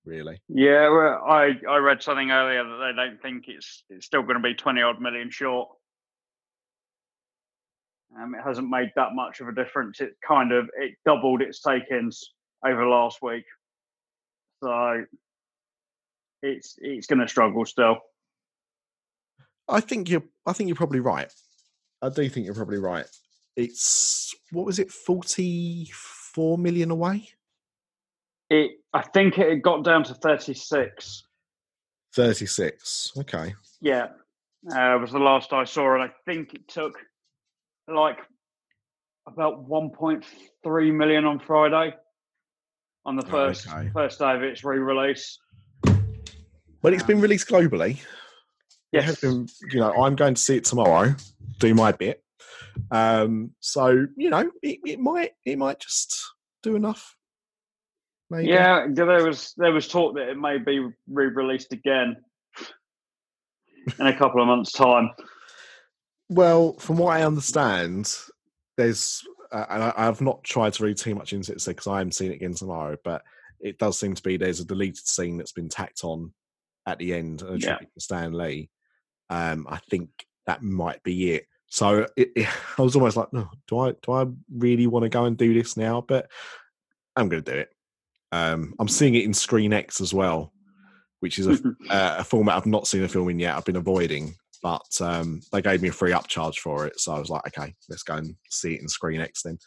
Really? 0.04 0.42
Yeah, 0.48 0.88
well, 0.88 1.22
I 1.26 1.52
I 1.68 1.76
read 1.76 2.02
something 2.02 2.30
earlier 2.30 2.64
that 2.64 2.78
they 2.78 3.02
don't 3.02 3.22
think 3.22 3.44
it's 3.46 3.84
it's 3.88 4.04
still 4.04 4.22
going 4.22 4.36
to 4.36 4.42
be 4.42 4.54
twenty 4.54 4.82
odd 4.82 5.00
million 5.00 5.30
short. 5.30 5.68
Um, 8.20 8.34
it 8.34 8.42
hasn't 8.44 8.68
made 8.68 8.90
that 8.96 9.14
much 9.14 9.40
of 9.40 9.48
a 9.48 9.54
difference. 9.54 10.00
It 10.00 10.14
kind 10.26 10.52
of 10.52 10.68
it 10.76 10.92
doubled 11.06 11.40
its 11.40 11.62
take-ins 11.62 12.32
over 12.64 12.86
last 12.86 13.18
week. 13.22 13.44
So 14.62 15.04
it's 16.42 16.76
it's 16.78 17.06
going 17.06 17.20
to 17.20 17.28
struggle 17.28 17.64
still. 17.64 17.96
I 19.68 19.80
think 19.80 20.10
you're. 20.10 20.24
I 20.46 20.52
think 20.52 20.68
you're 20.68 20.76
probably 20.76 21.00
right. 21.00 21.32
I 22.02 22.08
do 22.08 22.28
think 22.28 22.46
you're 22.46 22.54
probably 22.54 22.78
right. 22.78 23.06
It's 23.56 24.34
what 24.50 24.66
was 24.66 24.78
it? 24.78 24.90
Forty 24.90 25.88
four 25.92 26.58
million 26.58 26.90
away. 26.90 27.28
It. 28.50 28.72
I 28.92 29.02
think 29.02 29.38
it 29.38 29.62
got 29.62 29.84
down 29.84 30.04
to 30.04 30.14
thirty 30.14 30.54
six. 30.54 31.24
Thirty 32.14 32.46
six. 32.46 33.12
Okay. 33.16 33.54
Yeah, 33.80 34.08
uh, 34.70 34.98
was 35.00 35.12
the 35.12 35.18
last 35.18 35.52
I 35.52 35.64
saw, 35.64 35.94
and 35.94 36.02
I 36.02 36.10
think 36.26 36.54
it 36.54 36.68
took 36.68 36.98
like 37.88 38.18
about 39.26 39.68
one 39.68 39.90
point 39.90 40.24
three 40.62 40.90
million 40.90 41.24
on 41.24 41.38
Friday 41.38 41.94
on 43.04 43.16
the 43.16 43.26
first 43.26 43.68
okay. 43.68 43.90
first 43.92 44.18
day 44.18 44.32
of 44.32 44.42
its 44.42 44.64
re-release. 44.64 45.38
But 46.82 46.94
it's 46.94 47.02
been 47.02 47.20
released 47.20 47.48
globally. 47.48 48.00
Yes. 48.90 49.02
It 49.02 49.06
has 49.06 49.20
been, 49.20 49.48
you 49.70 49.80
know, 49.80 49.92
I'm 49.92 50.16
going 50.16 50.34
to 50.34 50.40
see 50.40 50.56
it 50.56 50.64
tomorrow, 50.64 51.14
do 51.58 51.74
my 51.74 51.92
bit. 51.92 52.22
Um, 52.90 53.52
so 53.60 54.06
you 54.16 54.30
know, 54.30 54.50
it, 54.62 54.80
it 54.84 55.00
might 55.00 55.32
it 55.44 55.58
might 55.58 55.80
just 55.80 56.22
do 56.62 56.76
enough. 56.76 57.16
Maybe. 58.30 58.48
Yeah, 58.48 58.86
there 58.90 59.26
was 59.26 59.52
there 59.56 59.72
was 59.72 59.88
talk 59.88 60.14
that 60.14 60.28
it 60.28 60.38
may 60.38 60.58
be 60.58 60.88
re-released 61.06 61.72
again 61.72 62.16
in 63.98 64.06
a 64.06 64.16
couple 64.16 64.40
of 64.40 64.46
months' 64.46 64.72
time. 64.72 65.10
Well, 66.28 66.74
from 66.74 66.96
what 66.96 67.16
I 67.16 67.24
understand, 67.24 68.14
there's 68.76 69.22
uh, 69.52 69.66
and 69.68 69.82
I, 69.82 70.04
have 70.04 70.20
not 70.20 70.42
tried 70.44 70.72
to 70.74 70.84
read 70.84 70.96
too 70.96 71.14
much 71.14 71.32
into 71.32 71.52
it 71.52 71.62
because 71.64 71.86
I 71.86 71.98
haven't 71.98 72.14
seen 72.14 72.32
it 72.32 72.36
again 72.36 72.54
tomorrow, 72.54 72.96
but 73.04 73.22
it 73.60 73.78
does 73.78 73.98
seem 73.98 74.14
to 74.14 74.22
be 74.22 74.36
there's 74.36 74.60
a 74.60 74.64
deleted 74.64 75.06
scene 75.06 75.36
that's 75.36 75.52
been 75.52 75.68
tacked 75.68 76.04
on 76.04 76.32
at 76.86 76.98
the 76.98 77.14
end, 77.14 77.42
a 77.42 77.58
yeah. 77.58 77.76
to 77.76 77.86
Stan 77.98 78.32
Lee. 78.32 78.70
Um, 79.30 79.66
I 79.68 79.78
think 79.90 80.08
that 80.46 80.62
might 80.62 81.02
be 81.02 81.32
it. 81.32 81.46
So 81.68 82.06
it, 82.16 82.32
it, 82.34 82.48
I 82.78 82.82
was 82.82 82.96
almost 82.96 83.16
like, 83.16 83.32
no, 83.32 83.48
do 83.68 83.78
I 83.78 83.94
do 84.02 84.12
I 84.12 84.26
really 84.54 84.86
want 84.86 85.04
to 85.04 85.10
go 85.10 85.26
and 85.26 85.36
do 85.36 85.54
this 85.54 85.76
now? 85.76 86.00
But 86.00 86.30
I'm 87.14 87.28
going 87.28 87.42
to 87.42 87.52
do 87.52 87.58
it. 87.58 87.68
Um, 88.32 88.74
I'm 88.78 88.88
seeing 88.88 89.14
it 89.14 89.24
in 89.24 89.34
Screen 89.34 89.74
X 89.74 90.00
as 90.00 90.14
well, 90.14 90.52
which 91.20 91.38
is 91.38 91.46
a, 91.46 91.52
uh, 91.90 92.16
a 92.18 92.24
format 92.24 92.56
I've 92.56 92.66
not 92.66 92.86
seen 92.86 93.04
a 93.04 93.08
film 93.08 93.28
in 93.28 93.38
yet. 93.38 93.56
I've 93.56 93.66
been 93.66 93.76
avoiding 93.76 94.34
but 94.62 95.00
um, 95.00 95.40
they 95.52 95.60
gave 95.60 95.82
me 95.82 95.88
a 95.88 95.92
free 95.92 96.12
upcharge 96.12 96.58
for 96.58 96.86
it. 96.86 96.98
So 97.00 97.12
I 97.12 97.18
was 97.18 97.28
like, 97.28 97.46
okay, 97.48 97.74
let's 97.88 98.04
go 98.04 98.14
and 98.14 98.36
see 98.48 98.74
it 98.74 98.80
in 98.80 98.88
Screen 98.88 99.20
X 99.20 99.42
then. 99.42 99.58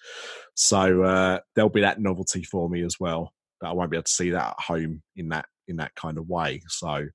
So 0.56 1.04
uh, 1.04 1.40
there'll 1.54 1.70
be 1.70 1.82
that 1.82 2.00
novelty 2.00 2.44
for 2.44 2.70
me 2.70 2.82
as 2.84 3.00
well. 3.00 3.34
But 3.60 3.70
I 3.70 3.74
won't 3.74 3.92
be 3.92 3.98
able 3.98 4.04
to 4.04 4.12
see 4.12 4.30
that 4.32 4.52
at 4.52 4.60
home 4.60 5.02
in 5.16 5.30
that 5.30 5.46
in 5.68 5.78
that 5.78 5.96
kind 5.96 6.18
of 6.18 6.30
way. 6.30 6.62
So 6.68 7.08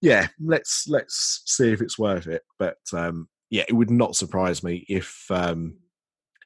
yeah, 0.00 0.28
let's 0.40 0.86
let's 0.88 1.42
see 1.46 1.72
if 1.72 1.80
it's 1.80 1.98
worth 1.98 2.26
it. 2.26 2.42
But 2.58 2.78
um, 2.92 3.28
yeah, 3.50 3.64
it 3.68 3.72
would 3.72 3.90
not 3.90 4.16
surprise 4.16 4.62
me 4.62 4.84
if 4.88 5.24
um, 5.30 5.78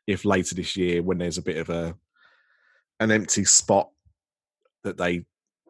if 0.06 0.24
later 0.24 0.54
this 0.54 0.76
year, 0.76 1.02
when 1.02 1.18
there's 1.18 1.38
a 1.38 1.42
bit 1.42 1.56
of 1.56 1.70
a 1.70 1.96
an 3.00 3.10
empty 3.10 3.44
spot, 3.44 3.90
that 4.84 4.96
they 4.96 5.24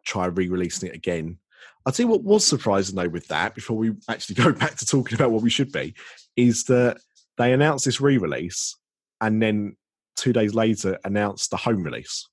try 0.05 0.25
re-releasing 0.25 0.89
it 0.89 0.95
again 0.95 1.37
I'll 1.85 1.91
tell 1.93 2.05
you 2.05 2.11
what 2.11 2.23
was 2.23 2.45
surprising 2.45 2.95
though 2.95 3.09
with 3.09 3.27
that, 3.27 3.55
before 3.55 3.77
we 3.77 3.93
actually 4.09 4.35
go 4.43 4.51
back 4.51 4.75
to 4.77 4.85
talking 4.85 5.15
about 5.15 5.31
what 5.31 5.41
we 5.41 5.49
should 5.49 5.71
be, 5.71 5.93
is 6.35 6.65
that 6.65 6.97
they 7.37 7.53
announced 7.53 7.85
this 7.85 8.01
re-release 8.01 8.75
and 9.21 9.41
then 9.41 9.75
two 10.15 10.33
days 10.33 10.53
later 10.53 10.99
announced 11.03 11.49
the 11.49 11.57
home 11.57 11.83
release. 11.83 12.27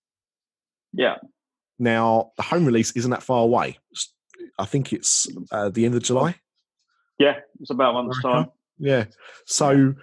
Yeah. 0.92 1.16
Now 1.78 2.32
the 2.36 2.42
home 2.42 2.66
release 2.66 2.92
isn't 2.92 3.10
that 3.10 3.22
far 3.22 3.42
away. 3.42 3.78
I 4.58 4.66
think 4.66 4.92
it's 4.92 5.26
uh, 5.50 5.70
the 5.70 5.86
end 5.86 5.94
of 5.94 6.02
July. 6.02 6.36
Yeah, 7.18 7.36
it's 7.60 7.70
about 7.70 7.94
month's 7.94 8.22
time. 8.22 8.46
Yeah, 8.78 9.04
so 9.46 9.94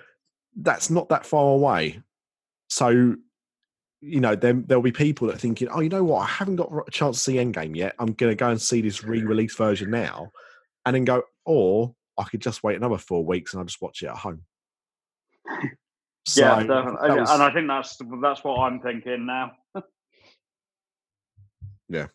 that's 0.55 0.89
not 0.89 1.09
that 1.09 1.25
far 1.25 1.51
away. 1.53 2.01
So 2.69 3.15
you 4.01 4.19
know, 4.19 4.35
then 4.35 4.63
there'll 4.67 4.83
be 4.83 4.91
people 4.91 5.27
that 5.27 5.35
are 5.35 5.39
thinking, 5.39 5.67
oh, 5.69 5.79
you 5.79 5.89
know 5.89 6.03
what, 6.03 6.21
I 6.21 6.25
haven't 6.27 6.57
got 6.57 6.71
a 6.71 6.91
chance 6.91 7.17
to 7.17 7.23
see 7.23 7.35
Endgame 7.35 7.75
yet. 7.75 7.95
I'm 7.99 8.13
going 8.13 8.31
to 8.31 8.35
go 8.35 8.49
and 8.49 8.61
see 8.61 8.81
this 8.81 9.03
re-release 9.03 9.55
version 9.55 9.89
now, 9.89 10.31
and 10.85 10.95
then 10.95 11.05
go, 11.05 11.23
or 11.45 11.95
I 12.17 12.23
could 12.23 12.41
just 12.41 12.63
wait 12.63 12.77
another 12.77 12.97
four 12.97 13.23
weeks 13.23 13.53
and 13.53 13.59
I'll 13.59 13.65
just 13.65 13.81
watch 13.81 14.03
it 14.03 14.07
at 14.07 14.17
home. 14.17 14.43
So 16.27 16.41
yeah, 16.41 16.61
definitely. 16.61 17.21
Was, 17.21 17.29
and 17.29 17.41
I 17.41 17.53
think 17.53 17.69
that's 17.69 17.97
that's 18.21 18.43
what 18.43 18.59
I'm 18.59 18.81
thinking 18.81 19.25
now. 19.25 19.53
yeah. 21.87 22.07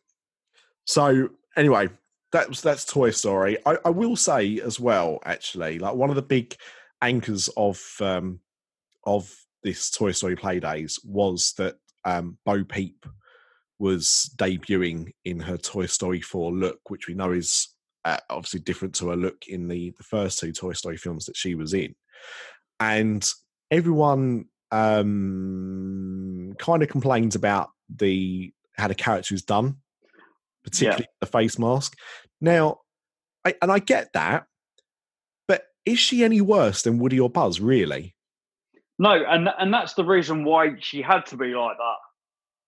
So 0.85 1.31
anyway, 1.57 1.89
that's 2.31 2.61
that's 2.61 2.85
Toy 2.85 3.11
Story. 3.11 3.57
I, 3.65 3.79
I, 3.87 3.89
will 3.89 4.17
say 4.17 4.61
as 4.61 4.79
well, 4.79 5.19
actually, 5.25 5.79
like 5.79 5.95
one 5.95 6.11
of 6.11 6.17
the 6.17 6.21
big 6.21 6.55
anchors 7.01 7.49
of 7.57 7.83
um, 8.01 8.41
of 9.05 9.35
this 9.63 9.91
Toy 9.91 10.13
Story 10.13 10.37
Playdays 10.37 10.99
was 11.05 11.55
that 11.59 11.77
um, 12.05 12.39
Bo 12.45 12.65
Peep 12.65 13.07
was 13.79 14.33
debuting 14.37 15.13
in 15.25 15.41
her 15.41 15.57
Toy 15.57 15.87
Story 15.87 16.21
4 16.21 16.53
look, 16.53 16.79
which 16.89 17.09
we 17.09 17.15
know 17.15 17.33
is 17.33 17.69
uh, 18.05 18.19
obviously 18.31 18.61
different 18.61 18.95
to 18.97 19.09
her 19.11 19.17
look 19.17 19.47
in 19.49 19.69
the, 19.69 19.93
the 19.97 20.05
first 20.05 20.39
two 20.39 20.53
Toy 20.53 20.73
Story 20.73 20.97
films 20.97 21.27
that 21.27 21.37
she 21.37 21.55
was 21.55 21.75
in. 21.75 21.95
And 22.81 23.29
everyone 23.71 24.47
um, 24.71 26.55
kind 26.59 26.83
of 26.83 26.89
complains 26.89 27.35
about 27.35 27.71
the 27.95 28.53
how 28.77 28.89
the 28.89 28.95
character 28.95 29.35
is 29.35 29.43
done, 29.43 29.77
particularly 30.65 31.05
yeah. 31.05 31.17
the 31.21 31.27
face 31.27 31.59
mask. 31.59 31.97
Now, 32.41 32.79
I, 33.45 33.55
and 33.61 33.71
I 33.71 33.79
get 33.79 34.13
that, 34.15 34.47
but 35.47 35.65
is 35.85 35.99
she 35.99 36.25
any 36.25 36.41
worse 36.41 36.83
than 36.83 36.99
Woody 36.99 37.21
or 37.21 37.29
Buzz, 37.29 37.61
really? 37.61 38.15
No, 38.99 39.11
and 39.11 39.49
and 39.59 39.73
that's 39.73 39.95
the 39.95 40.05
reason 40.05 40.45
why 40.45 40.75
she 40.79 41.03
had 41.03 41.27
to 41.27 41.37
be 41.37 41.55
like 41.55 41.77
that. 41.77 41.97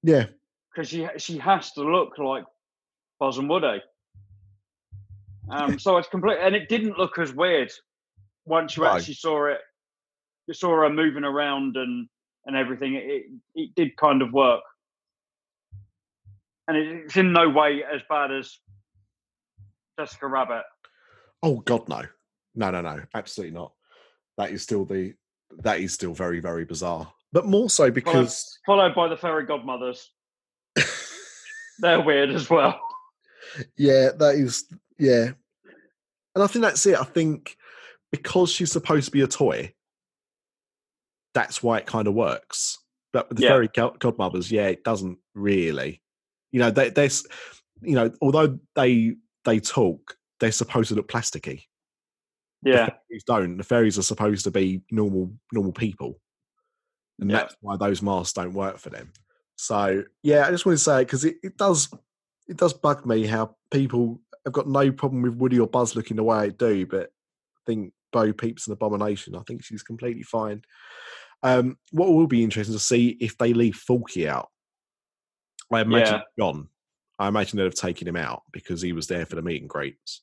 Yeah, 0.02 0.26
because 0.74 0.88
she 0.88 1.06
she 1.18 1.38
has 1.38 1.72
to 1.72 1.82
look 1.82 2.18
like 2.18 2.44
Buzz 3.20 3.38
and 3.38 3.48
Woody. 3.48 3.82
Um, 5.50 5.78
so 5.78 5.98
it's 5.98 6.08
complete, 6.08 6.38
and 6.40 6.54
it 6.54 6.68
didn't 6.68 6.98
look 6.98 7.18
as 7.18 7.32
weird 7.32 7.70
once 8.46 8.76
you 8.76 8.86
actually 8.86 9.14
saw 9.14 9.46
it. 9.46 9.58
You 10.46 10.54
saw 10.54 10.70
her 10.80 10.90
moving 10.90 11.24
around 11.24 11.76
and 11.76 12.08
and 12.46 12.56
everything. 12.56 12.94
It, 12.94 13.24
it 13.54 13.74
did 13.74 13.96
kind 13.96 14.22
of 14.22 14.32
work, 14.32 14.62
and 16.68 16.76
it's 16.76 17.16
in 17.16 17.32
no 17.32 17.48
way 17.48 17.82
as 17.84 18.00
bad 18.08 18.32
as 18.32 18.58
Jessica 19.98 20.26
Rabbit. 20.26 20.64
Oh 21.42 21.60
God, 21.60 21.88
no, 21.88 22.02
no, 22.54 22.70
no, 22.70 22.80
no, 22.80 23.02
absolutely 23.14 23.54
not. 23.54 23.72
that 24.38 24.50
is 24.50 24.62
still 24.62 24.84
the 24.84 25.14
that 25.62 25.80
is 25.80 25.92
still 25.92 26.14
very 26.14 26.40
very 26.40 26.64
bizarre. 26.64 27.12
But 27.32 27.46
more 27.46 27.68
so 27.68 27.90
because 27.90 28.58
followed, 28.64 28.94
followed 28.94 28.94
by 28.94 29.08
the 29.08 29.16
fairy 29.16 29.44
godmothers. 29.46 30.10
They're 31.80 32.00
weird 32.00 32.30
as 32.30 32.48
well. 32.48 32.80
Yeah, 33.76 34.10
that 34.18 34.34
is 34.36 34.64
yeah, 34.98 35.30
and 36.34 36.42
I 36.42 36.46
think 36.46 36.64
that's 36.64 36.86
it. 36.86 36.98
I 36.98 37.04
think 37.04 37.56
because 38.10 38.50
she's 38.50 38.72
supposed 38.72 39.06
to 39.06 39.10
be 39.10 39.22
a 39.22 39.26
toy, 39.26 39.74
that's 41.34 41.62
why 41.62 41.78
it 41.78 41.86
kind 41.86 42.06
of 42.06 42.14
works. 42.14 42.78
But 43.12 43.28
with 43.28 43.38
the 43.38 43.44
yeah. 43.44 43.50
fairy 43.50 43.68
godmothers, 43.98 44.50
yeah, 44.50 44.66
it 44.66 44.82
doesn't 44.82 45.18
really. 45.34 46.02
You 46.50 46.60
know, 46.60 46.70
they, 46.70 46.90
they're 46.90 47.10
you 47.82 47.94
know, 47.94 48.10
although 48.20 48.58
they 48.74 49.16
they 49.44 49.60
talk, 49.60 50.16
they're 50.40 50.52
supposed 50.52 50.88
to 50.88 50.94
look 50.94 51.08
plasticky. 51.08 51.64
Yeah, 52.64 52.86
the 52.86 52.92
fairies 53.08 53.24
don't. 53.24 53.56
The 53.56 53.64
fairies 53.64 53.98
are 53.98 54.02
supposed 54.02 54.44
to 54.44 54.50
be 54.50 54.82
normal 54.90 55.32
normal 55.52 55.72
people, 55.72 56.20
and 57.20 57.30
yeah. 57.30 57.38
that's 57.38 57.56
why 57.60 57.76
those 57.76 58.02
masks 58.02 58.32
don't 58.32 58.54
work 58.54 58.78
for 58.78 58.90
them. 58.90 59.12
So 59.56 60.04
yeah, 60.22 60.46
I 60.46 60.50
just 60.50 60.66
want 60.66 60.78
to 60.78 60.84
say 60.84 61.04
because 61.04 61.24
it, 61.24 61.36
it 61.42 61.56
does 61.56 61.88
it 62.46 62.56
does 62.56 62.72
bug 62.72 63.06
me 63.06 63.26
how 63.26 63.56
people 63.70 64.20
have 64.44 64.52
got 64.52 64.68
no 64.68 64.92
problem 64.92 65.22
with 65.22 65.36
Woody 65.36 65.58
or 65.58 65.66
Buzz 65.66 65.96
looking 65.96 66.16
the 66.16 66.24
way 66.24 66.48
they 66.48 66.54
do, 66.54 66.86
but 66.86 67.04
I 67.06 67.60
think 67.66 67.92
Bo 68.12 68.32
Peep's 68.32 68.66
an 68.66 68.72
abomination. 68.72 69.34
I 69.34 69.42
think 69.46 69.64
she's 69.64 69.82
completely 69.82 70.22
fine. 70.22 70.62
Um, 71.42 71.78
what 71.92 72.12
will 72.12 72.26
be 72.26 72.42
interesting 72.42 72.74
to 72.74 72.80
see 72.80 73.16
if 73.20 73.36
they 73.36 73.52
leave 73.52 73.76
Forky 73.76 74.28
out. 74.28 74.48
I 75.72 75.80
imagine 75.80 76.14
yeah. 76.14 76.22
gone. 76.38 76.68
I 77.18 77.28
imagine 77.28 77.58
they'd 77.58 77.64
have 77.64 77.74
taken 77.74 78.08
him 78.08 78.16
out 78.16 78.42
because 78.52 78.80
he 78.80 78.92
was 78.92 79.06
there 79.06 79.26
for 79.26 79.36
the 79.36 79.42
meet 79.42 79.60
and 79.60 79.68
greets. 79.68 80.22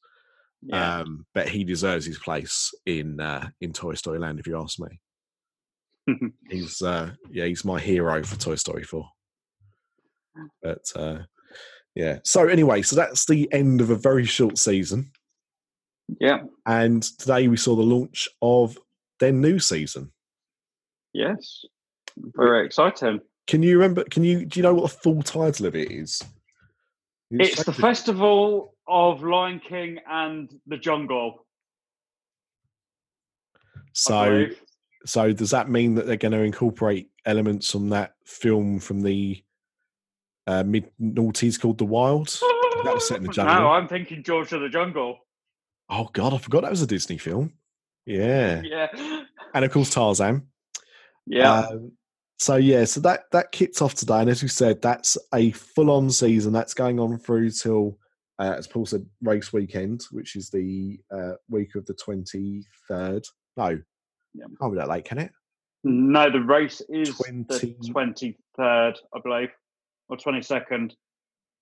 Yeah. 0.63 0.99
Um, 0.99 1.25
but 1.33 1.49
he 1.49 1.63
deserves 1.63 2.05
his 2.05 2.19
place 2.19 2.73
in 2.85 3.19
uh, 3.19 3.49
in 3.61 3.73
Toy 3.73 3.95
Story 3.95 4.19
Land, 4.19 4.39
if 4.39 4.47
you 4.47 4.61
ask 4.61 4.79
me. 4.79 4.99
he's 6.49 6.81
uh, 6.81 7.11
yeah, 7.31 7.45
he's 7.45 7.65
my 7.65 7.79
hero 7.79 8.23
for 8.23 8.37
Toy 8.37 8.55
Story 8.55 8.83
Four. 8.83 9.09
But 10.61 10.91
uh, 10.95 11.19
yeah, 11.95 12.19
so 12.23 12.47
anyway, 12.47 12.83
so 12.83 12.95
that's 12.95 13.25
the 13.25 13.51
end 13.51 13.81
of 13.81 13.89
a 13.89 13.95
very 13.95 14.25
short 14.25 14.57
season. 14.57 15.11
Yeah, 16.19 16.39
and 16.65 17.01
today 17.03 17.47
we 17.47 17.57
saw 17.57 17.75
the 17.75 17.81
launch 17.81 18.27
of 18.41 18.77
their 19.19 19.31
new 19.31 19.59
season. 19.59 20.11
Yes, 21.13 21.65
very 22.17 22.65
exciting. 22.65 23.21
Can 23.47 23.63
you 23.63 23.77
remember? 23.77 24.03
Can 24.03 24.23
you 24.23 24.45
do 24.45 24.59
you 24.59 24.63
know 24.63 24.75
what 24.75 24.91
the 24.91 24.97
full 24.97 25.23
title 25.23 25.65
of 25.65 25.75
it 25.75 25.91
is? 25.91 26.21
It's 27.31 27.63
the 27.63 27.73
Festival 27.73 28.70
of 28.87 29.23
Lion 29.23 29.61
King 29.67 29.99
and 30.09 30.53
the 30.67 30.77
Jungle. 30.77 31.45
So, 33.93 34.47
so 35.05 35.33
does 35.33 35.51
that 35.51 35.69
mean 35.69 35.95
that 35.95 36.07
they're 36.07 36.15
going 36.15 36.31
to 36.31 36.39
incorporate 36.39 37.09
elements 37.25 37.71
from 37.71 37.89
that 37.89 38.13
film 38.25 38.79
from 38.79 39.01
the 39.01 39.43
uh, 40.47 40.63
mid 40.63 40.89
noughties 40.99 41.59
called 41.59 41.77
The 41.77 41.85
Wild? 41.85 42.39
that 42.83 42.93
was 42.93 43.07
set 43.07 43.17
in 43.17 43.23
the 43.23 43.29
jungle. 43.33 43.55
No, 43.55 43.69
I'm 43.69 43.87
thinking 43.87 44.23
George 44.23 44.53
of 44.53 44.61
the 44.61 44.69
Jungle. 44.69 45.19
Oh 45.89 46.09
God, 46.13 46.33
I 46.33 46.37
forgot 46.37 46.61
that 46.61 46.71
was 46.71 46.81
a 46.81 46.87
Disney 46.87 47.17
film. 47.17 47.53
Yeah, 48.05 48.61
yeah, 48.63 48.87
and 49.53 49.65
of 49.65 49.71
course 49.71 49.89
Tarzan. 49.89 50.47
Yeah. 51.25 51.59
Um, 51.59 51.91
so 52.39 52.55
yeah, 52.55 52.85
so 52.85 52.99
that 53.01 53.25
that 53.31 53.51
kicks 53.51 53.81
off 53.81 53.93
today, 53.93 54.19
and 54.19 54.29
as 54.29 54.41
you 54.41 54.47
said, 54.47 54.81
that's 54.81 55.17
a 55.33 55.51
full-on 55.51 56.09
season 56.09 56.53
that's 56.53 56.73
going 56.73 56.99
on 56.99 57.19
through 57.19 57.51
till, 57.51 57.97
uh, 58.39 58.55
as 58.57 58.67
Paul 58.67 58.85
said, 58.85 59.05
race 59.21 59.53
weekend, 59.53 60.01
which 60.11 60.35
is 60.35 60.49
the 60.49 60.99
uh, 61.11 61.33
week 61.49 61.75
of 61.75 61.85
the 61.85 61.93
twenty-third. 61.93 63.25
No, 63.57 63.79
yeah. 64.33 64.45
can't 64.59 64.73
be 64.73 64.77
that 64.77 64.89
late, 64.89 65.05
can 65.05 65.19
it? 65.19 65.31
No, 65.83 66.29
the 66.29 66.39
race 66.39 66.81
is 66.89 67.09
20... 67.09 67.43
the 67.49 67.91
twenty-third, 67.91 68.99
I 69.13 69.19
believe, 69.23 69.49
or 70.09 70.17
twenty-second. 70.17 70.95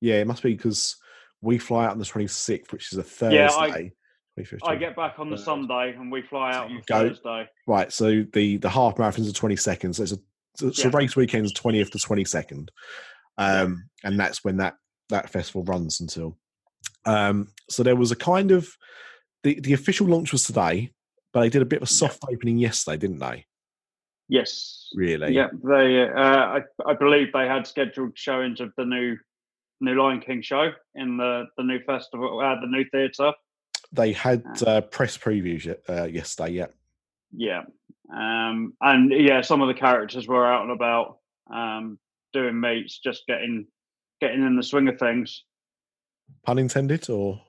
Yeah, 0.01 0.15
it 0.15 0.27
must 0.27 0.43
be 0.43 0.53
because 0.53 0.95
we 1.41 1.58
fly 1.58 1.86
out 1.86 1.91
on 1.91 1.99
the 1.99 2.05
twenty-sixth, 2.05 2.71
which 2.71 2.91
is 2.91 2.97
a 2.97 3.03
Thursday. 3.03 3.36
Yeah, 3.36 3.49
I, 3.49 4.71
I 4.71 4.75
get 4.75 4.95
back 4.95 5.19
on 5.19 5.29
the 5.29 5.38
Sunday 5.38 5.93
and 5.97 6.12
we 6.12 6.21
fly 6.21 6.53
out 6.53 6.67
on 6.67 6.75
the 6.75 6.82
go. 6.82 7.10
Thursday. 7.10 7.49
Right, 7.67 7.91
so 7.91 8.23
the 8.34 8.58
the 8.58 8.69
half 8.69 8.95
marathons 8.95 9.29
are 9.29 9.34
twenty 9.34 9.58
seconds. 9.58 9.97
So 9.97 10.03
it's 10.03 10.13
a 10.13 10.17
so, 10.55 10.89
yeah. 10.89 10.95
race 10.95 11.15
weekend's 11.15 11.51
twentieth 11.53 11.91
to 11.91 11.99
twenty 11.99 12.25
second, 12.25 12.71
um, 13.38 13.89
and 14.03 14.19
that's 14.19 14.43
when 14.43 14.58
that 14.58 14.75
that 15.10 15.29
festival 15.29 15.63
runs 15.63 15.99
until. 15.99 16.38
Um, 17.10 17.50
so 17.69 17.84
there 17.84 17.95
was 17.95 18.12
a 18.12 18.15
kind 18.15 18.52
of 18.52 18.69
the 19.43 19.60
the 19.60 19.74
official 19.74 20.08
launch 20.08 20.32
was 20.32 20.43
today, 20.43 20.91
but 21.34 21.41
they 21.41 21.50
did 21.50 21.62
a 21.62 21.65
bit 21.65 21.78
of 21.78 21.84
a 21.84 21.91
soft 21.91 22.19
yeah. 22.24 22.36
opening 22.36 22.58
yesterday, 22.58 22.98
didn't 22.98 23.19
they? 23.19 23.45
Yes. 24.28 24.89
Really? 24.93 25.34
Yeah. 25.34 25.48
They, 25.63 26.04
uh, 26.08 26.12
I, 26.13 26.62
I 26.86 26.93
believe 26.93 27.34
they 27.34 27.48
had 27.48 27.65
scheduled 27.65 28.17
showings 28.17 28.60
of 28.60 28.72
the 28.78 28.86
new 28.86 29.17
new 29.82 29.95
Lion 29.95 30.19
King 30.19 30.41
show 30.41 30.72
in 30.95 31.17
the 31.17 31.45
the 31.58 31.63
new 31.63 31.80
festival, 31.86 32.39
uh, 32.39 32.60
the 32.60 32.67
new 32.67 32.86
theatre. 32.91 33.34
They 33.91 34.13
had 34.13 34.43
uh, 34.67 34.82
press 34.82 35.17
previews 35.17 35.74
uh, 35.89 36.06
yesterday. 36.06 36.52
Yeah. 36.52 36.67
Yeah, 37.32 37.62
um, 38.12 38.74
and 38.82 39.12
yeah, 39.12 39.41
some 39.41 39.62
of 39.62 39.67
the 39.67 39.80
characters 39.80 40.28
were 40.28 40.52
out 40.52 40.63
and 40.63 40.72
about 40.72 41.19
um, 41.54 42.00
doing 42.34 42.60
meets, 42.60 42.98
just 42.98 43.28
getting 43.28 43.67
getting 44.19 44.45
in 44.45 44.56
the 44.56 44.63
swing 44.63 44.88
of 44.88 44.98
things. 44.98 45.43
Pun 46.45 46.59
intended, 46.59 47.09
or 47.09 47.41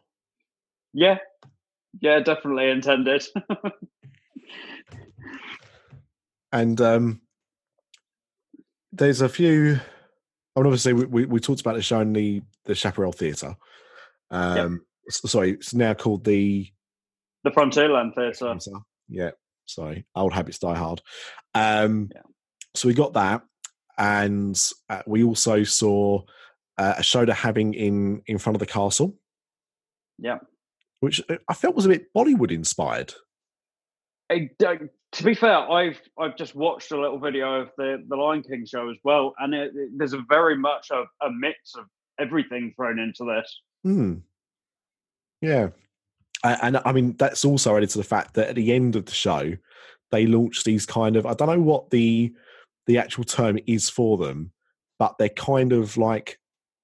yeah, 0.93 1.19
yeah, 2.01 2.21
definitely 2.21 2.71
intended. 2.71 3.25
and 6.53 6.81
um, 6.81 7.21
there's 8.93 9.21
a 9.21 9.29
few. 9.29 9.81
I 10.57 10.61
mean, 10.61 10.67
obviously, 10.67 10.93
we, 10.93 11.05
we, 11.05 11.25
we, 11.27 11.41
talked 11.41 11.61
about 11.61 11.77
the 11.77 11.83
show 11.83 12.01
in 12.01 12.13
the 12.13 12.43
the 12.65 12.75
Chaparral 12.75 13.13
Theatre. 13.13 13.57
Um, 14.31 14.81
yep. 15.07 15.13
Sorry, 15.13 15.53
it's 15.53 15.75
now 15.75 15.95
called 15.95 16.25
the 16.25 16.69
the 17.45 17.51
Frontierland 17.51 18.15
Theatre. 18.15 18.55
Yeah, 19.09 19.31
Sorry, 19.71 20.05
old 20.17 20.33
habits 20.33 20.59
die 20.59 20.75
hard. 20.75 21.01
Um, 21.55 22.11
yeah. 22.13 22.23
So 22.75 22.89
we 22.89 22.95
got 22.95 23.13
that, 23.15 23.43
and 23.97 24.61
uh, 24.89 25.03
we 25.07 25.23
also 25.23 25.63
saw 25.65 26.23
uh, 26.81 26.95
a 26.97 27.03
show 27.03 27.27
they're 27.27 27.35
having 27.35 27.75
in 27.75 28.23
in 28.27 28.39
front 28.39 28.57
of 28.57 28.61
the 28.61 28.67
castle. 28.67 29.15
Yeah, 30.19 30.39
which 31.01 31.23
uh, 31.29 31.37
I 31.47 31.55
felt 31.55 31.77
was 31.77 31.85
a 31.85 31.91
bit 31.91 32.13
Bollywood 32.15 32.51
inspired. 32.51 33.13
I, 34.31 34.49
to 35.13 35.25
be 35.25 35.35
fair, 35.35 35.59
I've 35.59 36.01
I've 36.19 36.37
just 36.37 36.55
watched 36.55 36.93
a 36.93 37.01
little 37.01 37.19
video 37.19 37.61
of 37.61 37.71
the 37.77 38.03
the 38.09 38.17
Lion 38.17 38.43
King 38.43 38.65
show 38.65 38.89
as 38.89 38.97
well, 39.05 39.35
and 39.39 39.55
it, 39.55 39.73
it, 39.75 39.91
there's 39.97 40.15
a 40.15 40.25
very 40.29 40.57
much 40.57 40.91
a, 40.91 41.03
a, 41.25 41.31
mix 41.31 41.75
of 41.75 41.85
everything 42.19 42.73
thrown 42.77 42.99
into 42.99 43.25
this. 43.25 43.61
Hmm. 43.83 44.15
Yeah, 45.43 45.69
and 46.45 46.81
I 46.85 46.93
mean 46.93 47.15
that's 47.19 47.45
also 47.45 47.77
added 47.77 47.91
to 47.91 47.99
the 47.99 48.05
fact 48.05 48.35
that 48.35 48.49
at 48.51 48.55
the 48.55 48.73
end 48.73 48.97
of 48.97 49.05
the 49.05 49.13
show, 49.13 49.53
they 50.11 50.27
launch 50.27 50.65
these 50.65 50.87
kind 50.87 51.17
of 51.17 51.27
I 51.27 51.35
don't 51.35 51.49
know 51.49 51.61
what 51.61 51.91
the 51.91 52.33
the 52.87 52.97
actual 52.97 53.25
term 53.25 53.59
is 53.67 53.91
for 53.91 54.17
them, 54.17 54.53
but 54.99 55.19
they're 55.19 55.29
kind 55.29 55.73
of 55.75 55.99
like 55.99 56.39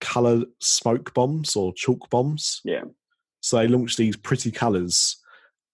color 0.07 0.45
smoke 0.61 1.13
bombs 1.15 1.57
or 1.57 1.73
chalk 1.75 2.09
bombs. 2.11 2.61
Yeah. 2.65 2.85
So 3.41 3.59
they 3.59 3.69
launched 3.69 3.99
these 3.99 4.17
pretty 4.17 4.51
colors, 4.51 5.17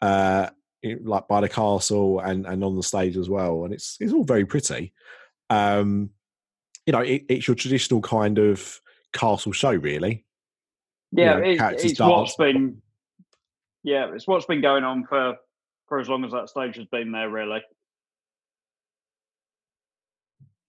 uh, 0.00 0.48
like 0.82 1.28
by 1.28 1.40
the 1.40 1.48
castle 1.48 2.20
and 2.20 2.46
and 2.46 2.64
on 2.64 2.76
the 2.76 2.82
stage 2.82 3.16
as 3.16 3.28
well, 3.28 3.64
and 3.64 3.72
it's 3.72 3.96
it's 4.00 4.12
all 4.12 4.24
very 4.24 4.44
pretty. 4.44 4.92
Um, 5.50 6.10
you 6.86 6.92
know, 6.92 7.00
it, 7.00 7.24
it's 7.28 7.46
your 7.46 7.54
traditional 7.54 8.00
kind 8.00 8.38
of 8.38 8.80
castle 9.12 9.52
show, 9.52 9.72
really. 9.72 10.24
Yeah, 11.12 11.38
you 11.38 11.56
know, 11.56 11.68
it, 11.68 11.84
it's 11.84 12.00
what's 12.00 12.36
been 12.36 12.82
yeah, 13.84 14.12
it's 14.14 14.26
what's 14.26 14.46
been 14.46 14.60
going 14.60 14.84
on 14.84 15.04
for 15.06 15.36
for 15.88 16.00
as 16.00 16.08
long 16.08 16.24
as 16.24 16.32
that 16.32 16.48
stage 16.48 16.76
has 16.76 16.86
been 16.86 17.12
there, 17.12 17.28
really. 17.28 17.62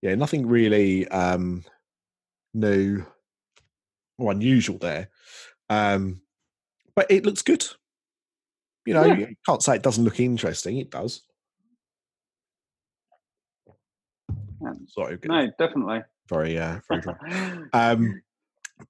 Yeah, 0.01 0.15
nothing 0.15 0.47
really 0.47 1.07
um, 1.07 1.63
new 2.53 3.05
or 4.17 4.31
unusual 4.31 4.77
there, 4.77 5.09
um, 5.69 6.21
but 6.95 7.09
it 7.09 7.25
looks 7.25 7.41
good. 7.41 7.65
You 8.85 8.93
know, 8.93 9.05
yeah. 9.05 9.15
you 9.15 9.35
can't 9.45 9.63
say 9.63 9.75
it 9.75 9.83
doesn't 9.83 10.03
look 10.03 10.19
interesting. 10.19 10.77
It 10.77 10.91
does. 10.91 11.21
Yeah. 14.61 14.73
Sorry, 14.87 15.17
no, 15.25 15.51
definitely. 15.57 16.03
Very, 16.29 16.57
uh, 16.57 16.79
very 16.87 17.01
dry. 17.01 17.59
um, 17.73 18.21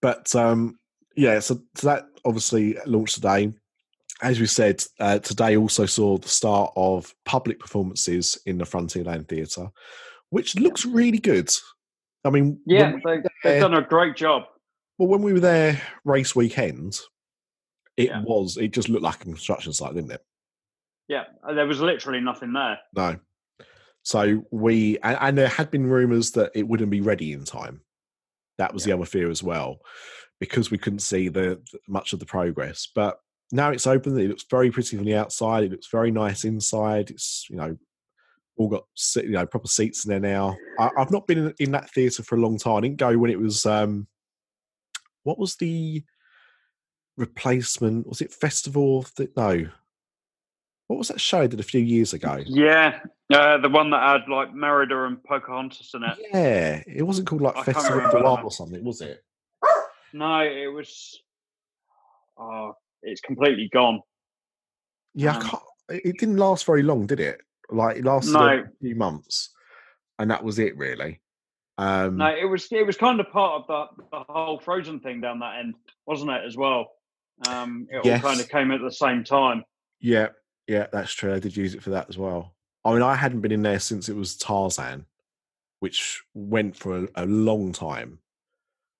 but 0.01 0.33
um, 0.35 0.79
yeah, 1.15 1.39
so, 1.39 1.61
so 1.75 1.87
that 1.87 2.05
obviously 2.25 2.77
launched 2.85 3.15
today 3.15 3.53
as 4.23 4.39
we 4.39 4.45
said, 4.45 4.83
uh, 4.99 5.19
today 5.19 5.57
also 5.57 5.85
saw 5.85 6.17
the 6.17 6.29
start 6.29 6.71
of 6.75 7.13
public 7.25 7.59
performances 7.59 8.37
in 8.45 8.57
the 8.57 8.63
Frontierland 8.63 9.27
Theatre, 9.27 9.69
which 10.29 10.55
looks 10.55 10.85
really 10.85 11.17
good. 11.17 11.51
I 12.23 12.29
mean, 12.29 12.59
yeah, 12.65 12.93
they, 13.03 13.21
have 13.43 13.61
done 13.61 13.73
a 13.73 13.81
great 13.81 14.15
job. 14.15 14.43
Well, 14.97 15.09
when 15.09 15.21
we 15.21 15.33
were 15.33 15.39
there 15.39 15.81
race 16.05 16.35
weekend, 16.35 16.99
it 17.97 18.09
yeah. 18.09 18.21
was 18.23 18.57
it 18.57 18.71
just 18.71 18.89
looked 18.89 19.03
like 19.03 19.21
a 19.21 19.25
construction 19.25 19.73
site, 19.73 19.95
didn't 19.95 20.11
it? 20.11 20.21
Yeah, 21.07 21.25
there 21.53 21.67
was 21.67 21.81
literally 21.81 22.21
nothing 22.21 22.53
there. 22.53 22.79
No. 22.95 23.17
So 24.03 24.45
we 24.51 24.97
and, 24.99 25.17
and 25.19 25.37
there 25.37 25.47
had 25.47 25.71
been 25.71 25.87
rumours 25.87 26.31
that 26.31 26.51
it 26.55 26.67
wouldn't 26.67 26.91
be 26.91 27.01
ready 27.01 27.33
in 27.33 27.45
time. 27.45 27.81
That 28.57 28.73
was 28.73 28.85
yeah. 28.85 28.93
the 28.93 28.99
other 28.99 29.05
fear 29.05 29.29
as 29.29 29.41
well, 29.41 29.79
because 30.39 30.69
we 30.69 30.77
couldn't 30.77 30.99
see 30.99 31.29
the, 31.29 31.61
the 31.71 31.79
much 31.87 32.13
of 32.13 32.19
the 32.19 32.25
progress. 32.25 32.87
But 32.93 33.17
now 33.51 33.71
it's 33.71 33.87
open. 33.87 34.17
It 34.19 34.27
looks 34.27 34.45
very 34.49 34.71
pretty 34.71 34.97
from 34.97 35.05
the 35.05 35.15
outside. 35.15 35.63
It 35.63 35.71
looks 35.71 35.87
very 35.91 36.11
nice 36.11 36.43
inside. 36.43 37.09
It's 37.09 37.47
you 37.49 37.55
know 37.55 37.77
all 38.57 38.69
got 38.69 38.83
you 39.15 39.31
know 39.31 39.45
proper 39.45 39.67
seats 39.67 40.05
in 40.05 40.09
there 40.09 40.19
now. 40.19 40.55
I, 40.79 40.89
have 40.97 41.11
not 41.11 41.27
been 41.27 41.39
in, 41.39 41.53
in 41.59 41.71
that 41.71 41.89
theatre 41.89 42.23
for 42.23 42.35
a 42.35 42.41
long 42.41 42.57
time. 42.57 42.77
I 42.77 42.81
didn't 42.81 42.97
go 42.97 43.17
when 43.17 43.31
it 43.31 43.39
was 43.39 43.65
um, 43.65 44.07
what 45.23 45.39
was 45.39 45.55
the 45.55 46.03
replacement? 47.17 48.07
Was 48.07 48.21
it 48.21 48.31
Festival 48.31 48.99
of 48.99 49.13
the 49.15 49.29
no? 49.35 49.67
What 50.87 50.97
was 50.97 51.07
that 51.07 51.21
show 51.21 51.41
I 51.41 51.47
did 51.47 51.59
a 51.59 51.63
few 51.63 51.81
years 51.81 52.13
ago? 52.13 52.43
Yeah, 52.45 52.99
uh, 53.33 53.57
the 53.57 53.69
one 53.69 53.89
that 53.91 54.03
had 54.03 54.29
like 54.29 54.53
Merida 54.53 55.05
and 55.05 55.23
Pocahontas 55.23 55.91
in 55.93 56.03
it. 56.03 56.17
Yeah, 56.31 56.83
it 56.85 57.03
wasn't 57.03 57.27
called 57.27 57.41
like 57.41 57.57
I 57.57 57.63
Festival 57.63 58.05
of 58.05 58.11
the 58.11 58.19
Wild 58.19 58.41
or 58.43 58.51
something, 58.51 58.83
was 58.83 59.01
it? 59.01 59.23
No, 60.13 60.41
it 60.41 60.71
was. 60.71 61.19
Oh, 62.37 62.73
it's 63.01 63.21
completely 63.21 63.69
gone. 63.73 64.01
Yeah, 65.15 65.37
um, 65.37 65.59
it 65.89 66.19
didn't 66.19 66.37
last 66.37 66.65
very 66.65 66.83
long, 66.83 67.07
did 67.07 67.19
it? 67.19 67.41
Like 67.71 67.97
it 67.97 68.05
lasted 68.05 68.33
no. 68.33 68.47
a 68.47 68.63
few 68.81 68.95
months, 68.95 69.49
and 70.19 70.29
that 70.29 70.43
was 70.43 70.59
it, 70.59 70.77
really. 70.77 71.21
Um, 71.77 72.17
no, 72.17 72.27
it 72.27 72.45
was 72.45 72.67
it 72.71 72.85
was 72.85 72.97
kind 72.97 73.19
of 73.19 73.31
part 73.31 73.61
of 73.61 73.67
the, 73.67 73.85
the 74.11 74.23
whole 74.29 74.59
Frozen 74.59 74.99
thing 74.99 75.21
down 75.21 75.39
that 75.39 75.59
end, 75.59 75.73
wasn't 76.05 76.29
it? 76.31 76.43
As 76.45 76.55
well, 76.55 76.91
um, 77.47 77.87
it 77.89 78.05
yes. 78.05 78.23
all 78.23 78.29
kind 78.29 78.41
of 78.41 78.49
came 78.49 78.69
at 78.71 78.81
the 78.81 78.91
same 78.91 79.23
time. 79.23 79.63
Yeah, 79.99 80.27
yeah, 80.67 80.85
that's 80.91 81.13
true. 81.13 81.33
I 81.33 81.39
did 81.39 81.57
use 81.57 81.73
it 81.73 81.81
for 81.81 81.89
that 81.91 82.09
as 82.09 82.17
well. 82.17 82.53
I 82.85 82.91
mean, 82.93 83.01
I 83.01 83.15
hadn't 83.15 83.41
been 83.41 83.51
in 83.51 83.63
there 83.63 83.79
since 83.79 84.07
it 84.09 84.15
was 84.15 84.35
Tarzan, 84.35 85.05
which 85.79 86.21
went 86.33 86.75
for 86.75 87.05
a, 87.05 87.07
a 87.15 87.25
long 87.25 87.71
time. 87.71 88.19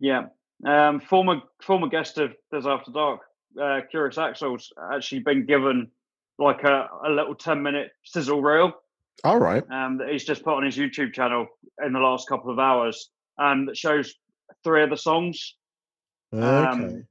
Yeah. 0.00 0.26
Um, 0.66 1.00
former 1.00 1.40
former 1.62 1.88
guest 1.88 2.18
of 2.18 2.34
Dis 2.52 2.66
After 2.66 2.90
Dark, 2.90 3.20
uh, 3.60 3.80
Curious 3.90 4.18
Axel's 4.18 4.72
actually 4.92 5.20
been 5.20 5.46
given 5.46 5.90
like 6.38 6.62
a, 6.64 6.88
a 7.06 7.10
little 7.10 7.34
10 7.34 7.62
minute 7.62 7.90
sizzle 8.04 8.42
reel. 8.42 8.72
All 9.24 9.38
right. 9.38 9.62
Um, 9.70 9.98
that 9.98 10.08
he's 10.08 10.24
just 10.24 10.44
put 10.44 10.54
on 10.54 10.64
his 10.64 10.76
YouTube 10.76 11.12
channel 11.12 11.46
in 11.84 11.92
the 11.92 11.98
last 11.98 12.28
couple 12.28 12.50
of 12.50 12.58
hours 12.58 13.10
and 13.38 13.68
that 13.68 13.76
shows 13.76 14.14
three 14.64 14.82
of 14.82 14.90
the 14.90 14.96
songs. 14.96 15.56
Okay. 16.32 16.44
Um, 16.44 17.06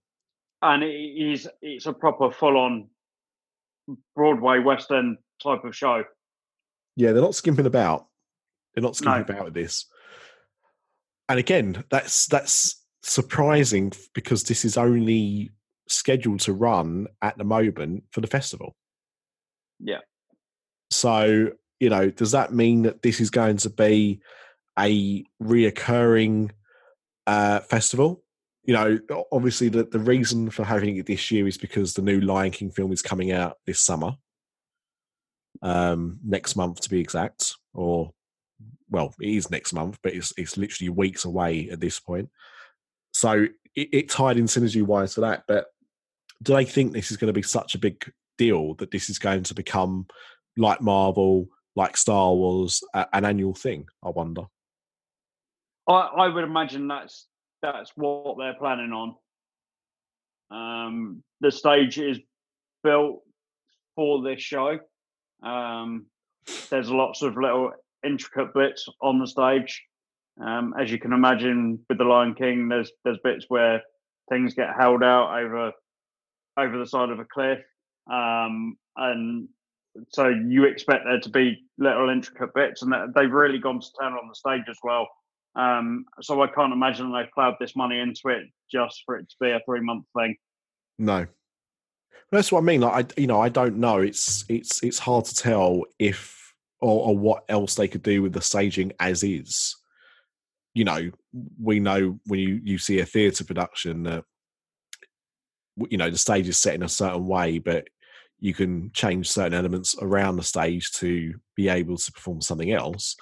and 0.61 0.83
it 0.83 0.87
is 0.87 1.47
it's 1.61 1.85
a 1.85 1.93
proper 1.93 2.31
full 2.31 2.57
on 2.57 2.89
Broadway 4.15 4.59
West 4.59 4.91
End 4.91 5.17
type 5.41 5.63
of 5.63 5.75
show. 5.75 6.03
Yeah, 6.95 7.11
they're 7.11 7.21
not 7.21 7.35
skimping 7.35 7.65
about. 7.65 8.07
They're 8.73 8.83
not 8.83 8.95
skimping 8.95 9.25
no. 9.27 9.33
about 9.33 9.45
with 9.45 9.53
this. 9.53 9.85
And 11.27 11.39
again, 11.39 11.83
that's 11.89 12.27
that's 12.27 12.83
surprising 13.01 13.93
because 14.13 14.43
this 14.43 14.65
is 14.65 14.77
only 14.77 15.51
scheduled 15.89 16.39
to 16.41 16.53
run 16.53 17.07
at 17.21 17.37
the 17.37 17.43
moment 17.43 18.03
for 18.11 18.21
the 18.21 18.27
festival. 18.27 18.75
Yeah. 19.79 19.99
So, 20.91 21.51
you 21.79 21.89
know, 21.89 22.09
does 22.09 22.31
that 22.31 22.53
mean 22.53 22.83
that 22.83 23.01
this 23.01 23.19
is 23.19 23.29
going 23.29 23.57
to 23.57 23.69
be 23.69 24.21
a 24.79 25.23
reoccurring 25.41 26.51
uh, 27.27 27.59
festival. 27.59 28.23
You 28.63 28.73
know, 28.73 28.99
obviously 29.31 29.69
the, 29.69 29.83
the 29.83 29.99
reason 29.99 30.49
for 30.49 30.63
having 30.63 30.97
it 30.97 31.05
this 31.05 31.31
year 31.31 31.47
is 31.47 31.57
because 31.57 31.93
the 31.93 32.01
new 32.01 32.21
Lion 32.21 32.51
King 32.51 32.71
film 32.71 32.91
is 32.91 33.01
coming 33.01 33.31
out 33.31 33.57
this 33.65 33.79
summer, 33.79 34.13
um, 35.61 36.19
next 36.23 36.55
month 36.55 36.81
to 36.81 36.89
be 36.89 36.99
exact, 36.99 37.55
or 37.73 38.11
well, 38.89 39.13
it 39.19 39.29
is 39.29 39.51
next 39.51 39.73
month, 39.73 39.99
but 40.01 40.13
it's 40.13 40.33
it's 40.37 40.57
literally 40.57 40.89
weeks 40.89 41.25
away 41.25 41.69
at 41.71 41.79
this 41.79 41.99
point. 41.99 42.29
So 43.13 43.47
it, 43.75 43.89
it 43.91 44.09
tied 44.09 44.37
in 44.37 44.45
synergy 44.45 44.83
wise 44.83 45.15
to 45.15 45.21
that. 45.21 45.43
But 45.47 45.67
do 46.41 46.53
they 46.53 46.65
think 46.65 46.93
this 46.93 47.11
is 47.11 47.17
going 47.17 47.27
to 47.27 47.33
be 47.33 47.41
such 47.41 47.75
a 47.75 47.79
big 47.79 48.11
deal 48.37 48.75
that 48.75 48.91
this 48.91 49.09
is 49.09 49.19
going 49.19 49.43
to 49.43 49.53
become 49.53 50.07
like 50.57 50.81
Marvel, 50.81 51.47
like 51.75 51.97
Star 51.97 52.33
Wars, 52.33 52.81
an 52.93 53.25
annual 53.25 53.53
thing? 53.53 53.85
I 54.03 54.09
wonder. 54.09 54.43
I, 55.87 55.93
I 55.93 56.27
would 56.27 56.43
imagine 56.43 56.87
that's 56.87 57.27
that's 57.61 57.91
what 57.95 58.37
they're 58.37 58.53
planning 58.53 58.93
on. 58.93 59.15
Um, 60.51 61.23
the 61.41 61.51
stage 61.51 61.99
is 61.99 62.19
built 62.83 63.21
for 63.95 64.23
this 64.23 64.41
show. 64.41 64.79
Um, 65.43 66.05
there's 66.69 66.89
lots 66.89 67.21
of 67.21 67.35
little 67.35 67.71
intricate 68.05 68.53
bits 68.53 68.87
on 69.01 69.19
the 69.19 69.27
stage. 69.27 69.83
Um, 70.41 70.73
as 70.79 70.89
you 70.89 70.99
can 70.99 71.11
imagine, 71.11 71.79
with 71.89 71.97
the 71.97 72.05
Lion 72.05 72.33
King, 72.33 72.69
there's 72.69 72.91
there's 73.03 73.19
bits 73.23 73.45
where 73.49 73.81
things 74.29 74.53
get 74.53 74.69
held 74.77 75.03
out 75.03 75.37
over 75.37 75.73
over 76.59 76.77
the 76.77 76.87
side 76.87 77.09
of 77.09 77.19
a 77.19 77.25
cliff, 77.25 77.59
um, 78.11 78.77
and 78.97 79.47
so 80.09 80.27
you 80.27 80.65
expect 80.65 81.05
there 81.05 81.19
to 81.19 81.29
be 81.29 81.65
little 81.77 82.09
intricate 82.09 82.53
bits, 82.53 82.81
and 82.81 82.93
they've 83.15 83.31
really 83.31 83.59
gone 83.59 83.79
to 83.79 83.87
town 83.99 84.13
on 84.13 84.27
the 84.27 84.35
stage 84.35 84.63
as 84.69 84.77
well. 84.83 85.07
Um, 85.55 86.05
so 86.21 86.41
I 86.41 86.47
can't 86.47 86.73
imagine 86.73 87.11
they've 87.11 87.31
plowed 87.33 87.55
this 87.59 87.75
money 87.75 87.99
into 87.99 88.21
it 88.27 88.43
just 88.71 89.01
for 89.05 89.17
it 89.17 89.29
to 89.29 89.35
be 89.41 89.51
a 89.51 89.61
three 89.65 89.81
month 89.81 90.05
thing. 90.15 90.35
No, 90.97 91.25
that's 92.31 92.51
what 92.51 92.59
I 92.59 92.63
mean. 92.63 92.81
Like 92.81 93.11
I, 93.17 93.21
you 93.21 93.27
know, 93.27 93.41
I 93.41 93.49
don't 93.49 93.77
know. 93.77 93.99
It's 93.99 94.45
it's 94.49 94.83
it's 94.83 94.99
hard 94.99 95.25
to 95.25 95.35
tell 95.35 95.83
if 95.97 96.53
or, 96.81 97.09
or 97.09 97.17
what 97.17 97.43
else 97.49 97.75
they 97.75 97.87
could 97.87 98.03
do 98.03 98.21
with 98.21 98.33
the 98.33 98.41
staging 98.41 98.91
as 98.99 99.23
is. 99.23 99.75
You 100.73 100.85
know, 100.85 101.11
we 101.61 101.79
know 101.79 102.19
when 102.25 102.39
you 102.39 102.61
you 102.63 102.77
see 102.77 102.99
a 102.99 103.05
theatre 103.05 103.43
production 103.43 104.03
that 104.03 104.23
you 105.89 105.97
know 105.97 106.09
the 106.09 106.17
stage 106.17 106.47
is 106.47 106.57
set 106.57 106.75
in 106.75 106.83
a 106.83 106.89
certain 106.89 107.27
way, 107.27 107.59
but 107.59 107.87
you 108.39 108.53
can 108.53 108.91
change 108.93 109.29
certain 109.29 109.53
elements 109.53 109.95
around 110.01 110.37
the 110.37 110.43
stage 110.43 110.91
to 110.93 111.33
be 111.55 111.67
able 111.67 111.97
to 111.97 112.11
perform 112.11 112.41
something 112.41 112.71
else. 112.71 113.15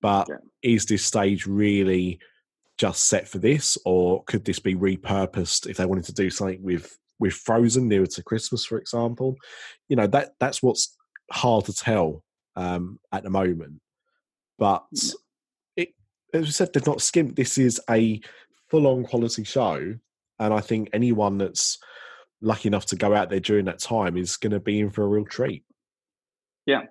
But 0.00 0.28
yeah. 0.28 0.36
is 0.62 0.86
this 0.86 1.04
stage 1.04 1.46
really 1.46 2.18
just 2.78 3.04
set 3.04 3.26
for 3.28 3.38
this, 3.38 3.78
or 3.84 4.22
could 4.24 4.44
this 4.44 4.58
be 4.58 4.74
repurposed 4.74 5.68
if 5.68 5.76
they 5.76 5.86
wanted 5.86 6.04
to 6.06 6.14
do 6.14 6.30
something 6.30 6.62
with 6.62 6.96
with 7.18 7.32
Frozen 7.32 7.88
nearer 7.88 8.06
to 8.06 8.22
Christmas, 8.22 8.64
for 8.64 8.78
example? 8.78 9.36
You 9.88 9.96
know 9.96 10.06
that 10.08 10.32
that's 10.38 10.62
what's 10.62 10.96
hard 11.30 11.64
to 11.66 11.72
tell 11.72 12.22
um, 12.56 12.98
at 13.12 13.22
the 13.22 13.30
moment. 13.30 13.80
But 14.58 14.84
it, 15.76 15.90
as 16.32 16.42
we 16.42 16.50
said, 16.50 16.72
they've 16.72 16.86
not 16.86 17.02
skimped. 17.02 17.36
This 17.36 17.58
is 17.58 17.80
a 17.90 18.20
full-on 18.70 19.04
quality 19.04 19.44
show, 19.44 19.94
and 20.38 20.54
I 20.54 20.60
think 20.60 20.90
anyone 20.92 21.38
that's 21.38 21.78
lucky 22.46 22.68
enough 22.68 22.86
to 22.86 22.96
go 22.96 23.14
out 23.14 23.28
there 23.28 23.40
during 23.40 23.64
that 23.64 23.80
time 23.80 24.16
is 24.16 24.36
going 24.36 24.52
to 24.52 24.60
be 24.60 24.80
in 24.80 24.90
for 24.90 25.02
a 25.02 25.08
real 25.08 25.24
treat. 25.24 25.64
Yeah, 26.64 26.82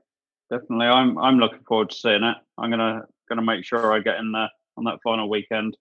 definitely. 0.51 0.87
I'm 0.87 1.17
I'm 1.17 1.39
looking 1.39 1.63
forward 1.67 1.89
to 1.89 1.95
seeing 1.95 2.23
it. 2.23 2.37
I'm 2.57 2.69
gonna 2.69 3.05
gonna 3.27 3.41
make 3.41 3.65
sure 3.65 3.91
I 3.91 3.99
get 3.99 4.19
in 4.19 4.31
there 4.31 4.49
on 4.77 4.83
that 4.85 4.99
final 5.03 5.29
weekend. 5.29 5.75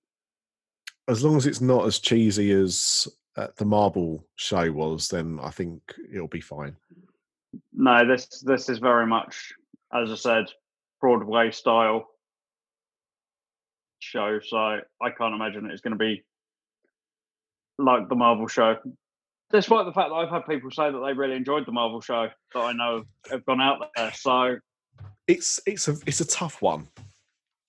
As 1.06 1.22
long 1.22 1.37
as 1.37 1.46
it's 1.46 1.60
not 1.60 1.87
as 1.87 1.98
cheesy 1.98 2.50
as 2.52 3.06
uh, 3.37 3.48
the 3.56 3.64
Marvel 3.64 4.24
show 4.37 4.70
was, 4.72 5.08
then 5.08 5.38
I 5.42 5.50
think 5.50 5.80
it'll 6.12 6.28
be 6.28 6.40
fine. 6.40 6.76
No, 7.72 8.06
this 8.06 8.26
this 8.40 8.68
is 8.68 8.78
very 8.78 9.06
much, 9.06 9.52
as 9.92 10.10
I 10.10 10.16
said, 10.16 10.46
Broadway 11.00 11.50
style 11.50 12.08
show. 14.00 14.40
So 14.42 14.56
I 14.56 15.10
can't 15.16 15.34
imagine 15.34 15.66
it's 15.70 15.82
going 15.82 15.92
to 15.92 15.98
be 15.98 16.24
like 17.78 18.08
the 18.08 18.14
Marvel 18.14 18.48
show 18.48 18.76
despite 19.50 19.87
the 19.87 19.92
fact 19.92 20.11
that 20.11 20.14
I've 20.14 20.30
had 20.30 20.46
people 20.46 20.70
say 20.70 20.90
that 20.90 20.98
they 21.04 21.12
really 21.12 21.37
enjoyed 21.37 21.66
the 21.66 21.72
Marvel 21.72 22.00
show 22.00 22.28
that 22.54 22.61
I 22.61 22.72
know 22.72 23.04
have 23.30 23.44
gone 23.44 23.61
out 23.61 23.90
there. 23.96 24.12
So 24.14 24.57
it's 25.26 25.61
it's 25.66 25.88
a 25.88 25.96
it's 26.07 26.20
a 26.20 26.26
tough 26.26 26.62
one. 26.62 26.88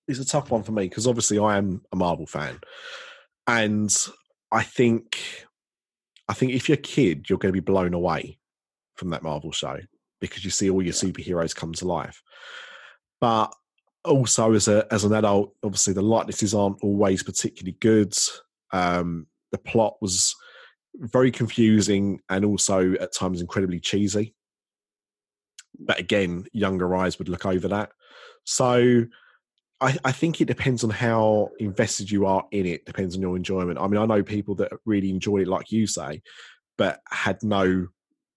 It's 0.07 0.19
a 0.19 0.25
tough 0.25 0.51
one 0.51 0.63
for 0.63 0.71
me 0.71 0.87
because 0.87 1.07
obviously 1.07 1.39
I 1.39 1.57
am 1.57 1.81
a 1.91 1.95
Marvel 1.95 2.27
fan, 2.27 2.59
and 3.47 3.95
I 4.51 4.63
think, 4.63 5.45
I 6.29 6.33
think 6.33 6.53
if 6.53 6.69
you're 6.69 6.77
a 6.77 6.81
kid, 6.81 7.25
you're 7.29 7.39
going 7.39 7.53
to 7.53 7.61
be 7.61 7.71
blown 7.71 7.93
away 7.93 8.39
from 8.95 9.09
that 9.09 9.23
Marvel 9.23 9.51
show 9.51 9.79
because 10.21 10.45
you 10.45 10.51
see 10.51 10.69
all 10.69 10.81
your 10.81 10.93
superheroes 10.93 11.55
come 11.55 11.73
to 11.73 11.85
life. 11.85 12.21
But 13.19 13.53
also, 14.03 14.53
as 14.53 14.67
a 14.67 14.85
as 14.91 15.03
an 15.03 15.13
adult, 15.13 15.55
obviously 15.63 15.93
the 15.93 16.01
likenesses 16.01 16.53
aren't 16.53 16.83
always 16.83 17.23
particularly 17.23 17.77
good. 17.79 18.15
Um, 18.71 19.27
the 19.51 19.57
plot 19.57 19.95
was 20.01 20.35
very 20.99 21.31
confusing 21.31 22.21
and 22.29 22.45
also 22.45 22.93
at 22.93 23.13
times 23.13 23.41
incredibly 23.41 23.79
cheesy. 23.79 24.33
But 25.79 25.99
again, 25.99 26.45
younger 26.53 26.95
eyes 26.95 27.19
would 27.19 27.29
look 27.29 27.45
over 27.45 27.67
that. 27.67 27.91
So 28.45 29.05
I, 29.81 29.97
I, 30.05 30.11
think 30.11 30.39
it 30.39 30.45
depends 30.45 30.83
on 30.83 30.89
how 30.89 31.49
invested 31.59 32.09
you 32.09 32.25
are 32.25 32.45
in 32.51 32.65
it, 32.65 32.85
depends 32.85 33.15
on 33.15 33.21
your 33.21 33.35
enjoyment. 33.35 33.79
I 33.79 33.87
mean, 33.87 33.99
I 33.99 34.05
know 34.05 34.23
people 34.23 34.55
that 34.55 34.71
really 34.85 35.09
enjoyed 35.09 35.41
it, 35.41 35.47
like 35.47 35.71
you 35.71 35.85
say, 35.85 36.21
but 36.77 37.01
had 37.09 37.43
no 37.43 37.87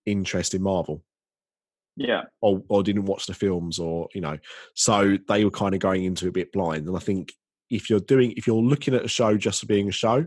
interest 0.04 0.54
in 0.54 0.62
Marvel. 0.62 1.04
Yeah. 1.96 2.22
Or, 2.40 2.62
or 2.68 2.82
didn't 2.82 3.04
watch 3.04 3.26
the 3.26 3.34
films, 3.34 3.78
or, 3.78 4.08
you 4.14 4.20
know, 4.20 4.38
so 4.74 5.16
they 5.28 5.44
were 5.44 5.50
kind 5.50 5.74
of 5.74 5.80
going 5.80 6.04
into 6.04 6.28
a 6.28 6.32
bit 6.32 6.52
blind. 6.52 6.88
And 6.88 6.96
I 6.96 7.00
think 7.00 7.32
if 7.70 7.90
you're 7.90 8.00
doing, 8.00 8.32
if 8.36 8.46
you're 8.46 8.56
looking 8.56 8.94
at 8.94 9.04
a 9.04 9.08
show 9.08 9.36
just 9.36 9.60
for 9.60 9.66
being 9.66 9.88
a 9.88 9.92
show, 9.92 10.26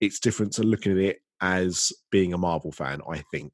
it's 0.00 0.20
different 0.20 0.52
to 0.54 0.62
looking 0.62 0.92
at 0.92 0.98
it 0.98 1.22
as 1.40 1.92
being 2.10 2.32
a 2.32 2.38
Marvel 2.38 2.72
fan, 2.72 3.00
I 3.08 3.18
think. 3.30 3.52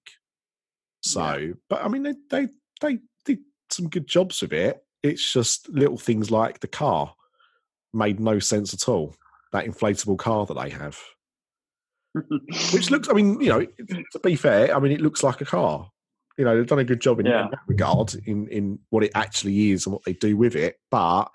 So, 1.03 1.37
yeah. 1.37 1.53
but 1.68 1.85
I 1.85 1.88
mean, 1.88 2.03
they, 2.03 2.14
they, 2.31 2.49
they 2.81 2.99
did 3.25 3.38
some 3.70 3.88
good 3.88 4.07
jobs 4.07 4.40
with 4.42 4.53
it. 4.53 4.83
It's 5.03 5.33
just 5.33 5.68
little 5.68 5.99
things 5.99 6.31
like 6.31 6.61
the 6.61 6.66
car 6.66 7.14
made 7.92 8.20
no 8.20 8.38
sense 8.38 8.75
at 8.75 8.88
all. 8.88 9.14
That 9.53 9.66
inflatable 9.66 10.18
car 10.18 10.46
that 10.46 10.55
they 10.55 10.70
have. 10.70 10.99
Which 12.72 12.90
looks, 12.90 13.09
I 13.09 13.12
mean, 13.12 13.40
you 13.40 13.49
know, 13.51 13.66
to 14.12 14.18
be 14.22 14.37
fair, 14.37 14.75
I 14.75 14.81
mean, 14.81 14.92
it 14.92 15.01
looks 15.01 15.22
like 15.22 15.40
a 15.40 15.44
car. 15.44 15.90
You 16.38 16.44
know, 16.44 16.57
they've 16.57 16.66
done 16.66 16.79
a 16.79 16.85
good 16.85 17.01
job 17.01 17.20
in, 17.20 17.27
yeah. 17.27 17.44
in 17.44 17.51
that 17.51 17.61
regard, 17.66 18.14
in, 18.27 18.49
in 18.49 18.79
what 18.90 19.05
it 19.05 19.12
actually 19.14 19.70
is 19.70 19.87
and 19.87 19.92
what 19.92 20.05
they 20.05 20.12
do 20.14 20.37
with 20.37 20.55
it. 20.55 20.77
But 20.90 21.31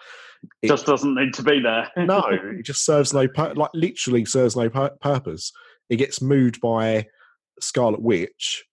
it 0.61 0.67
just 0.67 0.85
doesn't 0.85 1.15
need 1.15 1.33
to 1.35 1.43
be 1.43 1.59
there. 1.59 1.89
no, 1.97 2.23
it 2.31 2.63
just 2.63 2.85
serves 2.85 3.13
no, 3.13 3.27
like, 3.55 3.71
literally 3.73 4.25
serves 4.25 4.55
no 4.55 4.69
purpose. 4.69 5.51
It 5.91 5.97
gets 5.97 6.21
moved 6.21 6.61
by 6.61 7.05
Scarlet 7.59 8.01
Witch 8.01 8.65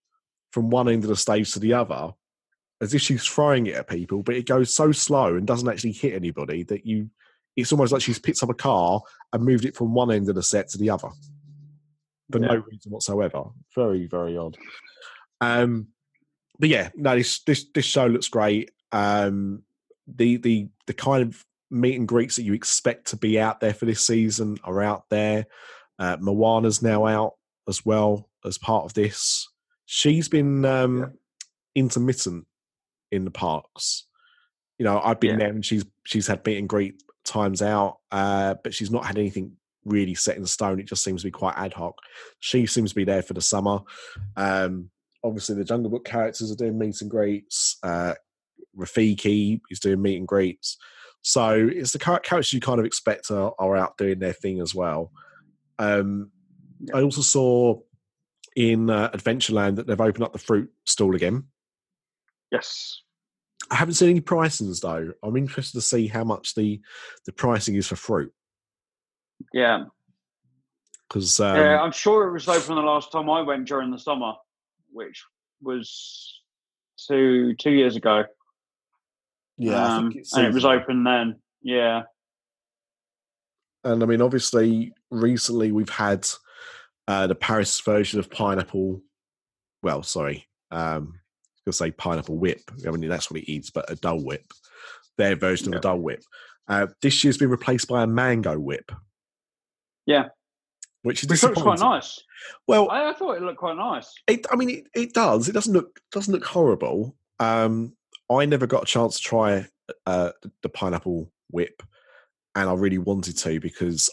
from 0.51 0.69
one 0.69 0.89
end 0.89 1.03
of 1.03 1.09
the 1.09 1.15
stage 1.15 1.51
to 1.53 1.59
the 1.59 1.73
other, 1.73 2.13
as 2.81 2.93
if 2.93 3.01
she's 3.01 3.25
throwing 3.25 3.67
it 3.67 3.75
at 3.75 3.89
people, 3.89 4.23
but 4.23 4.35
it 4.35 4.47
goes 4.47 4.73
so 4.73 4.91
slow 4.91 5.35
and 5.35 5.45
doesn't 5.45 5.69
actually 5.69 5.91
hit 5.91 6.13
anybody 6.13 6.63
that 6.63 6.85
you. 6.85 7.11
It's 7.55 7.73
almost 7.73 7.91
like 7.91 8.01
she's 8.01 8.19
picked 8.19 8.41
up 8.41 8.49
a 8.49 8.53
car 8.53 9.01
and 9.33 9.43
moved 9.43 9.65
it 9.65 9.75
from 9.75 9.93
one 9.93 10.11
end 10.11 10.29
of 10.29 10.35
the 10.35 10.43
set 10.43 10.69
to 10.69 10.77
the 10.77 10.89
other 10.89 11.09
for 12.31 12.39
yeah. 12.39 12.47
no 12.47 12.63
reason 12.71 12.91
whatsoever. 12.91 13.43
Very, 13.75 14.05
very 14.05 14.37
odd. 14.37 14.57
Um, 15.41 15.87
but 16.57 16.69
yeah, 16.69 16.89
no, 16.95 17.15
this 17.15 17.39
this 17.43 17.65
this 17.73 17.85
show 17.85 18.07
looks 18.07 18.29
great. 18.29 18.71
Um, 18.93 19.63
the 20.07 20.37
the 20.37 20.69
the 20.87 20.93
kind 20.93 21.23
of 21.23 21.45
meet 21.71 21.97
and 21.97 22.07
greets 22.07 22.37
that 22.37 22.43
you 22.43 22.53
expect 22.53 23.07
to 23.07 23.17
be 23.17 23.39
out 23.39 23.59
there 23.59 23.73
for 23.73 23.85
this 23.85 24.05
season 24.05 24.57
are 24.63 24.81
out 24.81 25.03
there. 25.09 25.45
Uh, 25.99 26.17
Moana's 26.19 26.81
now 26.81 27.05
out 27.05 27.33
as 27.67 27.85
well 27.85 28.29
as 28.45 28.57
part 28.57 28.85
of 28.85 28.93
this. 28.93 29.47
She's 29.85 30.29
been 30.29 30.65
um, 30.65 30.97
yeah. 30.97 31.05
intermittent 31.75 32.47
in 33.11 33.25
the 33.25 33.31
parks. 33.31 34.05
You 34.77 34.85
know, 34.85 35.01
I've 35.03 35.19
been 35.19 35.31
yeah. 35.31 35.37
there 35.37 35.49
and 35.49 35.65
she's 35.65 35.85
she's 36.05 36.27
had 36.27 36.45
meet 36.45 36.57
and 36.57 36.69
greet 36.69 37.03
times 37.25 37.61
out, 37.61 37.97
uh, 38.11 38.55
but 38.63 38.73
she's 38.73 38.91
not 38.91 39.05
had 39.05 39.17
anything 39.17 39.53
really 39.85 40.15
set 40.15 40.37
in 40.37 40.45
stone. 40.45 40.79
It 40.79 40.87
just 40.87 41.03
seems 41.03 41.21
to 41.21 41.27
be 41.27 41.31
quite 41.31 41.57
ad 41.57 41.73
hoc. 41.73 41.95
She 42.39 42.65
seems 42.65 42.91
to 42.91 42.95
be 42.95 43.03
there 43.03 43.21
for 43.21 43.33
the 43.33 43.41
summer. 43.41 43.79
Um, 44.37 44.89
obviously, 45.23 45.55
the 45.55 45.65
Jungle 45.65 45.91
Book 45.91 46.05
characters 46.05 46.51
are 46.51 46.55
doing 46.55 46.77
meet 46.77 47.01
and 47.01 47.09
greets. 47.09 47.77
Uh, 47.83 48.13
Rafiki 48.77 49.59
is 49.69 49.79
doing 49.79 50.01
meet 50.01 50.17
and 50.17 50.27
greets. 50.27 50.77
So 51.21 51.69
it's 51.71 51.91
the 51.91 51.99
characters 51.99 52.53
you 52.53 52.61
kind 52.61 52.79
of 52.79 52.85
expect 52.85 53.29
are, 53.31 53.53
are 53.59 53.75
out 53.75 53.97
doing 53.97 54.19
their 54.19 54.33
thing 54.33 54.61
as 54.61 54.73
well. 54.73 55.11
Um, 55.79 56.31
I 56.93 57.01
also 57.01 57.21
saw 57.21 57.79
in 58.55 58.89
uh, 58.89 59.09
Adventureland 59.11 59.77
that 59.77 59.87
they've 59.87 59.99
opened 59.99 60.23
up 60.23 60.33
the 60.33 60.39
fruit 60.39 60.69
stall 60.85 61.15
again. 61.15 61.45
Yes. 62.51 63.01
I 63.71 63.75
haven't 63.75 63.93
seen 63.95 64.09
any 64.09 64.21
prices 64.21 64.81
though. 64.81 65.13
I'm 65.23 65.37
interested 65.37 65.77
to 65.77 65.81
see 65.81 66.07
how 66.07 66.23
much 66.23 66.55
the 66.55 66.81
the 67.25 67.31
pricing 67.31 67.75
is 67.75 67.87
for 67.87 67.95
fruit. 67.95 68.33
Yeah. 69.53 69.85
Because 71.07 71.39
um, 71.39 71.55
yeah, 71.55 71.81
I'm 71.81 71.91
sure 71.91 72.27
it 72.27 72.33
was 72.33 72.47
open 72.47 72.75
the 72.75 72.81
last 72.81 73.11
time 73.11 73.29
I 73.29 73.41
went 73.41 73.67
during 73.67 73.91
the 73.91 73.97
summer, 73.97 74.33
which 74.91 75.23
was 75.61 76.41
two 77.07 77.55
two 77.55 77.71
years 77.71 77.95
ago. 77.95 78.25
Yeah, 79.57 79.83
um, 79.83 80.13
and 80.33 80.45
it 80.45 80.53
was 80.53 80.65
open 80.65 81.03
then. 81.03 81.35
Yeah. 81.61 82.03
And 83.89 84.03
I 84.03 84.05
mean, 84.05 84.21
obviously, 84.21 84.93
recently 85.09 85.71
we've 85.71 85.89
had 85.89 86.27
uh, 87.07 87.27
the 87.27 87.35
Paris 87.35 87.79
version 87.81 88.19
of 88.19 88.29
pineapple. 88.29 89.01
Well, 89.81 90.03
sorry, 90.03 90.47
um, 90.71 90.79
I 90.79 90.93
was 90.93 91.61
going 91.65 91.71
to 91.71 91.73
say 91.73 91.91
pineapple 91.91 92.37
whip. 92.37 92.61
I 92.87 92.91
mean, 92.91 93.09
that's 93.09 93.31
what 93.31 93.39
he 93.39 93.51
eats, 93.51 93.71
but 93.71 93.89
a 93.89 93.95
Dole 93.95 94.23
Whip. 94.23 94.45
Their 95.17 95.35
version 95.35 95.71
yeah. 95.71 95.77
of 95.77 95.79
a 95.79 95.81
Dole 95.81 95.99
Whip. 95.99 96.23
Uh, 96.67 96.87
this 97.01 97.23
year's 97.23 97.37
been 97.37 97.49
replaced 97.49 97.87
by 97.87 98.03
a 98.03 98.07
mango 98.07 98.59
whip. 98.59 98.91
Yeah. 100.05 100.25
Which 101.01 101.23
is 101.23 101.29
Which 101.29 101.41
looks 101.41 101.61
quite 101.61 101.79
nice. 101.79 102.19
Well, 102.67 102.89
I, 102.91 103.09
I, 103.09 103.13
thought 103.13 103.37
it 103.37 103.41
looked 103.41 103.57
quite 103.57 103.77
nice. 103.77 104.13
It, 104.27 104.45
I 104.51 104.55
mean, 104.55 104.69
it, 104.69 104.87
it 104.93 105.13
does. 105.13 105.49
It 105.49 105.53
doesn't 105.53 105.73
look 105.73 105.99
doesn't 106.11 106.33
look 106.33 106.45
horrible. 106.45 107.15
Um, 107.39 107.93
I 108.29 108.45
never 108.45 108.67
got 108.67 108.83
a 108.83 108.85
chance 108.85 109.17
to 109.17 109.23
try 109.23 109.65
uh, 110.05 110.31
the 110.61 110.69
pineapple 110.69 111.31
whip, 111.49 111.81
and 112.59 112.69
I 112.69 112.73
really 112.73 112.97
wanted 112.97 113.37
to 113.37 113.59
because 113.59 114.09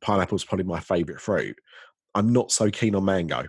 pineapple 0.00 0.36
is 0.36 0.44
probably 0.44 0.64
my 0.64 0.80
favourite 0.80 1.20
fruit. 1.20 1.56
I'm 2.14 2.32
not 2.32 2.50
so 2.50 2.70
keen 2.70 2.94
on 2.94 3.04
mango, 3.04 3.46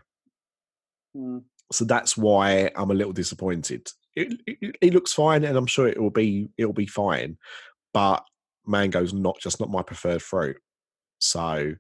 mm. 1.16 1.44
so 1.72 1.86
that's 1.86 2.18
why 2.18 2.72
I'm 2.76 2.92
a 2.92 2.94
little 2.94 3.14
disappointed. 3.14 3.90
It, 4.16 4.34
it, 4.46 4.76
it, 4.82 4.94
looks 4.94 5.14
fine, 5.14 5.44
and 5.44 5.58
I'm 5.58 5.66
sure 5.66 5.88
it 5.88 6.02
will 6.02 6.10
be 6.10 6.50
it 6.58 6.66
will 6.66 6.74
be 6.74 6.88
fine, 6.88 7.38
but 7.94 8.24
mango's 8.66 9.14
not 9.14 9.40
just 9.40 9.60
not 9.60 9.72
my 9.72 9.82
preferred 9.82 10.22
fruit. 10.22 10.58
So, 11.20 11.42
a 11.42 11.76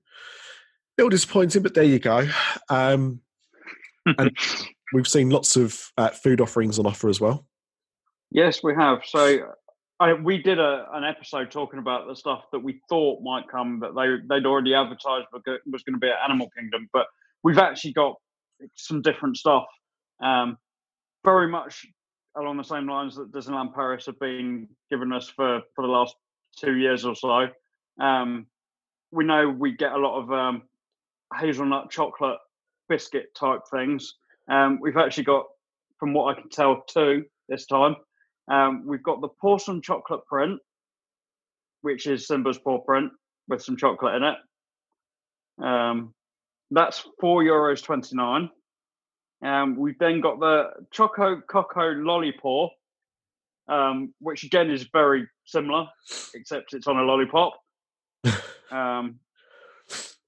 little 0.98 1.10
disappointing, 1.10 1.64
but 1.64 1.74
there 1.74 1.84
you 1.84 2.00
go. 2.00 2.28
Um, 2.70 3.20
and 4.06 4.36
we've 4.94 5.08
seen 5.08 5.30
lots 5.30 5.58
of 5.58 5.92
uh, 5.98 6.10
food 6.10 6.40
offerings 6.40 6.80
on 6.80 6.86
offer 6.86 7.10
as 7.10 7.20
well. 7.20 7.46
Yes, 8.32 8.64
we 8.64 8.74
have. 8.74 9.04
So 9.06 9.54
I, 10.00 10.14
we 10.14 10.42
did 10.42 10.60
a, 10.60 10.88
an 10.94 11.04
episode 11.04 11.52
talking 11.52 11.80
about 11.80 12.08
the 12.08 12.16
stuff 12.16 12.46
that 12.52 12.60
we 12.60 12.82
thought 12.90 13.22
might 13.22 13.48
come 13.48 13.80
that 13.82 13.96
they 13.96 14.18
they'd 14.28 14.46
already 14.46 14.74
advertised 14.74 15.28
was 15.32 15.84
going 15.84 15.94
to 15.94 16.00
be 16.00 16.10
at 16.10 16.24
Animal 16.24 16.50
Kingdom, 16.58 16.90
but 16.92 17.08
we've 17.44 17.58
actually 17.58 17.94
got 17.94 18.16
some 18.76 19.02
different 19.02 19.38
stuff. 19.38 19.66
Um, 20.22 20.58
very 21.24 21.48
much 21.48 21.86
along 22.36 22.58
the 22.58 22.64
same 22.64 22.88
lines 22.88 23.16
that 23.16 23.32
Disneyland 23.32 23.74
Paris 23.74 24.06
have 24.08 24.20
been 24.20 24.68
giving 24.90 25.12
us 25.12 25.30
for 25.30 25.62
for 25.76 25.84
the 25.86 25.92
last 25.92 26.16
two 26.58 26.76
years 26.76 27.06
or 27.06 27.16
so. 27.16 27.48
Um, 28.00 28.48
we 29.12 29.24
know 29.24 29.48
we 29.50 29.74
get 29.74 29.92
a 29.92 29.98
lot 29.98 30.22
of 30.22 30.32
um, 30.32 30.64
hazelnut 31.40 31.92
chocolate 31.92 32.40
biscuit 32.90 33.34
type 33.36 33.62
things. 33.72 34.16
Um, 34.50 34.80
we've 34.82 34.98
actually 34.98 35.24
got, 35.24 35.46
from 36.00 36.14
what 36.14 36.36
I 36.36 36.42
can 36.42 36.50
tell, 36.50 36.84
two 36.88 37.26
this 37.48 37.66
time. 37.66 37.96
Um, 38.50 38.86
we've 38.86 39.04
got 39.04 39.22
the 39.22 39.30
porcelain 39.30 39.82
chocolate 39.82 40.26
print, 40.26 40.60
which 41.82 42.08
is 42.08 42.28
Simba's 42.28 42.58
paw 42.58 42.80
print 42.80 43.12
with 43.48 43.62
some 43.62 43.78
chocolate 43.78 44.16
in 44.16 44.24
it. 44.24 44.38
Um, 45.64 46.14
that's 46.72 47.06
four 47.20 47.44
euros 47.44 47.84
twenty 47.84 48.16
nine. 48.16 48.50
Um, 49.46 49.76
we've 49.76 50.00
then 50.00 50.22
got 50.22 50.40
the 50.40 50.70
Choco 50.92 51.42
Coco 51.42 51.92
Lollipop, 51.92 52.72
um, 53.68 54.14
which 54.20 54.44
again 54.44 54.72
is 54.72 54.88
very 54.92 55.28
similar, 55.46 55.86
except 56.34 56.74
it's 56.74 56.88
on 56.88 56.98
a 56.98 57.04
lollipop. 57.04 57.54
Um, 58.72 59.20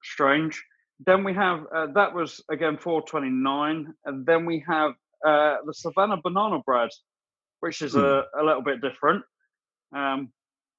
strange. 0.04 0.64
Then 1.04 1.24
we 1.24 1.34
have 1.34 1.66
uh, 1.76 1.88
that 1.96 2.14
was 2.14 2.44
again 2.52 2.78
four 2.78 3.02
twenty 3.02 3.30
nine, 3.32 3.92
and 4.06 4.24
then 4.24 4.46
we 4.46 4.64
have 4.68 4.92
uh, 5.26 5.58
the 5.66 5.74
Savannah 5.74 6.22
banana 6.24 6.60
bread, 6.60 6.90
which 7.66 7.82
is 7.82 7.96
a, 7.96 8.00
hmm. 8.32 8.40
a 8.40 8.44
little 8.44 8.62
bit 8.62 8.80
different. 8.80 9.24
Um, 9.92 10.32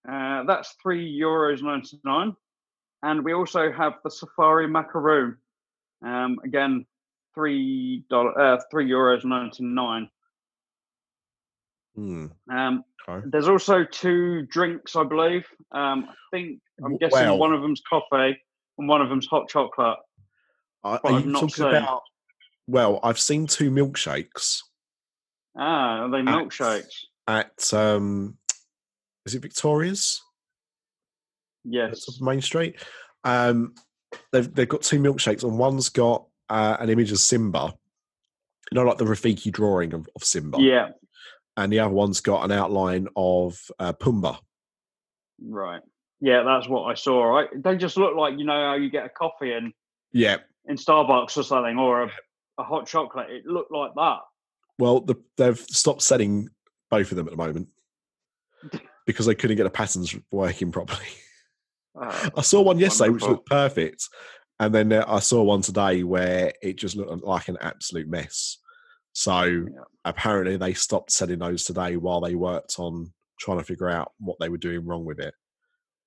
uh, 0.09 0.45
that's 0.45 0.77
three 0.81 1.21
euros 1.21 1.61
ninety 1.61 1.99
nine, 2.05 2.33
and 3.03 3.25
we 3.25 3.35
also 3.35 3.73
have 3.73 3.95
the 4.05 4.11
Safari 4.11 4.69
macaroon. 4.69 5.37
Um, 6.05 6.39
again, 6.45 6.87
three 7.35 8.05
dollar 8.09 8.39
uh, 8.39 8.61
three 8.71 8.89
euros 8.89 9.25
ninety 9.25 9.65
nine. 9.65 10.09
Mm. 11.99 12.31
Um, 12.53 12.85
okay. 13.09 13.27
There's 13.33 13.49
also 13.49 13.83
two 13.83 14.43
drinks, 14.43 14.95
I 14.95 15.03
believe. 15.03 15.45
Um, 15.73 16.07
I 16.09 16.15
think 16.31 16.61
I'm 16.85 16.99
guessing 16.99 17.37
one 17.37 17.53
of 17.53 17.63
them's 17.63 17.83
coffee 17.89 18.39
and 18.79 18.89
one 18.89 19.03
of 19.03 19.09
them's 19.09 19.27
hot 19.27 19.49
chocolate. 19.49 19.99
are 20.85 21.01
I've 21.03 21.25
you 21.25 21.33
not 21.33 21.41
talking 21.41 21.51
seen. 21.51 21.67
about? 21.67 22.03
Well, 22.69 23.01
I've 23.03 23.19
seen 23.19 23.49
two 23.49 23.73
milkshakes 23.73 24.61
Ah, 25.59 26.05
are 26.05 26.11
they 26.11 26.19
milkshakes? 26.19 27.05
at 27.29 27.73
um, 27.75 28.37
is 29.25 29.35
it 29.35 29.43
Victoria's? 29.43 30.23
at 31.67 31.73
Yes. 31.73 32.21
Main 32.21 32.41
Street. 32.41 32.77
Um, 33.25 33.75
they've 34.33 34.53
they've 34.55 34.69
got 34.69 34.83
two 34.83 35.01
milkshakes, 35.01 35.43
and 35.43 35.59
one's 35.59 35.89
got 35.89 36.27
uh, 36.49 36.77
an 36.79 36.91
image 36.91 37.11
of 37.11 37.19
Simba, 37.19 37.73
you 38.71 38.77
know, 38.77 38.85
like 38.85 38.99
the 38.99 39.05
Rafiki 39.05 39.51
drawing 39.51 39.93
of, 39.95 40.09
of 40.15 40.23
Simba, 40.23 40.59
Yeah. 40.61 40.91
and 41.57 41.73
the 41.73 41.81
other 41.81 41.93
one's 41.95 42.21
got 42.21 42.45
an 42.45 42.53
outline 42.53 43.09
of 43.17 43.59
uh, 43.81 43.93
Pumbaa. 43.95 44.39
Right. 45.45 45.83
Yeah, 46.21 46.45
that's 46.45 46.69
what 46.69 46.85
I 46.85 46.95
saw. 46.95 47.25
Right. 47.25 47.49
They 47.63 47.77
just 47.77 47.97
look 47.97 48.15
like 48.17 48.39
you 48.39 48.45
know 48.45 48.53
how 48.71 48.75
you 48.75 48.89
get 48.91 49.07
a 49.07 49.09
coffee 49.11 49.53
in 49.53 49.73
Yeah. 50.13 50.37
in 50.67 50.77
Starbucks 50.77 51.37
or 51.37 51.43
something, 51.43 51.79
or 51.79 52.05
a, 52.05 52.11
a 52.59 52.63
hot 52.63 52.87
chocolate. 52.87 53.31
It 53.31 53.45
looked 53.47 53.73
like 53.73 53.91
that. 53.97 54.19
Well, 54.79 55.01
the, 55.01 55.17
they've 55.37 55.59
stopped 55.59 56.03
selling 56.03 56.49
both 56.91 57.11
of 57.11 57.17
them 57.17 57.27
at 57.27 57.31
the 57.31 57.37
moment 57.37 57.69
because 59.07 59.27
they 59.27 59.35
couldn't 59.35 59.57
get 59.57 59.65
the 59.65 59.71
patterns 59.71 60.15
working 60.31 60.73
properly. 60.73 61.07
Uh, 61.99 62.31
I 62.37 62.43
saw 62.43 62.61
one 62.61 62.79
yesterday 62.79 63.11
which 63.11 63.23
looked 63.23 63.49
perfect, 63.49 64.09
and 64.61 64.75
then 64.75 64.93
uh, 64.93 65.05
I 65.09 65.21
saw 65.21 65.43
one 65.43 65.63
today 65.63 66.03
where 66.03 66.53
it 66.63 66.77
just 66.77 66.97
looked 66.97 67.25
like 67.25 67.49
an 67.49 67.57
absolute 67.61 68.09
mess. 68.09 68.59
So 69.13 69.67
apparently 70.05 70.59
they 70.59 70.75
stopped 70.75 71.11
selling 71.11 71.39
those 71.39 71.65
today 71.65 71.97
while 71.97 72.21
they 72.21 72.35
worked 72.35 72.79
on 72.79 73.15
trying 73.41 73.59
to 73.59 73.65
figure 73.65 73.89
out 73.89 74.13
what 74.19 74.37
they 74.41 74.51
were 74.51 74.59
doing 74.59 74.85
wrong 74.85 75.07
with 75.07 75.21
it. 75.21 75.33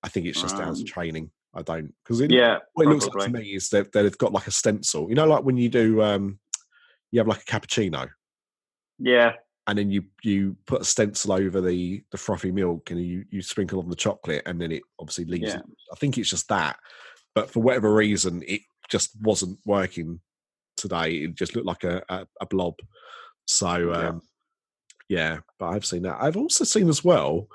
I 0.03 0.09
think 0.09 0.27
it's 0.27 0.41
just 0.41 0.57
down 0.57 0.75
to 0.75 0.81
Um, 0.81 0.85
training. 0.85 1.31
I 1.55 1.63
don't 1.63 1.91
because 2.03 2.21
it, 2.21 2.29
yeah. 2.29 2.59
what 2.73 2.85
it 2.85 2.89
looks 2.89 3.07
like 3.07 3.25
to 3.25 3.31
me 3.31 3.55
is 3.55 3.69
that, 3.69 3.91
that 3.91 4.03
they've 4.03 4.17
got 4.17 4.31
like 4.31 4.45
a 4.45 4.51
stencil. 4.51 5.09
You 5.09 5.15
know, 5.15 5.25
like 5.25 5.43
when 5.43 5.57
you 5.57 5.69
do, 5.69 6.01
um, 6.03 6.39
you 7.11 7.19
have 7.19 7.27
like 7.27 7.41
a 7.41 7.45
cappuccino, 7.45 8.07
Yeah. 8.99 9.33
and 9.67 9.77
then 9.77 9.89
you 9.91 10.03
you 10.23 10.55
put 10.65 10.81
a 10.81 10.85
stencil 10.85 11.31
over 11.33 11.61
the 11.61 12.03
the 12.11 12.17
frothy 12.17 12.51
milk, 12.51 12.91
and 12.91 12.99
you 13.01 13.25
you 13.29 13.41
sprinkle 13.41 13.79
on 13.79 13.89
the 13.89 13.95
chocolate, 13.95 14.43
and 14.45 14.59
then 14.59 14.71
it 14.71 14.83
obviously 14.99 15.25
leaves. 15.25 15.53
Yeah. 15.53 15.59
it. 15.59 15.65
I 15.93 15.95
think 15.95 16.17
it's 16.17 16.29
just 16.29 16.47
that, 16.49 16.77
but 17.35 17.49
for 17.51 17.61
whatever 17.61 17.93
reason, 17.93 18.43
it 18.47 18.61
just 18.89 19.11
wasn't 19.21 19.59
working 19.65 20.19
today. 20.77 21.11
It 21.23 21.35
just 21.35 21.55
looked 21.55 21.67
like 21.67 21.83
a 21.83 22.01
a, 22.09 22.25
a 22.41 22.45
blob. 22.45 22.75
So 23.45 23.91
Yeah. 23.91 24.09
um, 24.09 24.21
yeah, 25.07 25.39
but 25.57 25.69
I've 25.69 25.85
seen 25.85 26.03
that. 26.03 26.17
I've 26.21 26.37
also 26.37 26.63
seen 26.63 26.87
as 26.89 27.03
well 27.03 27.47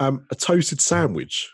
um, 0.00 0.26
a 0.30 0.34
toasted 0.34 0.80
sandwich. 0.80 1.50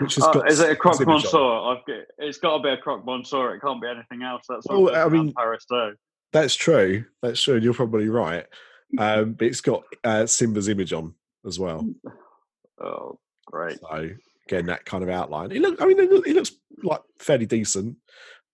Which 0.00 0.16
has 0.16 0.24
Uh, 0.24 0.32
got 0.32 0.50
is 0.50 0.60
it 0.60 0.70
a 0.70 0.76
croque 0.76 1.06
monsieur? 1.06 1.38
I've 1.38 1.84
got, 1.86 1.96
it's 2.18 2.38
got 2.38 2.56
to 2.58 2.62
be 2.62 2.68
a 2.70 2.76
croque 2.78 3.04
monsieur. 3.04 3.54
It 3.54 3.60
can't 3.60 3.80
be 3.80 3.88
anything 3.88 4.22
else. 4.22 4.42
That's 4.48 4.66
Well, 4.68 4.94
I 4.94 5.08
mean- 5.08 5.32
Paris 5.34 5.64
too. 5.66 5.92
That's 6.32 6.54
true. 6.54 7.04
That's 7.22 7.40
true. 7.42 7.54
and 7.56 7.64
You're 7.64 7.74
probably 7.74 8.08
right. 8.08 8.46
Um, 8.98 9.34
but 9.34 9.48
it's 9.48 9.60
got 9.60 9.84
uh, 10.02 10.24
Simba's 10.24 10.66
image 10.66 10.94
on 10.94 11.14
as 11.46 11.58
well. 11.58 11.86
Oh, 12.82 13.18
great. 13.44 13.78
So 13.80 14.08
again, 14.46 14.64
that 14.64 14.86
kind 14.86 15.02
of 15.04 15.10
outline. 15.10 15.52
It 15.52 15.60
look. 15.60 15.82
I 15.82 15.84
mean, 15.84 15.98
it, 15.98 16.10
look, 16.10 16.26
it 16.26 16.34
looks 16.34 16.52
like 16.82 17.02
fairly 17.18 17.44
decent. 17.44 17.98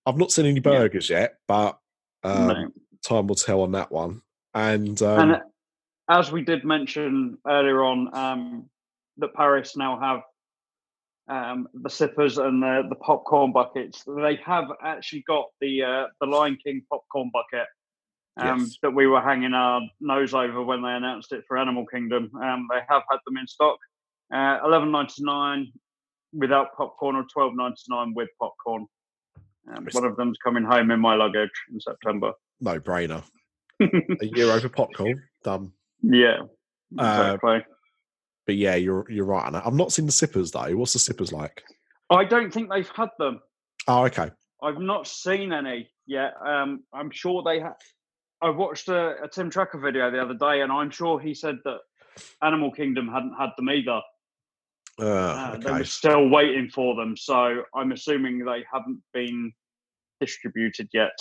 I've 0.07 0.17
not 0.19 0.33
seen 0.33 0.47
any 0.47 0.59
burgers 0.59 1.09
yet, 1.09 1.37
but 1.47 1.79
um, 2.25 2.49
No. 2.49 2.69
time 3.07 3.29
will 3.29 3.37
tell 3.37 3.61
on 3.61 3.71
that 3.73 3.93
one. 3.93 4.23
And, 4.55 5.01
um, 5.03 5.31
and 5.31 5.43
as 6.11 6.33
we 6.33 6.43
did 6.43 6.65
mention 6.65 7.39
earlier 7.47 7.85
on, 7.85 8.13
um, 8.13 8.71
that 9.19 9.35
Paris 9.35 9.77
now 9.77 10.01
have 10.01 10.23
um, 11.29 11.69
the 11.75 11.91
sippers 11.91 12.39
and 12.39 12.63
the, 12.63 12.83
the 12.89 12.97
popcorn 12.97 13.53
buckets. 13.53 14.03
They 14.07 14.39
have 14.45 14.67
actually 14.83 15.25
got 15.27 15.47
the 15.61 15.83
uh, 15.83 16.05
the 16.21 16.27
Lion 16.27 16.59
King 16.65 16.83
popcorn 16.91 17.31
bucket 17.33 17.67
um, 18.37 18.61
Yes. 18.61 18.77
that 18.83 18.91
we 18.91 19.07
were 19.07 19.21
hanging 19.23 19.55
our 19.55 19.81
nose 20.01 20.35
over 20.35 20.63
when 20.63 20.83
they 20.83 20.91
announced 20.93 21.33
it 21.33 21.45
for 21.49 21.57
Animal 21.57 21.87
Kingdom. 21.87 22.31
Um, 22.43 22.69
they 22.71 22.81
have 22.89 23.03
had 23.11 23.19
them 23.27 23.37
in 23.39 23.47
stock. 23.47 23.79
Uh, 24.33 24.59
Eleven 24.65 24.91
ninety 24.91 25.23
nine 25.25 25.71
without 26.33 26.75
popcorn 26.77 27.17
or 27.17 27.25
twelve 27.33 27.53
ninety 27.55 27.83
nine 27.89 28.13
with 28.15 28.29
popcorn. 28.41 28.87
Um, 29.75 29.87
one 29.93 30.05
of 30.05 30.17
them's 30.17 30.37
coming 30.45 30.63
home 30.65 30.91
in 30.91 31.01
my 31.01 31.15
luggage 31.15 31.49
in 31.73 31.81
September. 31.81 32.33
no 32.61 32.79
brainer. 32.79 33.23
a 33.81 34.27
euro 34.27 34.61
for 34.61 34.69
popcorn, 34.69 35.23
done. 35.43 35.73
yeah, 36.03 36.41
Uh, 36.99 37.37
exactly. 37.39 37.74
But 38.47 38.57
yeah, 38.57 38.75
you're 38.75 39.07
you're 39.11 39.25
right. 39.25 39.47
on 39.47 39.53
that. 39.55 39.67
I've 39.67 39.75
not 39.75 39.93
seen 39.93 40.07
the 40.07 40.13
sippers 40.13 40.51
though. 40.51 40.77
What's 40.77 40.93
the 40.93 40.99
sippers 40.99 41.33
like? 41.33 41.63
I 42.11 42.25
don't 42.25 42.53
think 42.53 42.71
they've 42.71 42.91
had 42.95 43.09
them. 43.19 43.41
Oh, 43.89 44.05
okay. 44.05 44.31
I've 44.63 44.79
not 44.81 45.07
seen 45.07 45.53
any 45.53 45.89
yet. 46.07 46.35
Um, 46.45 46.85
I'm 46.93 47.11
sure 47.11 47.43
they 47.43 47.61
have. 47.61 47.77
I 48.43 48.51
watched 48.51 48.89
a, 48.89 49.23
a 49.23 49.29
Tim 49.29 49.49
Tracker 49.51 49.79
video 49.79 50.11
the 50.11 50.21
other 50.21 50.35
day, 50.35 50.61
and 50.61 50.71
I'm 50.71 50.91
sure 50.91 51.19
he 51.19 51.33
said 51.35 51.57
that 51.65 51.79
Animal 52.43 52.71
Kingdom 52.71 53.09
hadn't 53.09 53.35
had 53.39 53.51
them 53.57 53.71
either. 53.71 54.01
Uh, 55.01 55.05
Uh, 55.05 55.57
They 55.57 55.69
okay. 55.71 55.79
were 55.79 55.85
still 55.85 56.29
waiting 56.29 56.69
for 56.69 56.95
them, 56.95 57.17
so 57.17 57.63
I'm 57.75 57.93
assuming 57.93 58.45
they 58.45 58.65
haven't 58.71 59.03
been 59.13 59.53
distributed 60.21 60.89
yet. 60.93 61.19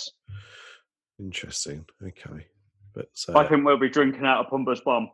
Interesting. 1.18 1.84
Okay. 2.02 2.46
But 2.94 3.08
I 3.30 3.32
uh, 3.44 3.48
think 3.48 3.64
we'll 3.64 3.78
be 3.78 3.88
drinking 3.88 4.24
out 4.24 4.44
of 4.44 4.50
Pumbaa's 4.50 4.80
bum. 4.82 5.10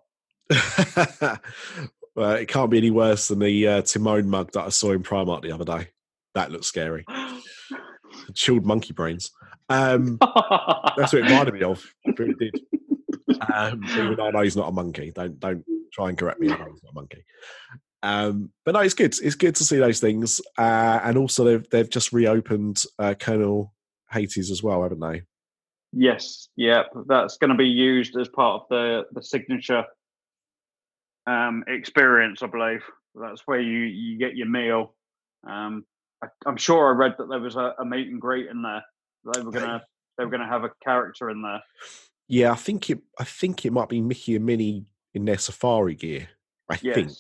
well, 2.16 2.32
it 2.32 2.48
can't 2.48 2.70
be 2.70 2.78
any 2.78 2.90
worse 2.90 3.28
than 3.28 3.38
the 3.38 3.66
uh, 3.68 3.82
Timon 3.82 4.28
mug 4.28 4.52
that 4.52 4.64
I 4.64 4.68
saw 4.70 4.92
in 4.92 5.02
Primark 5.02 5.42
the 5.42 5.52
other 5.52 5.64
day. 5.64 5.88
That 6.34 6.50
looks 6.50 6.66
scary. 6.66 7.04
Chilled 8.34 8.66
monkey 8.66 8.92
brains. 8.92 9.30
Um, 9.68 10.18
that's 10.20 11.12
what 11.12 11.14
it 11.14 11.24
reminded 11.24 11.54
me 11.54 11.62
of. 11.62 11.84
It 12.04 12.38
did. 12.38 12.60
Um, 13.54 13.84
even 13.90 14.16
though 14.16 14.26
I 14.26 14.30
know 14.32 14.42
he's 14.42 14.56
not 14.56 14.68
a 14.68 14.72
monkey. 14.72 15.12
Don't 15.14 15.38
don't 15.40 15.64
try 15.92 16.08
and 16.08 16.18
correct 16.18 16.40
me. 16.40 16.50
I 16.50 16.58
know 16.58 16.66
he's 16.72 16.82
not 16.82 16.90
a 16.90 16.94
monkey. 16.94 17.24
Um, 18.02 18.50
but 18.64 18.72
no, 18.72 18.80
it's 18.80 18.94
good. 18.94 19.14
It's 19.22 19.34
good 19.36 19.54
to 19.56 19.64
see 19.64 19.78
those 19.78 20.00
things. 20.00 20.40
Uh, 20.58 21.00
and 21.04 21.16
also, 21.16 21.44
they've 21.44 21.70
they've 21.70 21.88
just 21.90 22.12
reopened 22.12 22.82
uh, 22.98 23.14
Colonel 23.18 23.72
Hathi's 24.06 24.50
as 24.50 24.62
well, 24.62 24.82
haven't 24.82 25.00
they? 25.00 25.22
Yes, 25.92 26.48
Yep. 26.56 26.86
that's 27.06 27.36
going 27.38 27.50
to 27.50 27.56
be 27.56 27.66
used 27.66 28.16
as 28.16 28.28
part 28.28 28.62
of 28.62 28.68
the 28.70 29.04
the 29.12 29.22
signature 29.22 29.84
um, 31.26 31.64
experience, 31.66 32.42
I 32.42 32.46
believe. 32.46 32.82
That's 33.14 33.42
where 33.46 33.60
you 33.60 33.80
you 33.80 34.18
get 34.18 34.36
your 34.36 34.48
meal. 34.48 34.94
Um, 35.48 35.84
I, 36.22 36.28
I'm 36.46 36.56
sure 36.56 36.88
I 36.88 36.96
read 36.96 37.14
that 37.18 37.28
there 37.28 37.40
was 37.40 37.56
a, 37.56 37.74
a 37.78 37.84
meet 37.84 38.08
and 38.08 38.20
greet 38.20 38.48
in 38.48 38.62
there. 38.62 38.84
They 39.32 39.42
were 39.42 39.50
gonna 39.50 39.82
they 40.16 40.24
were 40.24 40.30
gonna 40.30 40.46
have 40.46 40.64
a 40.64 40.70
character 40.82 41.30
in 41.30 41.42
there. 41.42 41.62
Yeah, 42.28 42.52
I 42.52 42.56
think 42.56 42.90
it. 42.90 43.00
I 43.18 43.24
think 43.24 43.64
it 43.64 43.72
might 43.72 43.88
be 43.88 44.00
Mickey 44.00 44.36
and 44.36 44.46
Minnie 44.46 44.86
in 45.14 45.24
their 45.24 45.38
safari 45.38 45.94
gear. 45.94 46.28
I 46.68 46.76
think. 46.76 47.10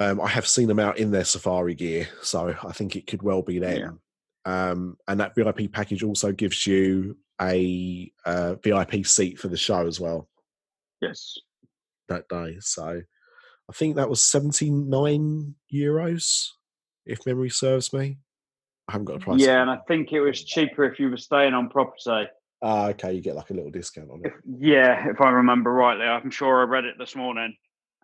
Um, 0.00 0.20
I 0.20 0.28
have 0.28 0.46
seen 0.46 0.68
them 0.68 0.78
out 0.78 0.98
in 0.98 1.10
their 1.10 1.24
safari 1.24 1.74
gear, 1.74 2.08
so 2.22 2.54
I 2.64 2.72
think 2.72 2.94
it 2.94 3.08
could 3.08 3.24
well 3.24 3.42
be 3.42 3.58
them. 3.58 3.98
Um, 4.44 4.96
and 5.08 5.18
that 5.18 5.34
VIP 5.34 5.72
package 5.72 6.04
also 6.04 6.30
gives 6.30 6.68
you 6.68 7.16
a 7.42 8.12
uh, 8.24 8.54
VIP 8.62 9.04
seat 9.04 9.40
for 9.40 9.48
the 9.48 9.56
show 9.56 9.84
as 9.88 9.98
well 9.98 10.28
Yes. 11.00 11.38
That 12.08 12.28
day. 12.28 12.56
So 12.60 13.02
I 13.68 13.72
think 13.72 13.96
that 13.96 14.10
was 14.10 14.22
seventy 14.22 14.70
nine 14.70 15.54
euros, 15.72 16.48
if 17.06 17.26
memory 17.26 17.50
serves 17.50 17.92
me. 17.92 18.18
I 18.88 18.92
haven't 18.92 19.04
got 19.06 19.16
a 19.16 19.20
price. 19.20 19.40
Yeah, 19.40 19.60
and 19.60 19.70
I 19.70 19.78
think 19.86 20.12
it 20.12 20.20
was 20.20 20.42
cheaper 20.42 20.84
if 20.84 20.98
you 20.98 21.10
were 21.10 21.16
staying 21.18 21.54
on 21.54 21.68
property. 21.68 22.28
Ah, 22.62 22.88
okay, 22.88 23.12
you 23.12 23.20
get 23.20 23.36
like 23.36 23.50
a 23.50 23.54
little 23.54 23.70
discount 23.70 24.10
on 24.10 24.22
it. 24.24 24.32
Yeah, 24.58 25.08
if 25.08 25.20
I 25.20 25.30
remember 25.30 25.72
rightly, 25.72 26.06
I'm 26.06 26.30
sure 26.30 26.60
I 26.60 26.64
read 26.64 26.84
it 26.84 26.96
this 26.98 27.14
morning. 27.14 27.54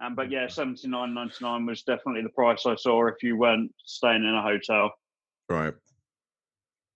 Um, 0.00 0.14
but 0.14 0.30
yeah, 0.30 0.46
seventy 0.48 0.88
nine 0.88 1.14
ninety 1.14 1.36
nine 1.40 1.66
was 1.66 1.82
definitely 1.82 2.22
the 2.22 2.28
price 2.30 2.66
I 2.66 2.76
saw 2.76 3.06
if 3.06 3.22
you 3.22 3.36
weren't 3.36 3.72
staying 3.84 4.24
in 4.24 4.34
a 4.34 4.42
hotel. 4.42 4.92
Right. 5.48 5.74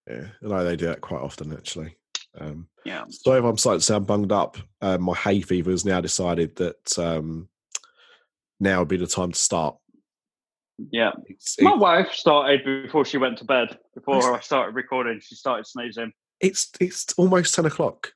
Yeah, 0.09 0.29
I 0.43 0.47
know 0.47 0.65
they 0.65 0.77
do 0.77 0.87
that 0.87 1.01
quite 1.01 1.23
often 1.23 1.53
actually. 1.53 1.97
Um, 2.41 2.69
Yeah. 2.85 3.05
so 3.09 3.35
if 3.35 3.45
I'm 3.45 3.57
starting 3.59 3.81
to 3.81 3.85
sound 3.85 4.07
bunged 4.07 4.33
up, 4.33 4.57
uh, 4.81 4.99
my 4.99 5.15
hay 5.15 5.41
fever 5.41 5.71
has 5.71 5.85
now 5.85 6.01
decided 6.01 6.57
that 6.57 6.99
um, 6.99 7.49
now 8.61 8.81
would 8.81 8.89
be 8.89 8.97
the 8.97 9.07
time 9.07 9.33
to 9.33 9.39
start. 9.39 9.77
Yeah. 10.93 11.13
It's, 11.27 11.61
My 11.61 11.73
it- 11.73 11.79
wife 11.79 12.13
started 12.13 12.65
before 12.65 13.05
she 13.05 13.19
went 13.19 13.39
to 13.39 13.45
bed. 13.45 13.79
Before 13.95 14.35
I 14.37 14.41
started 14.41 14.75
recording, 14.75 15.21
she 15.21 15.35
started 15.35 15.67
sneezing. 15.67 16.13
it's 16.41 16.71
it's 16.81 17.13
almost 17.17 17.55
ten 17.55 17.67
o'clock. 17.67 18.13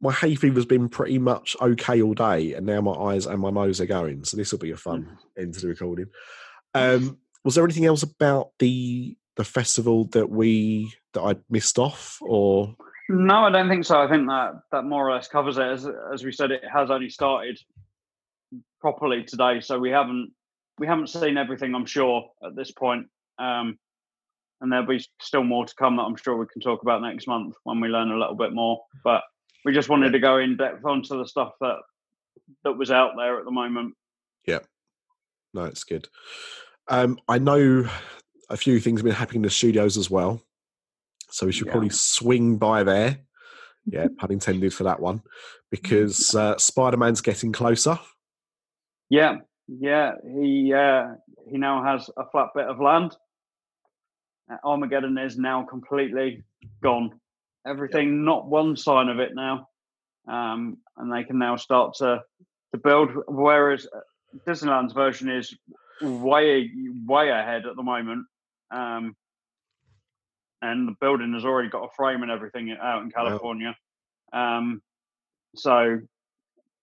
My 0.00 0.12
hay 0.12 0.34
fever's 0.36 0.64
been 0.64 0.88
pretty 0.88 1.18
much 1.18 1.54
okay 1.60 2.00
all 2.00 2.14
day, 2.14 2.54
and 2.54 2.64
now 2.64 2.80
my 2.80 2.92
eyes 2.92 3.26
and 3.26 3.40
my 3.40 3.50
nose 3.50 3.80
are 3.80 3.86
going. 3.86 4.24
So 4.24 4.36
this 4.36 4.52
will 4.52 4.58
be 4.58 4.70
a 4.70 4.76
fun 4.76 5.18
end 5.36 5.52
to 5.54 5.60
the 5.60 5.68
recording. 5.68 6.06
Um, 6.72 7.18
was 7.44 7.56
there 7.56 7.64
anything 7.64 7.84
else 7.84 8.02
about 8.02 8.52
the 8.58 9.16
the 9.36 9.44
festival 9.44 10.04
that 10.12 10.30
we 10.30 10.92
that 11.12 11.20
I 11.20 11.36
missed 11.50 11.78
off, 11.78 12.18
or 12.22 12.74
No, 13.08 13.44
I 13.44 13.50
don't 13.50 13.68
think 13.68 13.84
so. 13.84 14.00
I 14.00 14.08
think 14.08 14.26
that 14.26 14.60
that 14.70 14.84
more 14.84 15.08
or 15.08 15.14
less 15.14 15.28
covers 15.28 15.56
it. 15.56 15.66
As 15.66 15.86
as 16.12 16.24
we 16.24 16.32
said, 16.32 16.50
it 16.50 16.62
has 16.70 16.90
only 16.90 17.08
started 17.08 17.58
properly 18.80 19.24
today, 19.24 19.60
so 19.60 19.78
we 19.78 19.90
haven't 19.90 20.32
we 20.78 20.86
haven't 20.86 21.08
seen 21.08 21.38
everything. 21.38 21.74
I'm 21.74 21.86
sure 21.86 22.28
at 22.44 22.54
this 22.54 22.70
point. 22.70 23.06
Um, 23.38 23.78
and 24.60 24.72
there'll 24.72 24.86
be 24.86 25.04
still 25.20 25.44
more 25.44 25.64
to 25.64 25.74
come 25.76 25.96
that 25.96 26.02
I'm 26.02 26.16
sure 26.16 26.36
we 26.36 26.46
can 26.52 26.60
talk 26.60 26.82
about 26.82 27.00
next 27.00 27.28
month 27.28 27.54
when 27.62 27.80
we 27.80 27.88
learn 27.88 28.10
a 28.10 28.18
little 28.18 28.34
bit 28.34 28.52
more. 28.52 28.80
But 29.04 29.22
we 29.64 29.72
just 29.72 29.88
wanted 29.88 30.12
to 30.12 30.18
go 30.18 30.38
in 30.38 30.56
depth 30.56 30.84
onto 30.84 31.16
the 31.16 31.26
stuff 31.26 31.52
that 31.60 31.76
that 32.64 32.72
was 32.72 32.90
out 32.90 33.12
there 33.16 33.38
at 33.38 33.44
the 33.44 33.50
moment. 33.50 33.94
Yeah, 34.46 34.60
no, 35.54 35.64
it's 35.64 35.84
good. 35.84 36.08
Um, 36.88 37.18
I 37.28 37.38
know 37.38 37.88
a 38.50 38.56
few 38.56 38.80
things 38.80 39.00
have 39.00 39.04
been 39.04 39.14
happening 39.14 39.40
in 39.40 39.42
the 39.42 39.50
studios 39.50 39.96
as 39.96 40.10
well, 40.10 40.42
so 41.30 41.46
we 41.46 41.52
should 41.52 41.66
Yeah. 41.66 41.72
probably 41.72 41.90
swing 41.90 42.56
by 42.58 42.82
there. 42.82 43.18
Yeah, 43.86 44.08
pun 44.18 44.32
intended 44.32 44.74
for 44.74 44.84
that 44.84 45.00
one, 45.00 45.22
because 45.70 46.34
uh, 46.34 46.56
Spider 46.58 46.96
Man's 46.96 47.20
getting 47.20 47.52
closer. 47.52 47.98
Yeah, 49.10 49.38
yeah. 49.66 50.12
He 50.22 50.72
uh, 50.72 51.14
he 51.50 51.56
now 51.58 51.82
has 51.82 52.10
a 52.16 52.28
flat 52.30 52.48
bit 52.54 52.66
of 52.66 52.80
land. 52.80 53.16
Uh, 54.50 54.56
Armageddon 54.64 55.16
is 55.18 55.38
now 55.38 55.62
completely 55.62 56.42
gone. 56.82 57.18
Everything, 57.66 58.24
not 58.24 58.46
one 58.46 58.76
sign 58.76 59.08
of 59.08 59.18
it 59.18 59.34
now, 59.34 59.68
um, 60.26 60.78
and 60.96 61.12
they 61.12 61.24
can 61.24 61.38
now 61.38 61.56
start 61.56 61.94
to 61.94 62.22
to 62.72 62.78
build. 62.78 63.10
Whereas 63.26 63.86
uh, 63.86 64.00
Disneyland's 64.46 64.92
version 64.92 65.30
is 65.30 65.56
way 66.02 66.70
way 67.06 67.30
ahead 67.30 67.66
at 67.66 67.76
the 67.76 67.82
moment, 67.82 68.26
um, 68.70 69.16
and 70.62 70.88
the 70.88 70.94
building 71.00 71.32
has 71.34 71.44
already 71.44 71.68
got 71.68 71.84
a 71.84 71.94
frame 71.96 72.22
and 72.22 72.30
everything 72.30 72.74
out 72.80 73.02
in 73.02 73.10
California. 73.10 73.76
Um, 74.32 74.82
so 75.54 76.00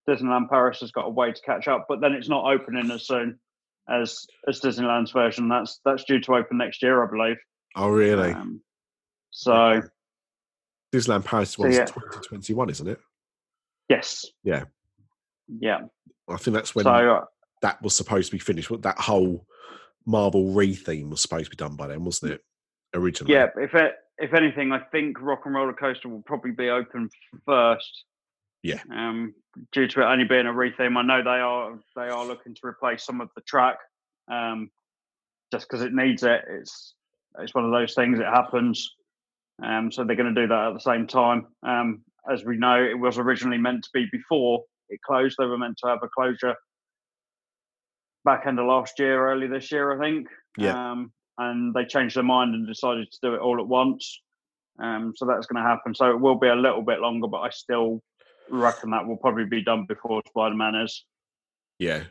Disneyland 0.08 0.50
Paris 0.50 0.80
has 0.80 0.92
got 0.92 1.06
a 1.06 1.10
way 1.10 1.32
to 1.32 1.42
catch 1.42 1.68
up, 1.68 1.86
but 1.88 2.02
then 2.02 2.14
it's 2.14 2.30
not 2.30 2.52
opening 2.52 2.92
as 2.92 3.08
soon 3.08 3.40
as 3.90 4.26
as 4.48 4.62
Disneyland's 4.62 5.12
version. 5.12 5.50
That's 5.50 5.80
that's 5.86 6.04
due 6.04 6.20
to 6.22 6.36
open 6.36 6.58
next 6.58 6.82
year, 6.82 7.04
I 7.04 7.10
believe. 7.10 7.38
Oh, 7.76 7.90
really? 7.90 8.32
Um, 8.32 8.62
so 9.32 9.82
Disneyland 10.94 11.26
Paris 11.26 11.52
so 11.52 11.64
was 11.66 11.76
yeah. 11.76 11.86
2021, 11.86 12.70
isn't 12.70 12.88
it? 12.88 13.00
yes, 13.90 14.26
Yeah. 14.44 14.64
yeah. 15.60 15.82
I 16.28 16.38
think 16.38 16.56
that's 16.56 16.74
when 16.74 16.86
So 16.86 16.92
uh, 16.92 17.26
that 17.62 17.82
was 17.82 17.94
supposed 17.94 18.28
to 18.28 18.32
be 18.32 18.40
finished. 18.40 18.72
That 18.82 18.98
whole 18.98 19.46
Marvel 20.06 20.52
re-theme 20.52 21.10
was 21.10 21.22
supposed 21.22 21.46
to 21.46 21.50
be 21.52 21.58
done 21.58 21.76
by 21.76 21.88
then, 21.88 22.04
wasn't 22.04 22.34
it? 22.34 22.42
Originally. 22.96 23.34
yeah, 23.34 23.48
if 23.58 23.74
it, 23.76 23.94
if 24.18 24.34
anything, 24.34 24.72
I 24.72 24.80
think 24.80 25.22
Rock 25.22 25.42
and 25.46 25.54
Roller 25.54 25.74
Coaster 25.74 26.10
will 26.10 26.24
probably 26.24 26.52
be 26.52 26.70
open 26.70 27.10
first. 27.46 28.06
Yeah. 28.64 28.82
Um, 28.92 29.36
due 29.72 29.88
to 29.88 30.02
it 30.02 30.06
only 30.06 30.26
being 30.26 30.48
a 30.48 30.52
retheme, 30.52 30.98
I 30.98 31.04
know 31.04 31.24
they 31.24 31.30
are 31.30 31.78
they 31.96 32.10
are 32.10 32.26
looking 32.26 32.56
to 32.56 32.62
replace 32.66 33.06
some 33.06 33.22
of 33.22 33.30
the 33.36 33.42
track, 33.42 33.78
um, 34.32 34.70
just 35.52 35.68
because 35.70 35.84
it 35.84 35.94
needs 35.94 36.24
it. 36.24 36.42
It's 36.50 36.96
it's 37.40 37.54
one 37.54 37.66
of 37.66 37.72
those 37.72 37.94
things. 37.94 38.20
It 38.20 38.26
happens. 38.26 38.90
Um, 39.64 39.92
so 39.92 40.04
they're 40.04 40.16
going 40.16 40.34
to 40.34 40.42
do 40.42 40.48
that 40.48 40.68
at 40.70 40.74
the 40.74 40.80
same 40.80 41.08
time. 41.08 41.48
Um, 41.66 42.02
as 42.32 42.44
we 42.44 42.58
know, 42.58 42.84
it 42.84 42.98
was 42.98 43.18
originally 43.18 43.58
meant 43.58 43.84
to 43.84 43.90
be 43.94 44.08
before 44.12 44.64
it 44.90 45.00
closed. 45.06 45.36
They 45.38 45.46
were 45.46 45.58
meant 45.58 45.78
to 45.84 45.90
have 45.90 46.00
a 46.04 46.10
closure 46.10 46.56
back 48.26 48.48
end 48.48 48.60
of 48.60 48.66
last 48.66 49.00
year, 49.00 49.30
early 49.30 49.48
this 49.48 49.72
year, 49.72 49.94
I 49.94 50.04
think. 50.04 50.28
Yeah. 50.58 50.92
Um, 50.92 51.12
and 51.38 51.74
they 51.74 51.86
changed 51.86 52.16
their 52.16 52.24
mind 52.24 52.56
and 52.56 52.68
decided 52.68 53.12
to 53.12 53.20
do 53.22 53.36
it 53.36 53.42
all 53.42 53.60
at 53.60 53.68
once. 53.68 54.22
Um, 54.80 55.14
so 55.16 55.26
that's 55.26 55.48
going 55.48 55.62
to 55.62 55.70
happen. 55.70 55.96
So 55.96 56.10
it 56.10 56.20
will 56.20 56.36
be 56.36 56.48
a 56.48 56.56
little 56.56 56.82
bit 56.82 57.00
longer, 57.00 57.28
but 57.28 57.40
I 57.40 57.50
still 57.50 58.02
reckon 58.50 58.92
that 58.92 59.08
will 59.08 59.18
probably 59.18 59.46
be 59.46 59.64
done 59.64 59.86
before 59.88 60.22
Spider 60.28 60.56
Man 60.56 60.76
is. 60.76 61.06
Yeah. 61.80 62.04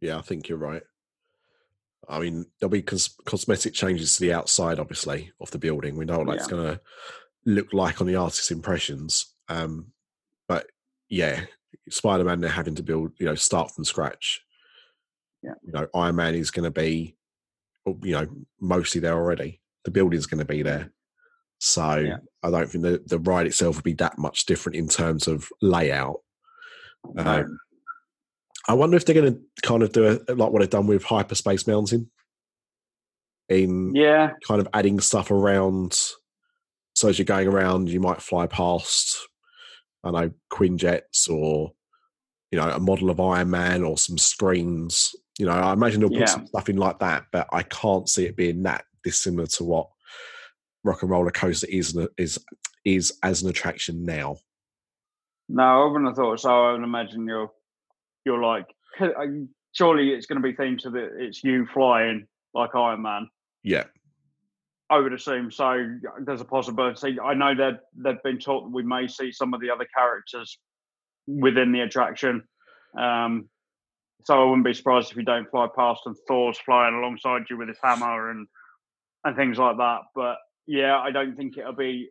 Yeah, 0.00 0.18
I 0.18 0.22
think 0.22 0.48
you're 0.48 0.58
right. 0.58 0.82
I 2.08 2.20
mean, 2.20 2.46
there'll 2.60 2.70
be 2.70 2.82
cos- 2.82 3.16
cosmetic 3.24 3.74
changes 3.74 4.14
to 4.14 4.20
the 4.20 4.32
outside, 4.32 4.78
obviously, 4.78 5.32
of 5.40 5.50
the 5.50 5.58
building. 5.58 5.96
We 5.96 6.04
know 6.04 6.18
what 6.18 6.28
that's 6.28 6.46
going 6.46 6.74
to 6.74 6.80
look 7.44 7.72
like 7.72 8.00
on 8.00 8.06
the 8.06 8.16
artist's 8.16 8.50
impressions. 8.50 9.34
Um, 9.48 9.92
but 10.48 10.66
yeah, 11.08 11.42
Spider 11.88 12.24
Man, 12.24 12.40
they're 12.40 12.50
having 12.50 12.76
to 12.76 12.82
build, 12.82 13.12
you 13.18 13.26
know, 13.26 13.34
start 13.34 13.72
from 13.74 13.84
scratch. 13.84 14.42
Yeah. 15.42 15.54
You 15.64 15.72
know, 15.72 15.86
Iron 15.94 16.16
Man 16.16 16.34
is 16.34 16.50
going 16.50 16.64
to 16.64 16.70
be, 16.70 17.16
you 18.02 18.12
know, 18.12 18.26
mostly 18.60 19.00
there 19.00 19.14
already. 19.14 19.60
The 19.84 19.90
building's 19.90 20.26
going 20.26 20.40
to 20.40 20.44
be 20.44 20.62
there. 20.62 20.92
So 21.58 21.96
Yeah. 21.96 22.16
I 22.42 22.50
don't 22.50 22.68
think 22.68 22.84
the, 22.84 23.02
the 23.06 23.18
ride 23.18 23.46
itself 23.46 23.76
would 23.76 23.84
be 23.84 23.94
that 23.94 24.18
much 24.18 24.46
different 24.46 24.76
in 24.76 24.88
terms 24.88 25.26
of 25.26 25.48
layout. 25.62 26.20
Um, 27.16 27.58
I 28.68 28.74
wonder 28.74 28.96
if 28.96 29.04
they're 29.04 29.14
going 29.14 29.34
to 29.34 29.40
kind 29.62 29.82
of 29.82 29.92
do 29.92 30.06
a, 30.06 30.34
like 30.34 30.50
what 30.50 30.60
they've 30.60 30.70
done 30.70 30.86
with 30.86 31.04
Hyperspace 31.04 31.66
Mountain, 31.66 32.10
in 33.48 33.94
yeah, 33.94 34.32
kind 34.46 34.60
of 34.60 34.68
adding 34.74 35.00
stuff 35.00 35.30
around. 35.30 35.98
So 36.94 37.08
as 37.08 37.18
you're 37.18 37.26
going 37.26 37.48
around, 37.48 37.88
you 37.88 38.00
might 38.00 38.22
fly 38.22 38.46
past, 38.46 39.18
I 40.02 40.10
know, 40.10 40.30
Quinjets 40.52 41.30
or 41.30 41.72
you 42.50 42.58
know 42.58 42.70
a 42.70 42.80
model 42.80 43.10
of 43.10 43.20
Iron 43.20 43.50
Man 43.50 43.84
or 43.84 43.98
some 43.98 44.18
screens. 44.18 45.14
You 45.38 45.46
know, 45.46 45.52
I 45.52 45.72
imagine 45.72 46.00
they'll 46.00 46.08
put 46.08 46.18
Yeah. 46.20 46.24
some 46.26 46.46
stuff 46.46 46.68
in 46.68 46.76
like 46.76 46.98
that, 47.00 47.26
but 47.30 47.46
I 47.52 47.62
can't 47.62 48.08
see 48.08 48.24
it 48.24 48.36
being 48.36 48.62
that 48.62 48.84
dissimilar 49.04 49.46
to 49.46 49.64
what 49.64 49.88
Rock 50.82 51.02
and 51.02 51.10
Roller 51.10 51.30
Coaster 51.30 51.66
is 51.70 51.96
is 52.16 52.38
is 52.84 53.18
as 53.22 53.42
an 53.42 53.50
attraction 53.50 54.04
now. 54.04 54.36
no, 55.48 55.62
I 55.62 55.86
wouldn't 55.86 56.08
have 56.08 56.16
thought 56.16 56.40
so. 56.40 56.66
I 56.68 56.72
would 56.72 56.82
imagine 56.82 57.26
you're 57.26 57.50
you're 58.24 58.42
like 58.42 58.66
surely 59.72 60.10
it's 60.10 60.26
going 60.26 60.40
to 60.40 60.48
be 60.48 60.54
themed 60.54 60.78
to 60.80 60.90
the 60.90 61.10
it's 61.22 61.44
you 61.44 61.66
flying 61.66 62.26
like 62.54 62.74
Iron 62.74 63.02
Man. 63.02 63.28
Yeah, 63.62 63.84
I 64.88 64.98
would 64.98 65.12
assume 65.12 65.50
so. 65.50 65.98
There's 66.20 66.40
a 66.40 66.44
possibility. 66.46 67.20
I 67.20 67.34
know 67.34 67.54
that 67.56 67.80
they've 67.96 68.22
been 68.22 68.38
taught 68.38 68.62
that 68.64 68.72
we 68.74 68.82
may 68.84 69.06
see 69.08 69.30
some 69.32 69.52
of 69.54 69.60
the 69.60 69.70
other 69.70 69.86
characters 69.94 70.58
within 71.26 71.72
the 71.72 71.80
attraction. 71.80 72.44
Um, 72.98 73.48
so 74.26 74.40
I 74.40 74.44
wouldn't 74.44 74.64
be 74.64 74.74
surprised 74.74 75.12
if 75.12 75.16
you 75.16 75.22
don't 75.22 75.48
fly 75.50 75.68
past 75.72 76.02
and 76.04 76.16
Thor's 76.26 76.58
flying 76.58 76.96
alongside 76.96 77.42
you 77.48 77.56
with 77.56 77.68
his 77.68 77.78
hammer 77.80 78.30
and 78.30 78.48
and 79.22 79.36
things 79.36 79.56
like 79.56 79.76
that. 79.76 80.00
But 80.16 80.38
yeah, 80.66 80.98
I 80.98 81.12
don't 81.12 81.36
think 81.36 81.56
it'll 81.56 81.72
be 81.72 82.10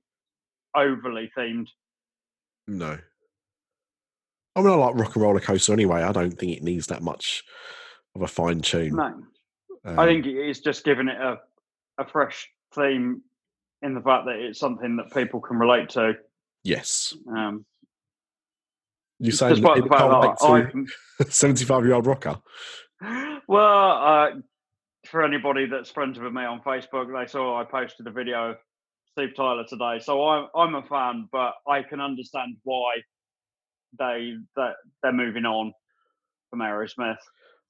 overly 0.76 1.30
themed. 1.38 1.68
no. 2.68 2.98
I 4.58 4.62
mean, 4.62 4.70
I 4.72 4.76
like 4.76 4.96
Rock 4.96 5.16
and 5.16 5.24
Roller 5.24 5.42
Coaster 5.42 5.74
anyway. 5.74 6.02
I 6.02 6.14
don't 6.14 6.32
think 6.32 6.56
it 6.56 6.64
needs 6.64 6.88
that 6.88 7.04
much 7.04 7.44
of 8.16 8.22
a 8.22 8.28
fine 8.28 8.62
tune. 8.62 8.96
No, 8.96 9.22
Um, 9.84 10.00
I 10.00 10.06
think 10.06 10.26
it's 10.26 10.62
just 10.62 10.86
giving 10.86 11.10
it 11.10 11.20
a 11.20 11.42
a 11.98 12.06
fresh 12.08 12.50
theme 12.74 13.22
in 13.82 13.94
the 13.94 14.00
fact 14.00 14.26
that 14.28 14.36
it's 14.38 14.58
something 14.60 14.96
that 14.96 15.14
people 15.14 15.42
can 15.42 15.58
relate 15.58 15.90
to. 15.90 16.14
yes. 16.64 17.14
Um, 17.30 17.66
You 19.20 19.32
saying 19.32 19.56
despite 19.56 19.78
the 19.78 19.86
it 19.86 19.90
fact 19.90 20.40
that 20.40 20.86
to 21.20 21.30
75 21.30 21.86
year 21.86 21.94
old 21.94 22.06
rocker? 22.06 22.40
well, 23.48 23.92
uh, 23.92 24.28
for 25.10 25.24
anybody 25.24 25.68
that's 25.68 25.92
friends 25.92 26.20
with 26.20 26.34
me 26.34 26.44
on 26.44 26.62
Facebook, 26.62 27.08
they 27.18 27.30
saw 27.30 27.60
I 27.60 27.64
posted 27.64 28.08
a 28.08 28.12
video 28.12 28.52
of 28.52 28.58
Steve 29.12 29.36
Tyler 29.36 29.64
today. 29.68 30.00
So 30.02 30.28
I'm 30.28 30.48
I'm 30.56 30.76
a 30.76 30.84
fan, 30.84 31.30
but 31.32 31.54
I 31.68 31.84
can 31.84 32.02
understand 32.02 32.58
why 32.64 32.96
they 33.98 34.34
that 34.56 34.74
they're 35.02 35.14
moving 35.14 35.46
on 35.46 35.72
from 36.50 36.60
Aerosmith. 36.60 37.18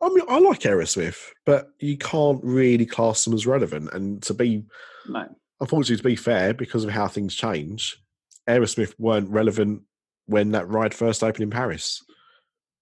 I 0.01 0.09
mean, 0.09 0.25
I 0.27 0.39
like 0.39 0.61
Aerosmith, 0.61 1.29
but 1.45 1.69
you 1.79 1.97
can't 1.97 2.43
really 2.43 2.85
class 2.85 3.23
them 3.23 3.33
as 3.33 3.47
relevant. 3.47 3.93
And 3.93 4.21
to 4.23 4.33
be, 4.33 4.65
No, 5.07 5.25
unfortunately, 5.61 5.97
to 5.97 6.03
be 6.03 6.15
fair, 6.15 6.53
because 6.53 6.83
of 6.83 6.89
how 6.89 7.07
things 7.07 7.33
change, 7.33 7.97
Aerosmith 8.49 8.93
weren't 8.99 9.29
relevant 9.29 9.83
when 10.27 10.51
that 10.51 10.67
ride 10.67 10.93
first 10.93 11.23
opened 11.23 11.43
in 11.43 11.49
Paris. 11.49 12.03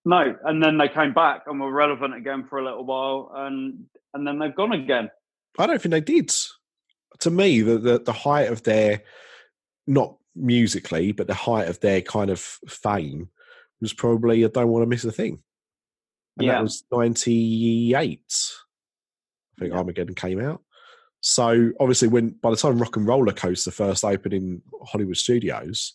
no, 0.06 0.36
and 0.46 0.62
then 0.64 0.78
they 0.78 0.88
came 0.90 1.14
back 1.14 1.44
and 1.48 1.60
were 1.60 1.72
relevant 1.72 2.16
again 2.16 2.46
for 2.50 2.60
a 2.60 2.64
little 2.64 2.84
while, 2.86 3.32
and 3.36 3.86
and 4.14 4.26
then 4.28 4.40
they've 4.40 4.56
gone 4.56 4.74
again. 4.74 5.10
I 5.58 5.66
don't 5.68 5.82
think 5.82 5.92
they 5.92 6.02
did. 6.02 6.32
To 7.20 7.30
me, 7.32 7.62
the, 7.62 7.78
the, 7.78 8.00
the 8.00 8.12
height 8.14 8.52
of 8.52 8.64
their, 8.64 9.04
not 9.88 10.18
musically, 10.36 11.12
but 11.12 11.28
the 11.28 11.34
height 11.34 11.68
of 11.68 11.80
their 11.80 12.02
kind 12.02 12.30
of 12.32 12.40
fame 12.40 13.30
was 13.82 13.94
probably 13.94 14.44
I 14.44 14.48
Don't 14.48 14.68
Want 14.70 14.84
to 14.84 14.88
Miss 14.88 15.04
a 15.06 15.12
Thing. 15.12 15.42
And 16.38 16.48
Yeah. 16.48 16.54
that 16.54 16.64
was 16.64 16.84
98. 16.92 18.20
I 19.58 19.60
think. 19.60 19.74
Armageddon 19.74 20.16
came 20.16 20.40
out. 20.42 20.62
So 21.22 21.72
obviously, 21.80 22.08
when 22.08 22.30
by 22.42 22.50
the 22.50 22.56
time 22.58 22.80
Rock 22.80 22.98
and 22.98 23.08
Roller 23.08 23.32
Coaster 23.34 23.72
first 23.72 24.04
opened 24.04 24.34
in 24.34 24.62
Hollywood 24.86 25.18
studios, 25.18 25.94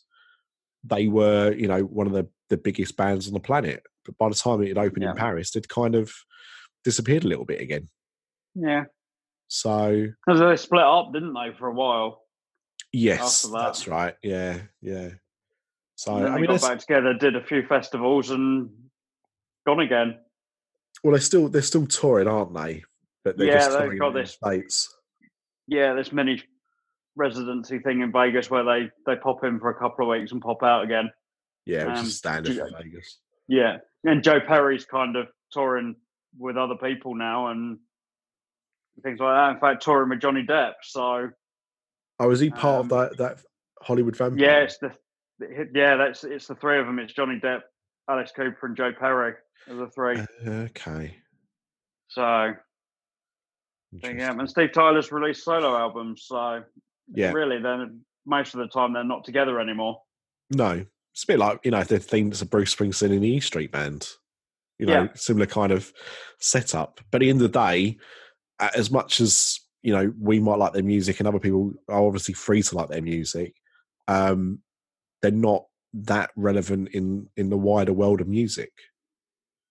they 0.85 1.09
were 1.09 1.53
you 1.53 1.69
know 1.69 1.81
one 1.83 2.07
of 2.07 2.13
the, 2.13 2.27
the 2.49 2.57
biggest 2.57 2.97
bands 2.97 3.27
on 3.27 3.35
the 3.35 3.41
planet. 3.41 3.83
But 4.05 4.17
by 4.19 4.29
the 4.29 4.35
time 4.35 4.63
it 4.63 4.69
had 4.69 4.79
opened 4.79 5.03
Yeah. 5.03 5.11
in 5.11 5.17
Paris, 5.17 5.51
they'd 5.51 5.69
kind 5.69 5.95
of 5.95 6.13
disappeared 6.85 7.25
a 7.25 7.29
little 7.29 7.45
bit 7.45 7.61
again. 7.61 7.89
Yeah, 8.55 8.85
So 9.49 10.07
because 10.27 10.41
they 10.41 10.57
split 10.57 10.83
up, 10.83 11.13
didn't 11.13 11.35
they, 11.35 11.53
for 11.59 11.69
a 11.69 11.75
while? 11.75 12.23
yes, 12.93 13.43
that. 13.43 13.53
that's 13.53 13.87
right. 13.87 14.15
Yeah, 14.23 14.61
yeah. 14.81 15.11
So 15.97 16.15
I 16.15 16.23
they 16.31 16.41
mean, 16.41 16.47
got 16.47 16.63
back 16.63 16.79
together, 16.79 17.13
did 17.15 17.37
a 17.37 17.45
few 17.45 17.67
festivals, 17.67 18.31
and 18.31 18.71
gone 19.67 19.81
again. 19.81 20.19
well, 21.05 21.13
they're 21.13 21.21
still 21.21 21.49
they're 21.49 21.61
still 21.63 21.87
touring, 21.87 22.29
aren't 22.29 22.55
they? 22.55 22.83
But 23.25 23.37
they're 23.37 23.49
Yeah, 23.49 23.55
just 23.59 23.79
they've 23.79 23.99
got 23.99 24.15
this- 24.15 24.33
states. 24.33 24.89
yeah, 25.67 25.93
this 25.95 26.13
mini 26.13 26.43
residency 27.19 27.79
thing 27.81 28.01
in 28.01 28.13
Vegas 28.13 28.49
where 28.49 28.65
they 28.65 28.91
they 29.05 29.17
pop 29.17 29.43
in 29.45 29.59
for 29.59 29.71
a 29.71 29.79
couple 29.79 30.05
of 30.11 30.19
weeks 30.19 30.33
and 30.33 30.41
pop 30.41 30.63
out 30.63 30.85
again. 30.85 31.11
Yeah, 31.67 31.87
which 31.87 31.99
Um, 31.99 32.05
is 32.07 32.17
standard 32.17 32.57
for 32.57 32.71
Vegas. 32.83 33.19
Yeah, 33.49 33.79
and 34.05 34.23
Joe 34.23 34.41
Perry's 34.41 34.85
kind 34.87 35.17
of 35.17 35.27
touring 35.53 35.97
with 36.39 36.57
other 36.57 36.77
people 36.77 37.15
now 37.15 37.49
and 37.49 37.79
things 39.03 39.19
like 39.21 39.35
that. 39.35 39.55
In 39.55 39.61
fact, 39.61 39.83
touring 39.83 40.11
with 40.11 40.21
Johnny 40.21 40.45
Depp. 40.45 40.75
So 40.83 41.31
Oh, 42.21 42.31
is 42.31 42.41
he 42.41 42.51
part 42.51 42.87
of 42.87 42.93
Um, 42.93 42.99
that 42.99 43.17
that 43.19 43.45
Hollywood 43.83 44.17
vampire? 44.17 44.41
yeah, 44.41 44.59
it's 44.61 44.79
the 44.79 44.93
yeah 45.75 45.97
that's 45.97 46.25
it's 46.25 46.47
the 46.47 46.55
three 46.55 46.79
of 46.79 46.87
them. 46.87 46.99
It's 46.99 47.13
Johnny 47.13 47.39
Depp, 47.41 47.63
Alice 48.09 48.33
Cooper, 48.35 48.67
and 48.67 48.77
Joe 48.77 48.93
Perry 48.93 49.35
are 49.69 49.75
the 49.75 49.89
three. 49.91 50.19
Okay. 50.47 51.17
So 52.09 52.55
yeah, 53.93 54.31
and 54.33 54.49
Steve 54.51 54.73
Tyler's 54.73 55.13
released 55.13 55.45
solo 55.45 55.77
albums, 55.77 56.25
so 56.27 56.63
Yeah. 57.15 57.33
really, 57.33 57.61
then 57.61 58.03
most 58.27 58.55
of 58.55 58.59
the 58.61 58.69
time 58.69 58.93
they're 58.93 59.05
not 59.05 59.25
together 59.25 59.61
anymore. 59.61 60.03
No, 60.51 60.85
it's 61.15 61.25
a 61.25 61.27
bit 61.27 61.39
like 61.39 61.61
you 61.65 61.71
know 61.71 61.83
the 61.85 61.99
themes 61.99 62.43
of 62.43 62.51
Bruce 62.51 62.75
Springsteen 62.75 63.11
in 63.13 63.21
the 63.23 63.29
E 63.29 63.41
Street 63.41 63.73
Band. 63.73 64.09
You 64.79 64.87
know, 64.87 65.03
Yeah. 65.03 65.09
similar 65.15 65.47
kind 65.47 65.73
of 65.73 65.93
setup. 66.39 67.01
But 67.11 67.19
at 67.23 67.25
the 67.25 67.31
end 67.31 67.43
of 67.43 67.51
the 67.53 67.59
day, 67.59 67.99
as 68.61 68.91
much 68.91 69.21
as 69.21 69.61
you 69.83 69.93
know 69.93 70.13
we 70.21 70.39
might 70.41 70.59
like 70.59 70.73
their 70.73 70.83
music, 70.83 71.19
and 71.19 71.27
other 71.29 71.39
people 71.41 71.73
are 71.89 72.03
obviously 72.05 72.35
free 72.35 72.63
to 72.63 72.77
like 72.77 72.89
their 72.89 73.03
music, 73.03 73.55
um, 74.07 74.61
they're 75.23 75.31
not 75.31 75.65
that 75.95 76.31
relevant 76.37 76.89
in 76.93 77.29
in 77.37 77.49
the 77.51 77.57
wider 77.57 77.93
world 77.93 78.21
of 78.21 78.29
music. 78.29 78.73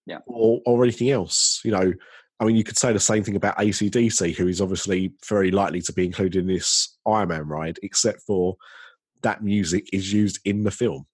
Yeah. 0.06 0.20
or 0.26 0.62
or 0.66 0.84
anything 0.84 1.10
else. 1.10 1.60
You 1.66 1.72
know, 1.72 1.94
I 2.40 2.46
mean, 2.46 2.56
you 2.56 2.64
could 2.64 2.78
say 2.78 2.94
the 2.94 3.00
same 3.00 3.24
thing 3.24 3.36
about 3.36 3.60
AC/DC, 3.60 4.36
who 4.36 4.48
is 4.48 4.62
obviously 4.62 5.14
very 5.28 5.50
likely 5.52 5.82
to 5.82 5.94
be 5.94 6.06
included 6.06 6.40
in 6.42 6.48
this 6.48 6.98
Iron 7.06 7.30
Man 7.30 7.48
ride, 7.48 7.80
except 7.84 8.22
for 8.22 8.58
that 9.24 9.44
music 9.44 9.90
is 9.92 10.14
used 10.14 10.40
in 10.46 10.64
the 10.64 10.72
film. 10.72 11.08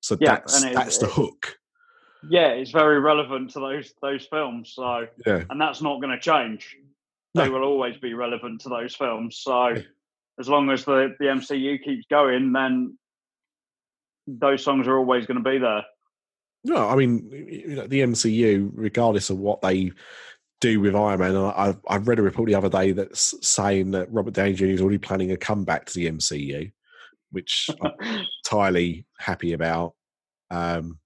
So 0.00 0.16
Yeah, 0.20 0.36
that's 0.36 0.64
it- 0.64 0.74
that's 0.74 0.98
the 0.98 1.06
hook. 1.06 1.58
Yeah, 2.28 2.48
it's 2.48 2.70
very 2.70 2.98
relevant 2.98 3.50
to 3.50 3.60
those 3.60 3.92
those 4.00 4.26
films. 4.26 4.72
So, 4.74 5.06
Yeah. 5.26 5.44
and 5.50 5.60
that's 5.60 5.82
not 5.82 6.00
going 6.00 6.10
to 6.12 6.20
change. 6.20 6.76
They 7.34 7.44
No. 7.46 7.52
will 7.52 7.64
always 7.64 7.96
be 7.98 8.14
relevant 8.14 8.62
to 8.62 8.70
those 8.70 8.94
films. 8.96 9.36
So, 9.38 9.76
as 10.38 10.48
long 10.48 10.70
as 10.70 10.84
the 10.84 11.14
the 11.20 11.26
MCU 11.28 11.78
keeps 11.78 12.06
going, 12.08 12.52
then 12.52 12.98
those 14.26 14.64
songs 14.64 14.86
are 14.88 14.96
always 14.98 15.26
going 15.26 15.42
to 15.42 15.48
be 15.48 15.58
there. 15.58 15.84
No, 16.64 16.88
I 16.88 16.96
mean, 16.96 17.30
you 17.30 17.76
know, 17.76 17.86
the 17.86 18.00
MCU, 18.02 18.70
regardless 18.74 19.30
of 19.30 19.38
what 19.38 19.60
they 19.62 19.92
do 20.60 20.80
with 20.80 20.96
Iron 20.96 21.20
Man, 21.20 21.36
I, 21.36 21.74
I 21.88 21.96
read 21.98 22.18
a 22.18 22.22
report 22.22 22.48
the 22.48 22.54
other 22.54 22.68
day 22.68 22.92
that's 22.92 23.34
saying 23.46 23.92
that 23.92 24.12
Robert 24.12 24.34
Downey 24.34 24.54
Jr. 24.54 24.66
is 24.66 24.80
already 24.80 24.98
planning 24.98 25.30
a 25.30 25.36
comeback 25.36 25.86
to 25.86 25.94
the 25.94 26.10
MCU, 26.10 26.72
which 27.30 27.70
I'm 27.80 28.26
entirely 28.44 29.06
happy 29.18 29.52
about. 29.52 29.94
Um, 30.50 30.98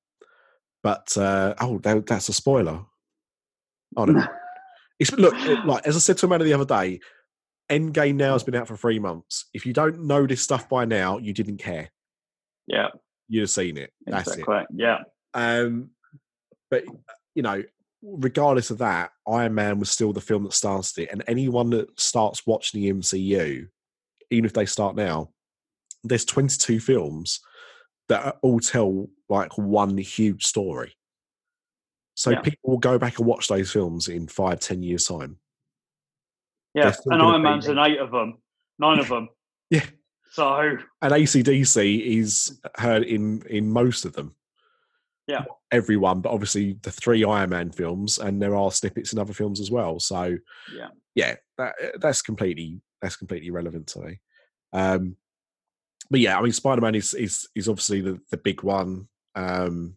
but 0.83 1.17
uh, 1.17 1.55
oh, 1.61 1.79
that, 1.81 2.07
that's 2.07 2.29
a 2.29 2.33
spoiler. 2.33 2.81
Oh 3.97 4.05
no, 4.07 4.27
it's 4.99 5.13
look 5.13 5.35
like 5.65 5.87
as 5.87 5.97
I 5.97 5.99
said 6.01 6.19
to 6.19 6.27
a 6.27 6.29
man 6.29 6.41
the 6.41 6.53
other 6.55 6.65
day. 6.65 7.01
Endgame 7.71 8.17
now 8.17 8.33
has 8.33 8.43
been 8.43 8.57
out 8.57 8.69
for 8.69 8.77
three 8.77 8.99
months. 8.99 9.47
If 9.55 9.65
you 9.65 9.73
don't 9.73 10.07
know 10.07 10.27
this 10.27 10.43
stuff 10.43 10.69
by 10.69 10.85
now, 10.85 11.17
you 11.17 11.33
didn't 11.33 11.57
care. 11.57 11.89
yeah, 12.67 12.89
You'd 13.29 13.43
have 13.43 13.51
seen 13.51 13.79
it. 13.79 13.93
That's 14.05 14.37
it. 14.37 14.45
Yeah, 14.75 14.99
Um, 15.33 15.91
but 16.71 16.85
you 17.35 17.43
know, 17.43 17.63
regardless 18.03 18.71
of 18.71 18.79
that, 18.79 19.11
Iron 19.27 19.55
Man 19.55 19.79
was 19.79 19.91
still 19.91 20.13
the 20.13 20.21
film 20.21 20.43
that 20.45 20.53
started 20.53 21.03
it, 21.03 21.11
and 21.13 21.23
anyone 21.27 21.71
that 21.71 21.99
starts 22.01 22.47
watching 22.47 22.81
the 22.83 22.93
MCU, 22.93 23.67
even 24.31 24.45
if 24.45 24.53
they 24.53 24.67
start 24.67 24.97
now, 24.97 25.31
there's 26.05 26.25
22 26.25 26.81
films 26.81 27.41
that 28.09 28.37
all 28.43 28.59
tell 28.61 29.09
like 29.29 29.57
one 29.57 29.97
huge 29.97 30.45
story. 30.45 30.95
So 32.15 32.31
Yeah. 32.31 32.41
people 32.41 32.71
will 32.71 32.79
go 32.79 32.99
back 32.99 33.19
and 33.19 33.27
watch 33.27 33.49
those 33.49 33.71
films 33.73 34.09
in 34.09 34.27
five, 34.29 34.61
ten 34.61 34.83
years 34.83 35.05
time. 35.07 35.39
yeah. 36.75 36.93
And 37.07 37.23
Iron 37.23 37.43
Man's 37.43 37.69
in 37.69 37.79
eight 37.79 37.99
of 37.99 38.11
them, 38.11 38.39
nine 38.79 38.99
of 38.99 39.09
them. 39.09 39.29
Yeah. 39.71 39.87
So 40.33 40.77
And 41.01 41.13
AC/DC 41.13 42.01
is 42.19 42.61
heard 42.77 43.05
in 43.05 43.43
in 43.49 43.71
most 43.71 44.05
of 44.05 44.13
them. 44.13 44.35
Yeah. 45.33 45.45
Everyone, 45.71 46.21
but 46.21 46.33
obviously 46.33 46.79
the 46.83 46.91
three 46.91 47.25
Iron 47.25 47.51
Man 47.51 47.71
films, 47.71 48.19
and 48.19 48.41
there 48.41 48.55
are 48.55 48.71
snippets 48.71 49.13
in 49.13 49.19
other 49.19 49.33
films 49.33 49.61
as 49.61 49.71
well. 49.71 49.99
So 49.99 50.37
Yeah. 50.75 50.89
yeah, 51.15 51.37
that, 51.59 51.75
that's 52.01 52.23
completely 52.23 52.81
that's 53.01 53.17
completely 53.17 53.51
relevant 53.51 53.89
to 53.89 54.01
me. 54.01 54.21
Um, 54.73 55.17
but 56.11 56.21
yeah, 56.21 56.39
I 56.39 56.43
mean, 56.43 56.53
Spider 56.53 56.81
Man 56.81 56.95
is 56.95 57.15
is 57.15 57.49
is 57.55 57.69
obviously 57.69 58.01
the 58.01 58.21
the 58.31 58.37
big 58.37 58.63
one. 58.63 59.09
Um, 59.35 59.97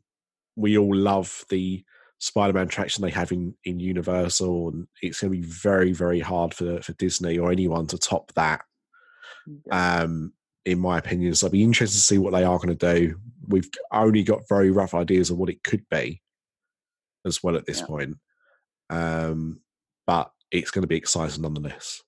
we 0.56 0.78
all 0.78 0.96
love 0.96 1.44
the 1.50 1.84
Spider 2.20 2.54
Man 2.54 2.68
traction 2.68 3.04
they 3.04 3.12
have 3.12 3.32
in 3.32 3.56
in 3.66 3.80
Universal, 3.80 4.70
and 4.70 4.88
it's 5.02 5.20
going 5.20 5.34
to 5.34 5.40
be 5.40 5.46
very 5.46 5.92
very 5.92 6.22
hard 6.22 6.54
for 6.54 6.82
for 6.82 6.94
Disney 6.94 7.38
or 7.38 7.52
anyone 7.52 7.88
to 7.88 7.98
top 7.98 8.32
that 8.36 8.62
um, 9.72 10.34
in 10.66 10.80
my 10.80 10.98
opinion. 10.98 11.36
So 11.36 11.48
I'd 11.48 11.52
be 11.54 11.64
interested 11.64 11.98
to 11.98 12.04
see 12.04 12.18
what 12.18 12.34
they 12.34 12.44
are 12.44 12.58
going 12.58 12.76
to 12.76 12.94
do. 12.96 13.20
We've 13.48 13.70
only 13.92 14.24
got 14.24 14.48
very 14.48 14.72
rough 14.72 14.94
ideas 14.94 15.30
of 15.30 15.38
what 15.38 15.50
it 15.50 15.64
could 15.64 15.86
be 15.90 16.22
as 17.26 17.44
well 17.44 17.56
at 17.56 17.66
this 17.66 17.80
Yeah. 17.80 17.86
point. 17.88 18.18
Um, 18.90 19.62
but 20.06 20.32
it's 20.52 20.72
going 20.72 20.84
to 20.84 20.88
be 20.88 20.98
exciting 20.98 21.42
nonetheless. 21.42 22.02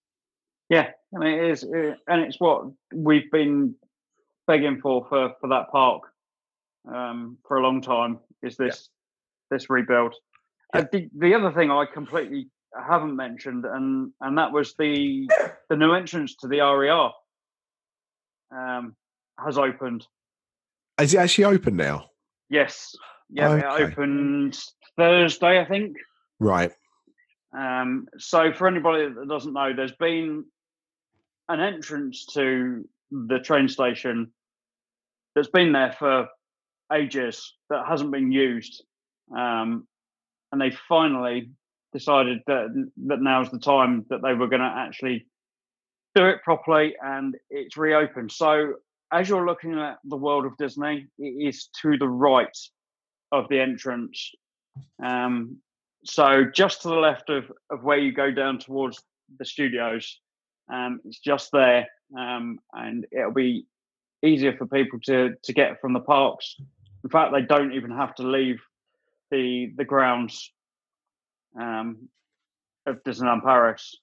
Yeah, 0.69 0.91
mean, 1.13 1.33
it 1.33 1.49
is, 1.49 1.63
uh, 1.63 1.95
and 2.07 2.21
it's 2.21 2.39
what 2.39 2.65
we've 2.93 3.31
been 3.31 3.75
begging 4.47 4.79
for 4.81 5.05
for, 5.07 5.33
for 5.39 5.49
that 5.49 5.69
park 5.71 6.03
um, 6.93 7.37
for 7.47 7.57
a 7.57 7.61
long 7.61 7.81
time. 7.81 8.19
Is 8.43 8.57
this 8.57 8.89
this 9.49 9.69
rebuild? 9.69 10.13
Uh, 10.73 10.83
the 10.91 11.09
the 11.17 11.33
other 11.33 11.51
thing 11.53 11.71
I 11.71 11.85
completely 11.85 12.49
haven't 12.75 13.15
mentioned, 13.15 13.65
and 13.65 14.11
and 14.21 14.37
that 14.37 14.51
was 14.51 14.75
the 14.75 15.29
the 15.69 15.77
new 15.77 15.93
entrance 15.93 16.35
to 16.37 16.47
the 16.47 16.59
RER 16.59 17.11
um, 18.51 18.95
has 19.39 19.57
opened. 19.57 20.05
Is 20.99 21.13
it 21.13 21.17
actually 21.17 21.45
open 21.45 21.75
now? 21.75 22.09
Yes, 22.49 22.95
yeah, 23.29 23.49
Okay. 23.49 23.83
it 23.83 23.91
opened 23.91 24.59
Thursday, 24.97 25.59
I 25.59 25.65
think. 25.65 25.95
Right. 26.39 26.71
Um, 27.57 28.07
so, 28.17 28.51
for 28.51 28.67
anybody 28.67 29.07
that 29.13 29.27
doesn't 29.27 29.53
know, 29.53 29.73
there's 29.75 29.95
been 29.95 30.45
an 31.49 31.59
entrance 31.59 32.25
to 32.33 32.87
the 33.11 33.39
train 33.39 33.67
station 33.67 34.31
that's 35.33 35.49
been 35.49 35.71
there 35.71 35.93
for 35.93 36.27
ages 36.91 37.53
that 37.69 37.85
hasn't 37.87 38.11
been 38.11 38.31
used, 38.31 38.83
um, 39.35 39.87
and 40.51 40.59
they 40.59 40.71
finally 40.89 41.51
decided 41.93 42.39
that 42.47 42.89
that 43.05 43.21
now's 43.21 43.49
the 43.49 43.59
time 43.59 44.05
that 44.09 44.21
they 44.21 44.33
were 44.33 44.47
going 44.47 44.61
to 44.61 44.73
actually 44.75 45.25
do 46.15 46.25
it 46.25 46.41
properly, 46.43 46.95
and 47.01 47.35
it's 47.49 47.77
reopened. 47.77 48.31
So, 48.31 48.73
as 49.11 49.29
you're 49.29 49.45
looking 49.45 49.79
at 49.79 49.97
the 50.03 50.17
world 50.17 50.45
of 50.45 50.57
Disney, 50.57 51.07
it 51.17 51.47
is 51.47 51.69
to 51.81 51.97
the 51.97 52.07
right 52.07 52.57
of 53.31 53.47
the 53.49 53.59
entrance. 53.59 54.31
Um, 55.03 55.57
so 56.03 56.45
just 56.53 56.81
to 56.81 56.89
the 56.89 56.95
left 56.95 57.29
of, 57.29 57.51
of 57.69 57.83
where 57.83 57.97
you 57.97 58.11
go 58.11 58.31
down 58.31 58.59
towards 58.59 59.01
the 59.39 59.45
studios, 59.45 60.19
um, 60.71 60.99
it's 61.05 61.19
just 61.19 61.51
there, 61.51 61.87
um, 62.17 62.59
and 62.73 63.05
it'll 63.11 63.33
be 63.33 63.65
easier 64.23 64.55
for 64.57 64.65
people 64.65 64.99
to 65.05 65.35
to 65.43 65.53
get 65.53 65.79
from 65.79 65.93
the 65.93 65.99
parks. 65.99 66.55
In 67.03 67.09
fact, 67.09 67.31
they 67.33 67.41
don't 67.41 67.73
even 67.73 67.91
have 67.91 68.15
to 68.15 68.23
leave 68.23 68.59
the 69.31 69.71
the 69.77 69.85
grounds 69.85 70.51
um, 71.59 72.09
of 72.85 73.03
Disneyland 73.03 73.43
Paris. 73.43 73.95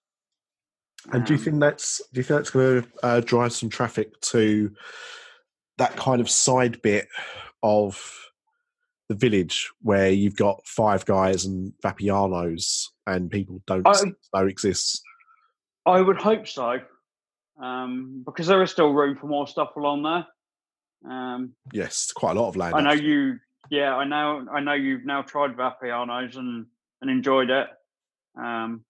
And 1.12 1.24
do 1.26 1.34
you 1.34 1.38
Um, 1.38 1.44
think 1.44 1.60
that's 1.60 1.98
do 2.12 2.20
you 2.20 2.24
think 2.24 2.38
that's 2.38 2.50
going 2.50 2.82
to 2.82 2.88
uh, 3.02 3.20
drive 3.20 3.52
some 3.52 3.68
traffic 3.68 4.18
to 4.22 4.74
that 5.78 5.96
kind 5.96 6.20
of 6.20 6.30
side 6.30 6.80
bit 6.82 7.08
of 7.62 8.00
the 9.08 9.14
village 9.14 9.70
where 9.82 10.10
you've 10.10 10.36
got 10.36 10.66
Five 10.66 11.04
Guys 11.04 11.44
and 11.44 11.72
Vapiano's 11.84 12.90
and 13.06 13.30
people 13.30 13.62
don't 13.66 13.86
I- 13.86 14.12
know 14.34 14.46
exists? 14.46 15.02
I 15.86 16.00
would 16.00 16.16
hope 16.16 16.48
so, 16.48 16.78
um, 17.62 18.22
because 18.24 18.46
there 18.46 18.62
is 18.62 18.70
still 18.70 18.94
room 18.94 19.16
for 19.16 19.26
more 19.26 19.46
stuff 19.46 19.76
along 19.76 20.02
there. 20.04 20.26
Um, 21.12 21.54
Yes, 21.72 22.10
quite 22.12 22.36
a 22.36 22.40
lot 22.40 22.48
of 22.48 22.56
land. 22.56 22.74
I 22.74 22.80
know 22.80 22.90
actually. 22.90 23.08
you. 23.08 23.40
Yeah, 23.70 23.94
I 23.94 24.04
know. 24.04 24.46
I 24.50 24.60
know 24.60 24.72
you've 24.72 25.04
now 25.04 25.20
tried 25.22 25.54
Vapiano's 25.56 26.36
and 26.36 26.66
and 27.02 27.10
enjoyed 27.10 27.50
it. 27.50 27.68
Um, 28.42 28.84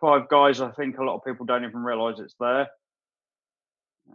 Five 0.00 0.28
Guys. 0.28 0.60
I 0.60 0.70
think 0.72 0.98
a 0.98 1.04
lot 1.04 1.16
of 1.16 1.24
people 1.24 1.46
don't 1.46 1.64
even 1.64 1.82
realise 1.82 2.18
it's 2.18 2.34
there. 2.38 2.68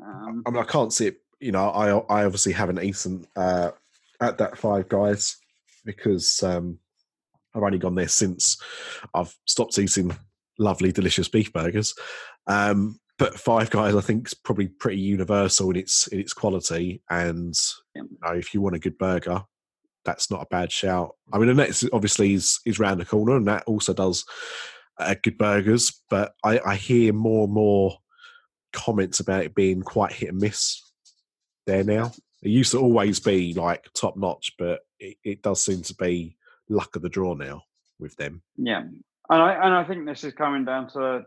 Um, 0.02 0.44
I 0.46 0.52
mean, 0.52 0.62
I 0.62 0.66
can't 0.66 0.94
see 0.94 1.08
it. 1.08 1.18
You 1.40 1.52
know, 1.52 1.70
I 1.70 1.90
I 2.22 2.26
obviously 2.26 2.54
haven't 2.54 2.84
eaten 2.84 3.26
uh, 3.36 3.72
at 4.20 4.38
that 4.38 4.58
Five 4.58 4.90
Guys 4.90 5.38
because 5.86 6.44
um, 6.44 6.78
I've 7.56 7.64
only 7.64 7.80
gone 7.80 7.96
there 7.96 8.08
since 8.08 8.58
I've 9.14 9.36
stopped 9.46 9.78
eating 9.80 10.16
lovely, 10.60 10.92
delicious 10.92 11.28
beef 11.28 11.52
burgers. 11.52 11.96
Um, 12.48 13.00
but 13.18 13.40
Five 13.40 13.70
Guys, 13.70 13.96
I 13.96 14.02
think, 14.02 14.28
is 14.28 14.34
probably 14.34 14.68
pretty 14.68 15.00
universal 15.00 15.70
in 15.72 15.76
its 15.76 16.08
in 16.08 16.20
its 16.20 16.34
quality. 16.34 17.02
And 17.10 17.56
you 17.96 18.10
know, 18.24 18.34
if 18.34 18.54
you 18.54 18.62
want 18.62 18.76
a 18.76 18.80
good 18.80 18.98
burger, 18.98 19.44
that's 20.06 20.32
not 20.32 20.42
a 20.42 20.48
bad 20.48 20.72
shout. 20.72 21.16
I 21.32 21.38
mean, 21.38 21.50
Annette's 21.50 21.88
obviously 21.94 22.34
is 22.34 22.60
is 22.66 22.80
round 22.80 23.00
the 23.00 23.06
corner, 23.06 23.36
and 23.36 23.48
that 23.48 23.64
also 23.66 23.94
does 23.94 24.26
uh, 24.98 25.16
good 25.22 25.38
burgers. 25.38 26.02
But 26.10 26.34
I, 26.44 26.60
I 26.66 26.76
hear 26.76 27.14
more 27.14 27.46
and 27.46 27.54
more 27.54 27.98
comments 28.74 29.20
about 29.20 29.44
it 29.44 29.56
being 29.56 29.82
quite 29.82 30.14
hit 30.14 30.30
and 30.30 30.40
miss 30.40 30.82
there 31.66 31.84
now. 31.84 32.12
It 32.42 32.50
used 32.50 32.72
to 32.72 32.80
always 32.80 33.20
be 33.20 33.54
like 33.54 33.86
top 33.94 34.18
notch, 34.18 34.54
but 34.58 34.82
it, 35.00 35.18
it 35.24 35.42
does 35.42 35.64
seem 35.64 35.82
to 35.84 35.96
be 35.96 36.38
luck 36.70 36.96
of 36.96 37.02
the 37.02 37.10
draw 37.10 37.34
now 37.34 37.64
with 38.00 38.16
them. 38.16 38.42
Yeah, 38.58 38.82
and 38.82 39.42
I 39.42 39.54
and 39.54 39.74
I 39.74 39.84
think 39.84 40.06
this 40.06 40.24
is 40.24 40.34
coming 40.34 40.66
down 40.66 40.90
to 40.90 41.26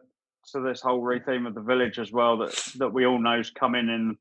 to 0.52 0.60
this 0.60 0.80
whole 0.80 1.02
retheme 1.02 1.46
of 1.46 1.54
the 1.54 1.60
village 1.60 1.98
as 1.98 2.12
well 2.12 2.38
that 2.38 2.54
that 2.76 2.92
we 2.92 3.06
all 3.06 3.18
know 3.18 3.38
is 3.38 3.50
coming 3.50 3.88
in 3.88 4.16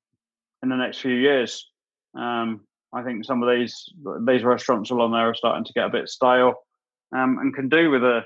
in 0.61 0.69
the 0.69 0.75
next 0.75 0.99
few 0.99 1.15
years. 1.15 1.69
Um, 2.15 2.61
I 2.93 3.01
think 3.03 3.25
some 3.25 3.41
of 3.41 3.49
these 3.49 3.89
these 4.27 4.43
restaurants 4.43 4.91
along 4.91 5.11
there 5.13 5.29
are 5.29 5.35
starting 5.35 5.65
to 5.65 5.73
get 5.73 5.87
a 5.87 5.89
bit 5.89 6.09
stale, 6.09 6.53
um, 7.15 7.39
and 7.39 7.55
can 7.55 7.69
do 7.69 7.89
with 7.89 8.03
a 8.03 8.23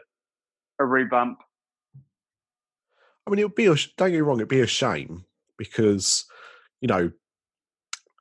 a 0.79 0.85
revamp. 0.85 1.39
I 3.25 3.29
mean, 3.29 3.39
it 3.39 3.43
would 3.43 3.55
be 3.55 3.65
a, 3.65 3.75
don't 3.97 4.11
get 4.11 4.13
me 4.13 4.19
wrong, 4.19 4.37
it'd 4.37 4.47
be 4.47 4.61
a 4.61 4.67
shame 4.67 5.25
because 5.57 6.25
you 6.81 6.87
know, 6.87 7.11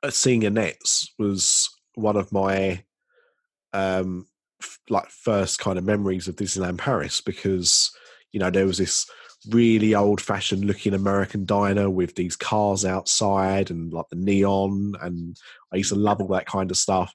seeing 0.09 0.43
Annette's 0.45 1.13
was 1.17 1.69
one 1.95 2.15
of 2.15 2.31
my 2.31 2.83
um 3.73 4.27
f- 4.61 4.79
like 4.89 5.09
first 5.09 5.59
kind 5.59 5.77
of 5.77 5.83
memories 5.83 6.27
of 6.27 6.35
Disneyland 6.35 6.77
Paris 6.77 7.21
because 7.21 7.91
you 8.31 8.39
know 8.39 8.49
there 8.49 8.65
was 8.65 8.77
this 8.77 9.09
really 9.49 9.93
old 9.93 10.19
fashioned 10.19 10.65
looking 10.65 10.93
American 10.93 11.45
diner 11.45 11.89
with 11.89 12.15
these 12.15 12.35
cars 12.35 12.85
outside 12.85 13.69
and 13.69 13.93
like 13.93 14.07
the 14.09 14.15
neon 14.15 14.93
and 15.01 15.37
I 15.71 15.77
used 15.77 15.93
to 15.93 15.95
love 15.95 16.21
all 16.21 16.27
that 16.29 16.47
kind 16.47 16.71
of 16.71 16.77
stuff. 16.77 17.13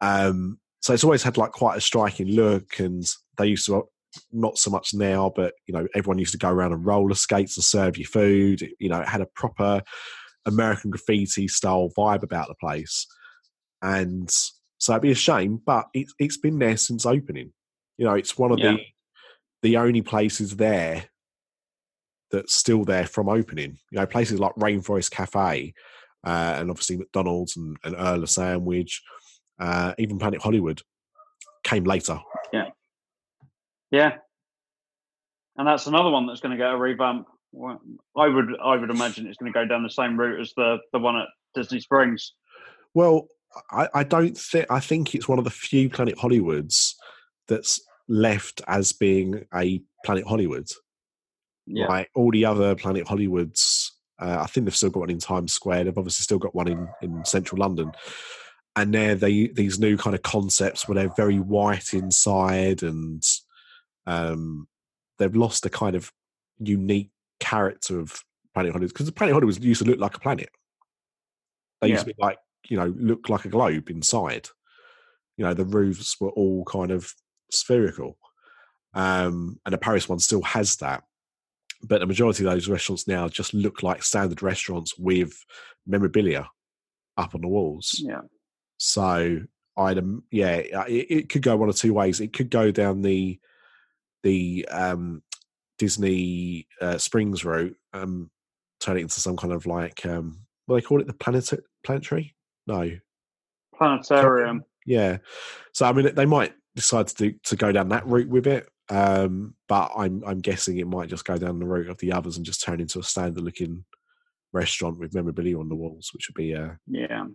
Um 0.00 0.58
so 0.80 0.94
it's 0.94 1.04
always 1.04 1.22
had 1.22 1.36
like 1.36 1.52
quite 1.52 1.76
a 1.76 1.80
striking 1.80 2.28
look 2.28 2.78
and 2.78 3.04
they 3.36 3.46
used 3.46 3.66
to 3.66 3.84
not 4.32 4.58
so 4.58 4.70
much 4.70 4.94
now, 4.94 5.32
but 5.34 5.54
you 5.66 5.74
know, 5.74 5.86
everyone 5.94 6.18
used 6.18 6.32
to 6.32 6.38
go 6.38 6.50
around 6.50 6.72
on 6.72 6.82
roller 6.82 7.14
skates 7.14 7.56
and 7.56 7.64
serve 7.64 7.96
you 7.96 8.04
food. 8.06 8.62
It- 8.62 8.74
You 8.78 8.88
know, 8.88 9.00
it 9.00 9.08
had 9.08 9.20
a 9.20 9.26
proper 9.26 9.82
American 10.46 10.90
graffiti 10.90 11.48
style 11.48 11.90
vibe 11.96 12.22
about 12.22 12.48
the 12.48 12.54
place. 12.54 13.06
And 13.82 14.30
so 14.78 14.92
it'd 14.92 15.02
be 15.02 15.10
a 15.10 15.14
shame, 15.14 15.60
but 15.64 15.86
it, 15.94 16.06
it's 16.18 16.38
been 16.38 16.58
there 16.58 16.76
since 16.76 17.04
opening. 17.06 17.52
You 17.96 18.06
know, 18.06 18.14
it's 18.14 18.38
one 18.38 18.52
of 18.52 18.58
Yeah. 18.58 18.72
the 18.72 18.78
the 19.62 19.76
only 19.76 20.02
places 20.02 20.56
there 20.56 21.06
that's 22.30 22.54
still 22.54 22.84
there 22.84 23.06
from 23.06 23.28
opening. 23.28 23.78
You 23.90 23.98
know, 23.98 24.06
places 24.06 24.38
like 24.38 24.54
Rainforest 24.54 25.10
Cafe, 25.10 25.74
uh, 26.24 26.54
and 26.58 26.70
obviously 26.70 26.96
McDonald's 26.96 27.56
and, 27.56 27.76
and 27.84 27.94
Earl 27.98 28.22
of 28.22 28.30
Sandwich, 28.30 29.02
uh, 29.58 29.94
even 29.98 30.18
Planet 30.18 30.40
Hollywood 30.42 30.82
came 31.64 31.84
later. 31.84 32.20
Yeah, 32.52 32.68
and 35.58 35.66
that's 35.66 35.86
another 35.86 36.10
one 36.10 36.26
that's 36.26 36.40
going 36.40 36.52
to 36.52 36.56
get 36.56 36.72
a 36.72 36.76
revamp. 36.76 37.26
I 38.16 38.28
would 38.28 38.46
I 38.62 38.76
would 38.76 38.90
imagine 38.90 39.26
it's 39.26 39.38
going 39.38 39.52
to 39.52 39.58
go 39.58 39.66
down 39.66 39.82
the 39.82 39.90
same 39.90 40.18
route 40.18 40.40
as 40.40 40.52
the 40.56 40.78
the 40.92 40.98
one 40.98 41.16
at 41.16 41.26
Disney 41.54 41.80
Springs. 41.80 42.34
Well, 42.94 43.28
I, 43.70 43.88
I 43.94 44.04
don't 44.04 44.36
think 44.36 44.66
I 44.70 44.80
think 44.80 45.14
it's 45.14 45.28
one 45.28 45.38
of 45.38 45.44
the 45.44 45.50
few 45.50 45.90
Planet 45.90 46.16
Hollywoods 46.16 46.94
that's 47.48 47.80
left 48.08 48.60
as 48.68 48.92
being 48.92 49.44
a 49.54 49.82
Planet 50.04 50.26
Hollywood. 50.26 50.68
Yeah, 51.66 51.86
Like 51.86 52.10
all 52.14 52.30
the 52.30 52.44
other 52.44 52.74
Planet 52.74 53.06
Hollywoods, 53.06 53.90
uh, 54.18 54.38
I 54.40 54.46
think 54.46 54.64
they've 54.64 54.76
still 54.76 54.90
got 54.90 55.00
one 55.00 55.10
in 55.10 55.18
Times 55.18 55.52
Square. 55.52 55.84
They've 55.84 55.98
obviously 55.98 56.22
still 56.22 56.38
got 56.38 56.54
one 56.54 56.68
in, 56.68 56.88
in 57.02 57.24
central 57.24 57.60
London. 57.60 57.92
And 58.76 58.94
they're 58.94 59.16
they, 59.16 59.48
these 59.48 59.78
new 59.78 59.96
kind 59.96 60.14
of 60.14 60.22
concepts 60.22 60.86
where 60.86 60.94
they're 60.94 61.14
very 61.16 61.38
white 61.38 61.92
inside 61.92 62.82
and 62.82 63.22
um, 64.08 64.66
they've 65.18 65.36
lost 65.36 65.62
the 65.62 65.70
kind 65.70 65.94
of 65.94 66.12
unique 66.58 67.10
character 67.40 68.00
of 68.00 68.24
Planet 68.54 68.72
Hollywood. 68.72 68.92
Because 68.92 69.06
the 69.06 69.12
Planet 69.12 69.34
Hollywood 69.34 69.62
used 69.62 69.82
to 69.82 69.88
look 69.88 70.00
like 70.00 70.16
a 70.16 70.20
planet. 70.20 70.50
They 71.80 71.88
used 71.88 72.00
to 72.00 72.12
be 72.12 72.14
like, 72.18 72.38
you 72.68 72.76
know, 72.76 72.92
look 72.96 73.28
like 73.28 73.44
a 73.44 73.48
globe 73.48 73.88
inside. 73.88 74.48
You 75.36 75.44
know, 75.44 75.54
the 75.54 75.64
roofs 75.64 76.20
were 76.20 76.30
all 76.30 76.64
kind 76.64 76.90
of 76.90 77.12
spherical. 77.52 78.18
Um, 78.94 79.60
and 79.64 79.72
the 79.72 79.78
Paris 79.78 80.08
one 80.08 80.18
still 80.18 80.42
has 80.42 80.76
that 80.76 81.04
but 81.82 82.00
the 82.00 82.06
majority 82.06 82.44
of 82.44 82.50
those 82.50 82.68
restaurants 82.68 83.06
now 83.06 83.28
just 83.28 83.54
look 83.54 83.82
like 83.82 84.02
standard 84.02 84.42
restaurants 84.42 84.98
with 84.98 85.44
memorabilia 85.86 86.48
up 87.16 87.34
on 87.34 87.40
the 87.40 87.48
walls. 87.48 88.00
yeah, 88.04 88.22
So 88.78 89.40
I'd 89.76 90.04
yeah, 90.30 90.56
it, 90.56 91.06
it 91.10 91.28
could 91.28 91.42
go 91.42 91.56
one 91.56 91.68
or 91.68 91.72
two 91.72 91.94
ways. 91.94 92.20
It 92.20 92.32
could 92.32 92.50
go 92.50 92.70
down 92.70 93.02
the 93.02 93.38
the 94.22 94.66
um, 94.70 95.22
Disney 95.78 96.66
uh, 96.80 96.98
Springs 96.98 97.44
route, 97.44 97.76
um, 97.92 98.30
turn 98.80 98.96
it 98.96 99.02
into 99.02 99.20
some 99.20 99.36
kind 99.36 99.52
of 99.52 99.66
like 99.66 100.04
um, 100.06 100.40
what 100.66 100.76
do 100.76 100.80
they 100.80 100.86
call 100.86 101.00
it, 101.00 101.06
the 101.06 101.14
planet 101.14 101.50
planetary? 101.84 102.34
No, 102.66 102.90
planetarium. 103.74 104.64
yeah. 104.86 105.18
So 105.72 105.86
I 105.86 105.92
mean, 105.92 106.14
they 106.14 106.26
might 106.26 106.54
decide 106.76 107.08
to 107.08 107.14
do, 107.14 107.38
to 107.44 107.56
go 107.56 107.72
down 107.72 107.88
that 107.90 108.06
route 108.06 108.28
with 108.28 108.46
it, 108.46 108.68
um, 108.88 109.54
but 109.68 109.90
I'm 109.96 110.22
I'm 110.26 110.40
guessing 110.40 110.78
it 110.78 110.86
might 110.86 111.08
just 111.08 111.24
go 111.24 111.38
down 111.38 111.58
the 111.58 111.66
route 111.66 111.88
of 111.88 111.98
the 111.98 112.12
others 112.12 112.36
and 112.36 112.46
just 112.46 112.62
turn 112.62 112.80
into 112.80 112.98
a 112.98 113.04
standard 113.04 113.42
looking 113.42 113.84
restaurant 114.52 114.98
with 114.98 115.14
memorabilia 115.14 115.58
on 115.58 115.68
the 115.68 115.74
walls, 115.76 116.10
which 116.12 116.28
would 116.28 116.40
be 116.40 116.52
a 116.52 116.78
Yeah, 116.86 117.26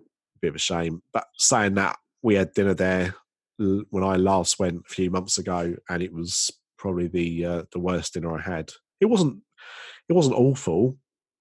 bit 0.41 0.49
of 0.49 0.55
a 0.55 0.59
shame. 0.59 1.01
But 1.11 1.25
saying 1.37 1.75
that, 1.75 1.97
we 2.21 2.35
had 2.35 2.53
dinner 2.53 2.73
there 2.73 3.15
when 3.57 4.03
I 4.03 4.15
last 4.15 4.59
went 4.59 4.83
a 4.89 4.93
few 4.93 5.11
months 5.11 5.37
ago, 5.37 5.75
and 5.89 6.03
it 6.03 6.11
was 6.13 6.51
probably 6.83 7.07
the 7.07 7.45
uh, 7.45 7.63
the 7.71 7.79
worst 7.79 8.13
dinner 8.13 8.37
I 8.37 8.41
had. 8.41 8.71
It 8.99 9.05
wasn't 9.05 9.41
it 10.09 10.13
wasn't 10.13 10.35
awful. 10.35 10.97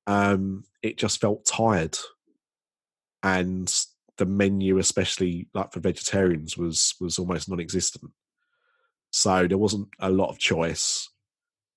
Um, 0.06 0.62
it 0.82 0.96
just 0.96 1.20
felt 1.20 1.44
tired, 1.44 1.98
and 3.24 3.70
the 4.18 4.24
menu, 4.24 4.78
especially 4.78 5.48
like 5.52 5.72
for 5.72 5.80
vegetarians, 5.80 6.56
was 6.56 6.94
was 7.00 7.18
almost 7.18 7.50
non-existent. 7.50 8.12
So 9.10 9.48
there 9.48 9.58
wasn't 9.58 9.88
a 9.98 10.10
lot 10.10 10.30
of 10.30 10.38
choice. 10.38 11.10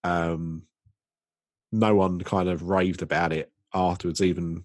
Um, 0.03 0.67
no 1.71 1.95
one 1.95 2.21
kind 2.21 2.47
of 2.47 2.69
raved 2.69 3.01
about 3.01 3.33
it 3.33 3.51
afterwards, 3.73 4.21
even 4.21 4.63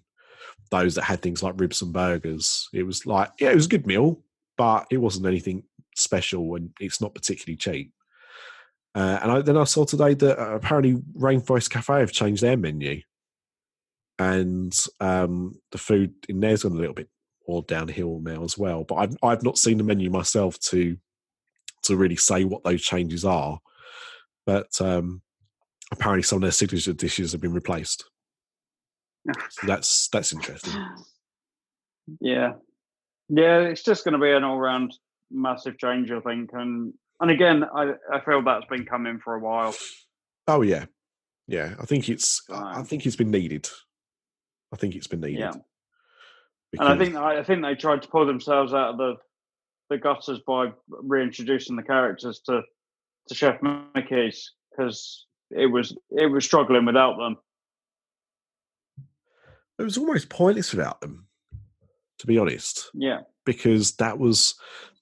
those 0.69 0.93
that 0.95 1.03
had 1.03 1.23
things 1.23 1.41
like 1.41 1.59
ribs 1.59 1.81
and 1.81 1.91
burgers. 1.91 2.69
It 2.71 2.83
was 2.83 3.05
like, 3.07 3.31
yeah, 3.39 3.49
it 3.49 3.55
was 3.55 3.65
a 3.65 3.69
good 3.69 3.87
meal, 3.87 4.21
but 4.57 4.85
it 4.91 4.97
wasn't 4.97 5.25
anything 5.25 5.63
special 5.97 6.55
and 6.55 6.69
it's 6.79 7.01
not 7.01 7.15
particularly 7.15 7.57
cheap. 7.57 7.91
Uh, 8.93 9.19
and 9.21 9.31
I, 9.31 9.41
then 9.41 9.57
I 9.57 9.63
saw 9.63 9.85
today 9.85 10.13
that 10.15 10.39
uh, 10.39 10.55
apparently 10.55 10.95
Rainforest 11.17 11.69
Cafe 11.69 11.99
have 11.99 12.11
changed 12.11 12.43
their 12.43 12.57
menu, 12.57 13.01
and 14.19 14.77
um, 14.99 15.59
the 15.71 15.77
food 15.77 16.13
in 16.27 16.39
there's 16.39 16.63
gone 16.63 16.73
a 16.73 16.75
little 16.75 16.93
bit 16.93 17.09
more 17.47 17.63
downhill 17.63 18.19
now 18.19 18.43
as 18.43 18.57
well. 18.57 18.83
But 18.83 18.95
I've 18.95 19.17
I've 19.23 19.43
not 19.43 19.57
seen 19.57 19.77
the 19.77 19.83
menu 19.83 20.09
myself 20.09 20.59
to 20.59 20.97
to 21.83 21.95
really 21.95 22.15
say 22.15 22.43
what 22.43 22.63
those 22.63 22.81
changes 22.81 23.25
are. 23.25 23.59
But 24.45 24.69
um, 24.81 25.21
apparently, 25.91 26.23
some 26.23 26.37
of 26.37 26.41
their 26.41 26.51
signature 26.51 26.93
dishes 26.93 27.31
have 27.31 27.41
been 27.41 27.53
replaced. 27.53 28.05
So 29.49 29.67
that's 29.67 30.09
that's 30.09 30.33
interesting. 30.33 30.73
yeah, 32.19 32.53
yeah. 33.29 33.59
It's 33.59 33.83
just 33.83 34.03
going 34.03 34.13
to 34.13 34.19
be 34.19 34.31
an 34.31 34.43
all-round 34.43 34.97
massive 35.29 35.77
change, 35.77 36.11
I 36.11 36.19
think. 36.19 36.49
And 36.53 36.93
and 37.21 37.31
again, 37.31 37.63
I 37.63 37.93
I 38.11 38.19
feel 38.21 38.41
that's 38.43 38.65
been 38.65 38.85
coming 38.85 39.19
for 39.23 39.35
a 39.35 39.39
while. 39.39 39.75
Oh 40.47 40.61
yeah, 40.61 40.85
yeah. 41.47 41.75
I 41.79 41.85
think 41.85 42.09
it's 42.09 42.41
I 42.49 42.79
I 42.79 42.83
think 42.83 43.05
it's 43.05 43.15
been 43.15 43.31
needed. 43.31 43.69
I 44.73 44.75
think 44.75 44.95
it's 44.95 45.07
been 45.07 45.21
needed. 45.21 45.39
Yeah. 45.39 45.53
And 46.79 46.87
I 46.87 46.97
think 46.97 47.15
I 47.15 47.43
think 47.43 47.61
they 47.61 47.75
tried 47.75 48.01
to 48.01 48.07
pull 48.07 48.25
themselves 48.25 48.73
out 48.73 48.91
of 48.91 48.97
the 48.97 49.15
the 49.89 49.97
gutters 49.97 50.39
by 50.47 50.71
reintroducing 50.87 51.75
the 51.75 51.83
characters 51.83 52.41
to 52.47 52.61
to 53.27 53.35
Chef 53.35 53.61
Mickey's 53.61 54.53
because 54.71 55.25
it 55.51 55.67
was 55.67 55.95
it 56.09 56.27
was 56.27 56.45
struggling 56.45 56.85
without 56.85 57.17
them. 57.17 57.37
it 59.77 59.83
was 59.83 59.97
almost 59.97 60.29
pointless 60.29 60.71
without 60.73 61.01
them, 61.01 61.27
to 62.19 62.27
be 62.27 62.37
honest. 62.37 62.89
Yeah, 62.93 63.21
because 63.45 63.95
that 63.97 64.17
was 64.17 64.55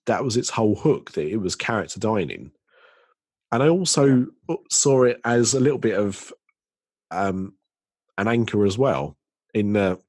that 0.06 0.24
was 0.24 0.38
its 0.38 0.50
whole 0.50 0.76
hook 0.76 1.12
that 1.12 1.28
it 1.28 1.38
was 1.38 1.56
character 1.56 2.00
dining. 2.00 2.52
And 3.52 3.64
i 3.64 3.68
also 3.68 4.28
saw 4.70 5.04
it 5.04 5.20
as 5.26 5.54
a 5.54 5.60
little 5.60 5.80
bit 5.80 5.98
of 5.98 6.32
um 7.12 7.54
an 8.18 8.28
anchor 8.28 8.66
as 8.66 8.78
well 8.78 9.18
in 9.54 9.74
the 9.74 10.00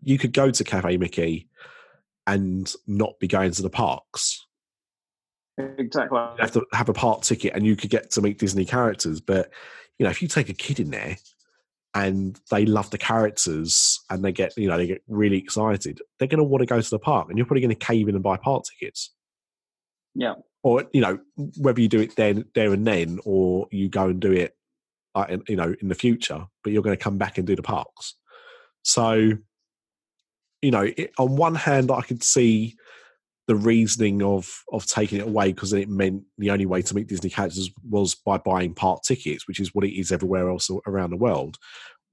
you 0.00 0.18
could 0.18 0.32
go 0.32 0.50
to 0.50 0.64
cafe 0.64 0.96
mickey 0.96 1.48
and 2.26 2.72
not 2.86 3.18
be 3.20 3.28
going 3.28 3.50
to 3.52 3.62
the 3.62 3.70
parks. 3.70 4.46
Exactly. 5.56 6.18
you 6.18 6.40
have 6.40 6.52
to 6.52 6.64
have 6.72 6.88
a 6.88 6.94
park 6.94 7.22
ticket 7.22 7.54
and 7.54 7.64
you 7.64 7.76
could 7.76 7.90
get 7.90 8.10
to 8.10 8.20
meet 8.20 8.40
disney 8.40 8.64
characters 8.64 9.20
but 9.20 9.52
you 9.98 10.04
know 10.04 10.10
if 10.10 10.20
you 10.20 10.26
take 10.26 10.48
a 10.48 10.54
kid 10.54 10.80
in 10.80 10.90
there 10.90 11.16
and 11.94 12.40
they 12.50 12.66
love 12.66 12.90
the 12.90 12.98
characters 12.98 14.00
and 14.10 14.24
they 14.24 14.32
get 14.32 14.56
you 14.56 14.68
know 14.68 14.76
they 14.76 14.86
get 14.86 15.02
really 15.08 15.38
excited, 15.38 16.00
they're 16.18 16.28
going 16.28 16.38
to 16.38 16.44
want 16.44 16.60
to 16.60 16.66
go 16.66 16.80
to 16.80 16.90
the 16.90 16.98
park, 16.98 17.28
and 17.28 17.38
you're 17.38 17.46
probably 17.46 17.60
going 17.60 17.74
to 17.74 17.86
cave 17.86 18.08
in 18.08 18.14
and 18.14 18.24
buy 18.24 18.36
park 18.36 18.64
tickets. 18.64 19.12
Yeah. 20.14 20.34
Or 20.62 20.84
you 20.92 21.00
know 21.00 21.18
whether 21.58 21.80
you 21.80 21.88
do 21.88 22.00
it 22.00 22.16
then 22.16 22.46
there 22.54 22.72
and 22.72 22.86
then, 22.86 23.20
or 23.24 23.68
you 23.70 23.88
go 23.88 24.08
and 24.08 24.20
do 24.20 24.32
it 24.32 24.56
like 25.14 25.30
in, 25.30 25.42
you 25.48 25.56
know 25.56 25.74
in 25.80 25.88
the 25.88 25.94
future, 25.94 26.46
but 26.62 26.72
you're 26.72 26.82
going 26.82 26.96
to 26.96 27.02
come 27.02 27.18
back 27.18 27.38
and 27.38 27.46
do 27.46 27.56
the 27.56 27.62
parks. 27.62 28.14
So, 28.82 29.30
you 30.62 30.70
know, 30.70 30.82
it, 30.96 31.12
on 31.18 31.36
one 31.36 31.54
hand, 31.54 31.90
I 31.90 32.02
could 32.02 32.22
see 32.22 32.76
the 33.46 33.56
reasoning 33.56 34.22
of 34.22 34.62
of 34.72 34.86
taking 34.86 35.18
it 35.18 35.26
away 35.26 35.52
because 35.52 35.72
it 35.72 35.88
meant 35.88 36.22
the 36.38 36.50
only 36.50 36.66
way 36.66 36.82
to 36.82 36.94
meet 36.94 37.08
Disney 37.08 37.30
characters 37.30 37.70
was 37.88 38.14
by 38.14 38.38
buying 38.38 38.74
park 38.74 39.02
tickets, 39.02 39.46
which 39.46 39.60
is 39.60 39.74
what 39.74 39.84
it 39.84 39.98
is 39.98 40.12
everywhere 40.12 40.48
else 40.48 40.70
around 40.86 41.10
the 41.10 41.16
world. 41.16 41.58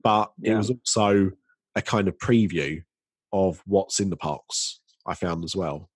But 0.04 0.32
yeah. 0.40 0.54
it 0.54 0.58
was 0.58 0.72
also 0.72 1.32
a 1.76 1.82
kind 1.82 2.08
of 2.08 2.18
preview 2.18 2.84
of 3.32 3.62
what's 3.66 4.00
in 4.00 4.10
the 4.10 4.18
parks. 4.18 4.82
I 5.06 5.16
found 5.16 5.44
as 5.44 5.56
well. 5.56 5.90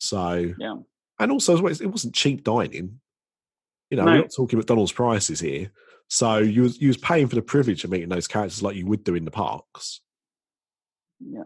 So 0.00 0.52
yeah, 0.58 0.76
and 1.18 1.32
also 1.32 1.54
as 1.54 1.62
well, 1.62 1.72
it 1.72 1.86
wasn't 1.86 2.14
cheap 2.14 2.42
dining. 2.42 3.00
You 3.90 3.98
know, 3.98 4.04
no. 4.04 4.12
we're 4.12 4.18
not 4.18 4.32
talking 4.34 4.58
McDonald's 4.58 4.92
prices 4.92 5.38
here. 5.38 5.70
So 6.08 6.38
you 6.38 6.62
was 6.62 6.80
you 6.80 6.88
was 6.88 6.96
paying 6.96 7.28
for 7.28 7.36
the 7.36 7.42
privilege 7.42 7.84
of 7.84 7.90
meeting 7.90 8.08
those 8.08 8.26
characters 8.26 8.62
like 8.62 8.76
you 8.76 8.86
would 8.86 9.04
do 9.04 9.14
in 9.14 9.24
the 9.24 9.30
parks. 9.30 10.00
Yeah. 11.20 11.44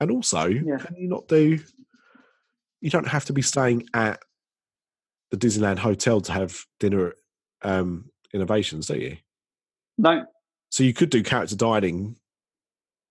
And 0.00 0.10
also, 0.10 0.46
yeah. 0.46 0.78
can 0.78 0.96
you 0.96 1.08
not 1.08 1.28
do? 1.28 1.58
You 2.80 2.90
don't 2.90 3.08
have 3.08 3.24
to 3.26 3.32
be 3.32 3.42
staying 3.42 3.88
at 3.94 4.20
the 5.30 5.36
Disneyland 5.36 5.78
Hotel 5.78 6.20
to 6.20 6.32
have 6.32 6.64
dinner 6.78 7.14
um, 7.62 8.10
Inventions, 8.32 8.86
do 8.86 8.98
you? 8.98 9.16
No. 9.96 10.26
So 10.70 10.84
you 10.84 10.92
could 10.92 11.10
do 11.10 11.22
character 11.22 11.56
dining 11.56 12.16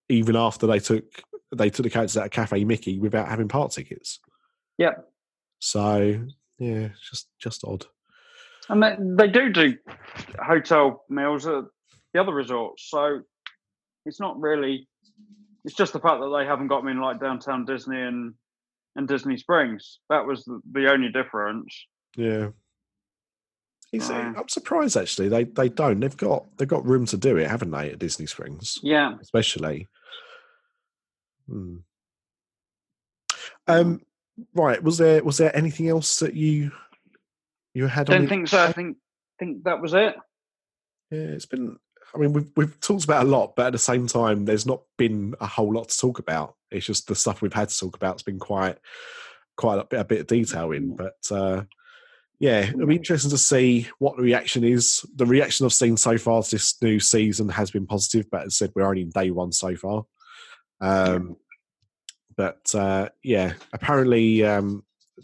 even 0.09 0.35
after 0.35 0.67
they 0.67 0.79
took 0.79 1.03
they 1.55 1.69
took 1.69 1.83
the 1.83 1.89
characters 1.89 2.17
out 2.17 2.25
of 2.25 2.31
Cafe 2.31 2.63
Mickey 2.63 2.99
without 2.99 3.27
having 3.27 3.47
park 3.47 3.71
tickets. 3.71 4.19
Yeah. 4.77 4.93
So 5.59 6.21
yeah, 6.59 6.89
just 7.09 7.29
just 7.39 7.63
odd. 7.65 7.85
And 8.69 8.83
they, 8.83 8.95
they 8.99 9.27
do 9.27 9.49
do 9.49 9.75
hotel 10.39 11.03
meals 11.09 11.47
at 11.47 11.63
the 12.13 12.21
other 12.21 12.33
resorts, 12.33 12.89
so 12.89 13.21
it's 14.05 14.19
not 14.19 14.39
really 14.39 14.88
it's 15.68 15.76
just 15.76 15.91
the 15.91 15.99
fact 15.99 16.22
that 16.22 16.34
they 16.36 16.45
haven't 16.45 16.70
got 16.70 16.86
me 16.86 16.93
in 16.93 17.01
like 17.01 17.20
downtown 17.20 17.65
Disney 17.65 18.01
and 18.01 18.34
and 18.95 19.05
Disney 19.05 19.36
Springs. 19.36 19.99
That 20.09 20.26
was 20.26 20.45
the, 20.45 20.61
the 20.72 20.89
only 20.89 21.09
difference. 21.09 21.86
Yeah. 22.15 22.47
Uh, 23.93 24.34
I'm 24.38 24.47
surprised 24.47 24.95
actually. 24.95 25.28
They 25.28 25.43
they 25.43 25.68
don't. 25.68 25.99
They've 25.99 26.15
got 26.15 26.45
they've 26.57 26.68
got 26.68 26.86
room 26.86 27.05
to 27.07 27.18
do 27.18 27.36
it, 27.36 27.49
haven't 27.49 27.72
they, 27.72 27.91
at 27.91 27.99
Disney 27.99 28.28
Springs? 28.28 28.80
Yeah. 28.82 29.15
Especially. 29.22 29.88
Hmm. 31.49 31.78
Um. 33.68 34.01
Right. 34.53 34.82
Was 34.82 34.97
there 34.97 35.22
was 35.22 35.38
there 35.38 35.55
anything 35.55 35.89
else 35.89 36.20
that 36.20 36.34
you 36.34 36.72
you 37.74 37.88
had? 37.88 38.09
I 38.09 38.20
don't 38.20 38.30
think 38.30 38.47
so. 38.47 38.63
I 38.63 38.72
think 38.72 38.95
think 39.38 39.65
that 39.65 39.82
was 39.82 39.93
it. 39.93 40.15
Yeah, 41.11 41.20
it's 41.20 41.45
been 41.45 41.78
I 42.18 42.22
mean, 42.22 42.34
we've 42.34 42.51
we've 42.55 42.80
talked 42.80 43.03
about 43.03 43.26
a 43.26 43.30
lot, 43.30 43.55
but 43.55 43.68
at 43.68 43.72
the 43.74 43.80
same 43.80 44.07
time, 44.07 44.45
there's 44.45 44.65
not 44.65 44.82
been 44.97 45.36
a 45.39 45.45
whole 45.45 45.72
lot 45.72 45.89
to 45.89 45.97
talk 45.97 46.20
about. 46.20 46.55
It's 46.72 46.86
just 46.86 47.07
the 47.07 47.15
stuff 47.15 47.41
we've 47.41 47.53
had 47.53 47.70
to 47.70 47.78
talk 47.78 47.95
about 47.95 48.15
has 48.15 48.24
been 48.24 48.39
quite 48.39 48.78
quite 49.55 49.80
a 49.80 49.86
bit, 49.86 49.99
a 49.99 50.03
bit 50.03 50.22
of 50.22 50.28
detail 50.28 50.72
in. 50.72 50.93
Mm. 50.93 50.97
But 50.97 51.36
uh, 51.36 51.63
yeah, 52.39 52.61
it'll 52.61 52.88
be 52.88 52.95
interesting 52.95 53.32
to 53.32 53.38
see 53.38 53.88
what 53.99 54.18
the 54.18 54.24
reaction 54.24 54.63
is. 54.63 55.05
The 55.15 55.26
reaction 55.26 55.65
I've 55.65 55.74
seen 55.74 55.95
so 55.95 56.18
far 56.18 56.41
to 56.41 56.51
this 56.51 56.82
new 56.82 56.99
season 56.99 57.49
has 57.49 57.70
been 57.70 57.86
positive, 57.86 58.30
but 58.32 58.41
as 58.41 58.47
I 58.47 58.65
said, 58.65 58.72
we're 58.76 58.88
only 58.88 59.01
in 59.01 59.09
day 59.09 59.30
one 59.30 59.51
so 59.51 59.76
far. 59.76 60.05
Um, 60.82 61.38
but 62.36 62.74
uh, 62.74 63.09
yeah, 63.24 63.53
apparently 63.74 64.43
um, 64.43 64.84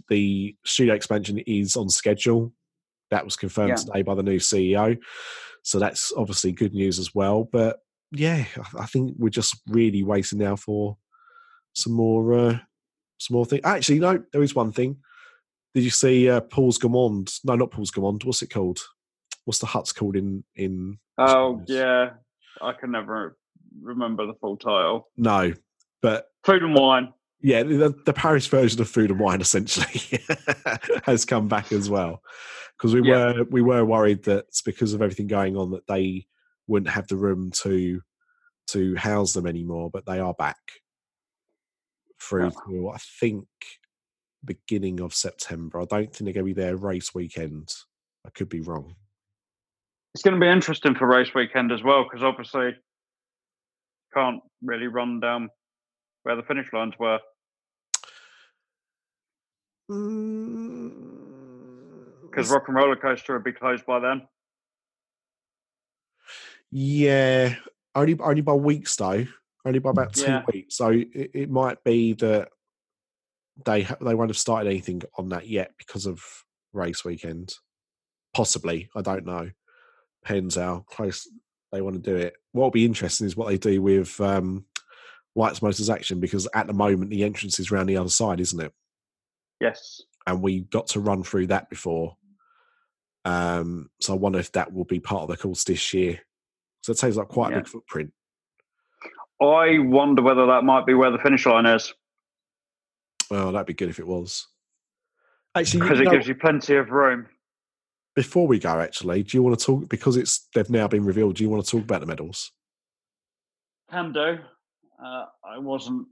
the 0.09 0.55
studio 0.63 0.93
expansion 0.93 1.39
is 1.39 1.75
on 1.75 1.89
schedule. 1.89 2.53
That 3.11 3.25
was 3.25 3.35
confirmed 3.35 3.69
yeah. 3.69 3.75
today 3.75 4.01
by 4.01 4.15
the 4.15 4.23
new 4.23 4.39
CEO. 4.39 4.99
So 5.63 5.79
that's 5.79 6.13
obviously 6.15 6.51
good 6.51 6.73
news 6.73 6.99
as 6.99 7.15
well. 7.15 7.45
But 7.51 7.79
yeah, 8.11 8.45
I 8.77 8.85
think 8.85 9.15
we're 9.17 9.29
just 9.29 9.59
really 9.67 10.03
waiting 10.03 10.39
now 10.39 10.55
for 10.55 10.97
some 11.73 11.93
more, 11.93 12.33
uh, 12.33 12.59
some 13.17 13.35
more 13.35 13.45
things. 13.45 13.61
Actually, 13.63 13.99
no, 13.99 14.21
there 14.31 14.43
is 14.43 14.53
one 14.53 14.71
thing. 14.71 14.97
Did 15.73 15.83
you 15.83 15.89
see 15.89 16.29
uh, 16.29 16.41
Paul's 16.41 16.77
Gaumont? 16.77 17.39
No, 17.43 17.55
not 17.55 17.71
Paul's 17.71 17.91
Gaumont. 17.91 18.23
What's 18.25 18.41
it 18.43 18.51
called? 18.51 18.79
What's 19.45 19.59
the 19.59 19.65
hut's 19.65 19.91
called 19.91 20.15
in 20.15 20.43
in? 20.55 20.99
Oh 21.17 21.63
yeah, 21.67 22.11
I 22.61 22.73
can 22.73 22.91
never 22.91 23.37
remember 23.81 24.27
the 24.27 24.35
full 24.35 24.57
title. 24.57 25.09
No, 25.17 25.53
but 26.01 26.27
food 26.43 26.63
and 26.63 26.75
wine. 26.75 27.13
Yeah, 27.43 27.63
the, 27.63 27.93
the 28.05 28.13
Paris 28.13 28.47
version 28.47 28.79
of 28.79 28.89
food 28.89 29.11
and 29.11 29.19
wine 29.19 29.41
essentially 29.41 30.23
has 31.03 31.25
come 31.25 31.49
back 31.49 31.73
as 31.73 31.89
well 31.89 32.21
because 32.77 32.95
we 32.95 33.07
yeah. 33.07 33.33
were 33.33 33.43
we 33.49 33.61
were 33.61 33.83
worried 33.83 34.23
that 34.23 34.45
because 34.65 34.93
of 34.93 35.01
everything 35.01 35.27
going 35.27 35.57
on 35.57 35.71
that 35.71 35.85
they 35.87 36.25
wouldn't 36.67 36.89
have 36.89 37.07
the 37.07 37.17
room 37.17 37.51
to 37.63 38.01
to 38.67 38.95
house 38.95 39.33
them 39.33 39.45
anymore, 39.45 39.89
but 39.91 40.05
they 40.05 40.19
are 40.19 40.33
back 40.33 40.57
through 42.21 42.51
to 42.65 42.89
I 42.89 42.97
think 43.19 43.45
beginning 44.45 45.01
of 45.01 45.13
September. 45.13 45.81
I 45.81 45.85
don't 45.85 46.13
think 46.13 46.25
they're 46.25 46.33
going 46.33 46.47
to 46.47 46.53
be 46.53 46.61
there 46.61 46.77
race 46.77 47.13
weekend. 47.13 47.73
I 48.25 48.29
could 48.29 48.49
be 48.49 48.61
wrong. 48.61 48.95
It's 50.13 50.23
going 50.23 50.39
to 50.39 50.39
be 50.39 50.49
interesting 50.49 50.95
for 50.95 51.07
race 51.07 51.33
weekend 51.35 51.71
as 51.71 51.83
well 51.83 52.03
because 52.03 52.23
obviously 52.23 52.75
can't 54.13 54.41
really 54.61 54.87
run 54.87 55.19
down 55.19 55.49
where 56.23 56.35
the 56.35 56.43
finish 56.43 56.67
lines 56.71 56.93
were. 56.99 57.19
Mm 59.89 61.23
because 62.33 62.51
Rock 62.51 62.67
and 62.67 62.75
Roller 62.75 62.95
Coaster 62.95 63.33
would 63.33 63.43
be 63.43 63.51
closed 63.51 63.85
by 63.85 63.99
then. 63.99 64.23
Yeah, 66.71 67.55
only 67.93 68.17
only 68.19 68.41
by 68.41 68.53
weeks 68.53 68.95
though. 68.95 69.25
Only 69.65 69.79
by 69.79 69.91
about 69.91 70.13
two 70.13 70.23
yeah. 70.23 70.43
weeks. 70.51 70.75
So 70.77 70.89
it, 70.89 71.31
it, 71.33 71.49
might 71.49 71.81
be 71.85 72.13
that 72.13 72.49
they 73.65 73.87
they 74.01 74.15
won't 74.15 74.29
have 74.29 74.37
started 74.37 74.69
anything 74.69 75.03
on 75.17 75.29
that 75.29 75.47
yet 75.47 75.71
because 75.77 76.05
of 76.05 76.21
race 76.73 77.05
weekend. 77.05 77.53
Possibly, 78.33 78.89
I 78.95 79.01
don't 79.01 79.25
know. 79.25 79.51
Depends 80.23 80.55
how 80.55 80.85
close 80.89 81.29
they 81.71 81.81
want 81.81 82.03
to 82.03 82.11
do 82.11 82.17
it. 82.17 82.33
What 82.51 82.63
will 82.63 82.71
be 82.71 82.85
interesting 82.85 83.27
is 83.27 83.37
what 83.37 83.47
they 83.47 83.57
do 83.57 83.81
with 83.81 84.19
um, 84.19 84.65
Lights 85.35 85.61
Motors 85.61 85.89
Action 85.89 86.19
because 86.19 86.47
at 86.55 86.67
the 86.67 86.73
moment 86.73 87.11
the 87.11 87.23
entrance 87.23 87.59
is 87.59 87.71
around 87.71 87.85
the 87.85 87.97
other 87.97 88.09
side, 88.09 88.39
isn't 88.39 88.59
it? 88.59 88.73
Yes. 89.63 90.01
And 90.27 90.41
we 90.41 90.61
got 90.61 90.87
to 90.87 90.99
run 90.99 91.23
through 91.23 91.47
that 91.47 91.69
before 91.69 92.15
um, 93.25 93.89
so 94.01 94.13
I 94.13 94.17
wonder 94.17 94.39
if 94.39 94.51
that 94.53 94.73
will 94.73 94.83
be 94.83 94.99
part 94.99 95.23
of 95.23 95.29
the 95.29 95.37
course 95.37 95.63
this 95.63 95.93
year. 95.93 96.19
So 96.81 96.91
it 96.91 96.97
takes 96.97 97.15
like 97.15 97.29
quite 97.29 97.51
yeah. 97.51 97.57
a 97.57 97.59
big 97.61 97.67
footprint. 97.67 98.11
I 99.41 99.79
wonder 99.79 100.21
whether 100.21 100.45
that 100.47 100.63
might 100.63 100.85
be 100.85 100.93
where 100.93 101.11
the 101.11 101.17
finish 101.17 101.45
line 101.45 101.65
is. 101.65 101.93
Well, 103.29 103.51
that'd 103.51 103.67
be 103.67 103.73
good 103.73 103.89
if 103.89 103.99
it 103.99 104.07
was. 104.07 104.47
Actually, 105.55 105.81
because 105.81 105.99
it 105.99 106.05
know, 106.05 106.11
gives 106.11 106.27
you 106.27 106.35
plenty 106.35 106.75
of 106.75 106.89
room. 106.89 107.27
Before 108.15 108.47
we 108.47 108.59
go, 108.59 108.79
actually, 108.79 109.23
do 109.23 109.37
you 109.37 109.43
want 109.43 109.57
to 109.57 109.65
talk 109.65 109.89
because 109.89 110.17
it's 110.17 110.47
they've 110.53 110.69
now 110.69 110.87
been 110.87 111.05
revealed? 111.05 111.35
Do 111.35 111.43
you 111.43 111.49
want 111.49 111.65
to 111.65 111.71
talk 111.71 111.83
about 111.83 112.01
the 112.01 112.07
medals? 112.07 112.51
Can 113.89 114.11
do. 114.11 114.37
Uh, 115.03 115.25
I 115.45 115.57
wasn't. 115.57 116.07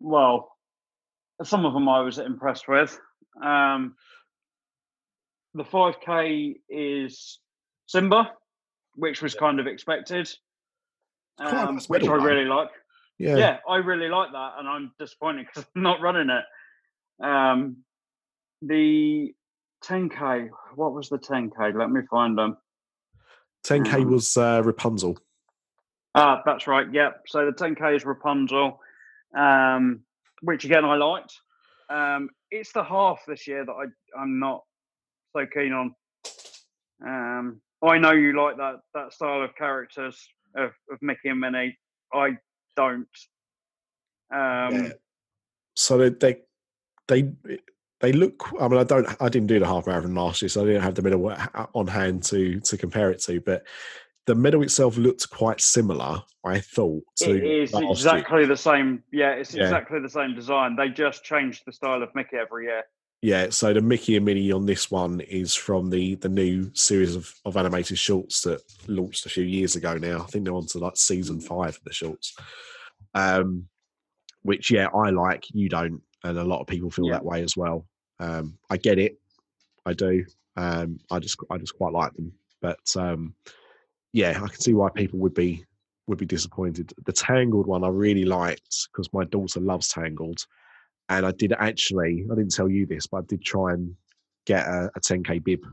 Well, 0.00 0.55
some 1.44 1.64
of 1.66 1.74
them 1.74 1.88
I 1.88 2.00
was 2.00 2.18
impressed 2.18 2.68
with. 2.68 2.98
Um, 3.42 3.94
the 5.54 5.64
5K 5.64 6.56
is 6.68 7.38
Simba, 7.86 8.32
which 8.94 9.22
was 9.22 9.34
kind 9.34 9.60
of 9.60 9.66
expected, 9.66 10.30
um, 11.38 11.78
which 11.88 12.08
I 12.08 12.14
really 12.14 12.44
like. 12.44 12.70
Yeah. 13.18 13.36
yeah, 13.36 13.56
I 13.66 13.76
really 13.76 14.08
like 14.08 14.32
that, 14.32 14.52
and 14.58 14.68
I'm 14.68 14.92
disappointed 14.98 15.46
because 15.46 15.66
I'm 15.74 15.82
not 15.82 16.02
running 16.02 16.28
it. 16.28 17.24
Um, 17.24 17.78
the 18.60 19.34
10K, 19.84 20.50
what 20.74 20.92
was 20.92 21.08
the 21.08 21.18
10K? 21.18 21.74
Let 21.74 21.90
me 21.90 22.02
find 22.10 22.36
them. 22.36 22.58
10K 23.64 23.94
um, 23.94 24.10
was 24.10 24.36
uh, 24.36 24.62
Rapunzel. 24.64 25.18
Ah, 26.14 26.42
that's 26.44 26.66
right. 26.66 26.86
Yep. 26.92 27.22
So 27.26 27.46
the 27.46 27.52
10K 27.52 27.96
is 27.96 28.04
Rapunzel, 28.04 28.80
um, 29.36 30.00
which 30.42 30.64
again 30.64 30.84
I 30.84 30.96
liked. 30.96 31.34
Um, 31.88 32.30
it's 32.50 32.72
the 32.72 32.82
half 32.82 33.20
this 33.26 33.46
year 33.46 33.64
that 33.64 33.72
I, 33.72 34.20
I'm 34.20 34.38
not 34.38 34.62
so 35.36 35.46
keen 35.46 35.72
on. 35.72 35.94
Um, 37.04 37.60
I 37.82 37.98
know 37.98 38.12
you 38.12 38.40
like 38.40 38.56
that 38.56 38.80
that 38.94 39.12
style 39.12 39.42
of 39.42 39.54
characters 39.54 40.26
of, 40.56 40.70
of 40.90 40.98
Mickey 41.02 41.28
and 41.28 41.40
Minnie. 41.40 41.78
I 42.12 42.36
don't. 42.76 43.06
Um, 44.32 44.74
yeah. 44.74 44.92
So 45.74 45.98
they, 45.98 46.08
they 46.10 46.40
they 47.08 47.58
they 48.00 48.12
look. 48.12 48.48
I 48.60 48.68
mean, 48.68 48.80
I 48.80 48.84
don't. 48.84 49.06
I 49.20 49.28
didn't 49.28 49.48
do 49.48 49.58
the 49.58 49.66
half 49.66 49.86
marathon 49.86 50.14
last 50.14 50.42
year, 50.42 50.48
so 50.48 50.62
I 50.62 50.66
didn't 50.66 50.82
have 50.82 50.94
the 50.94 51.02
middle 51.02 51.32
on 51.74 51.86
hand 51.86 52.22
to 52.24 52.60
to 52.60 52.76
compare 52.76 53.10
it 53.10 53.20
to. 53.22 53.40
But 53.40 53.64
the 54.26 54.34
medal 54.34 54.62
itself 54.62 54.96
looked 54.96 55.28
quite 55.30 55.60
similar. 55.60 56.22
I 56.44 56.60
thought 56.60 57.02
to 57.18 57.36
it 57.36 57.44
is 57.44 57.72
last 57.72 57.82
year. 57.82 57.90
exactly 57.92 58.46
the 58.46 58.56
same. 58.56 59.02
Yeah, 59.12 59.30
it's 59.32 59.54
Yeah. 59.54 59.64
exactly 59.64 60.00
the 60.00 60.08
same 60.08 60.34
design. 60.34 60.76
They 60.76 60.88
just 60.88 61.24
changed 61.24 61.62
the 61.66 61.72
style 61.72 62.02
of 62.02 62.14
Mickey 62.14 62.36
every 62.36 62.64
year. 62.66 62.82
Yeah, 63.22 63.48
so 63.50 63.72
the 63.72 63.80
Mickey 63.80 64.14
and 64.16 64.24
Minnie 64.26 64.52
on 64.52 64.66
this 64.66 64.90
one 64.90 65.20
is 65.20 65.54
from 65.54 65.90
the 65.90 66.16
the 66.16 66.28
new 66.28 66.70
series 66.74 67.16
of, 67.16 67.32
of 67.44 67.56
animated 67.56 67.98
shorts 67.98 68.42
that 68.42 68.60
launched 68.88 69.26
a 69.26 69.30
few 69.30 69.44
years 69.44 69.74
ago 69.74 69.96
now. 69.96 70.22
I 70.22 70.26
think 70.26 70.44
they're 70.44 70.54
on 70.54 70.66
to 70.68 70.78
like 70.78 70.96
season 70.96 71.40
five 71.40 71.76
of 71.76 71.84
the 71.84 71.92
shorts. 71.92 72.36
Um 73.14 73.68
which 74.42 74.70
yeah, 74.70 74.86
I 74.94 75.10
like, 75.10 75.44
you 75.52 75.68
don't, 75.68 76.00
and 76.22 76.38
a 76.38 76.44
lot 76.44 76.60
of 76.60 76.68
people 76.68 76.88
feel 76.90 77.06
Yeah. 77.06 77.14
that 77.14 77.24
way 77.24 77.42
as 77.42 77.56
well. 77.56 77.86
Um 78.20 78.58
I 78.70 78.76
get 78.76 78.98
it. 78.98 79.18
I 79.84 79.92
do. 79.94 80.24
Um 80.56 80.98
I 81.10 81.18
just 81.18 81.36
I 81.50 81.58
just 81.58 81.76
quite 81.76 81.92
like 81.92 82.12
them. 82.14 82.32
But 82.60 82.78
um 82.96 83.34
yeah, 84.16 84.40
I 84.42 84.48
can 84.48 84.58
see 84.58 84.72
why 84.72 84.88
people 84.88 85.18
would 85.18 85.34
be 85.34 85.62
would 86.06 86.16
be 86.16 86.24
disappointed. 86.24 86.94
The 87.04 87.12
Tangled 87.12 87.66
one 87.66 87.84
I 87.84 87.88
really 87.88 88.24
liked 88.24 88.88
because 88.90 89.12
my 89.12 89.24
daughter 89.24 89.60
loves 89.60 89.88
Tangled 89.88 90.46
and 91.10 91.26
I 91.26 91.32
did 91.32 91.52
actually, 91.52 92.24
I 92.30 92.34
didn't 92.34 92.54
tell 92.54 92.68
you 92.68 92.86
this, 92.86 93.06
but 93.06 93.18
I 93.18 93.20
did 93.28 93.44
try 93.44 93.74
and 93.74 93.94
get 94.46 94.66
a, 94.66 94.90
a 94.96 95.00
10k 95.00 95.44
bib. 95.44 95.66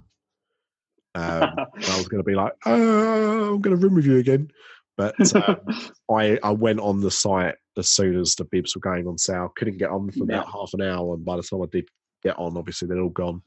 Um, 1.16 1.54
I 1.56 1.98
was 1.98 2.08
going 2.10 2.22
to 2.22 2.28
be 2.28 2.36
like, 2.36 2.52
oh, 2.66 3.54
I'm 3.54 3.62
going 3.62 3.80
to 3.80 3.82
room 3.82 3.96
with 3.96 4.06
you 4.06 4.18
again. 4.18 4.52
But 4.98 5.16
um, 5.36 5.58
I, 6.12 6.38
I 6.44 6.52
went 6.52 6.82
on 6.82 7.00
the 7.00 7.12
site 7.12 7.56
as 7.78 7.90
soon 7.90 8.20
as 8.20 8.36
the 8.36 8.46
bibs 8.46 8.76
were 8.76 8.82
going 8.82 9.08
on 9.08 9.18
sale. 9.18 9.54
Couldn't 9.56 9.78
get 9.78 9.90
on 9.90 10.12
for 10.12 10.24
about 10.24 10.52
half 10.52 10.72
an 10.74 10.82
hour. 10.82 11.14
And 11.14 11.24
by 11.24 11.38
the 11.38 11.44
time 11.44 11.62
I 11.62 11.68
did 11.72 11.88
get 12.24 12.38
on, 12.38 12.58
obviously 12.58 12.90
they're 12.90 13.00
all 13.00 13.10
gone. 13.10 13.42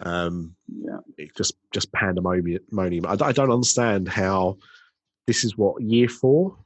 Um, 0.00 0.56
yeah. 0.68 0.98
just, 1.36 1.54
just 1.72 1.92
pandemonium. 1.92 3.06
I, 3.06 3.16
I 3.20 3.32
don't 3.32 3.52
understand 3.52 4.08
how 4.08 4.58
this 5.26 5.44
is 5.44 5.56
what, 5.56 5.82
year 5.82 6.08
four? 6.08 6.56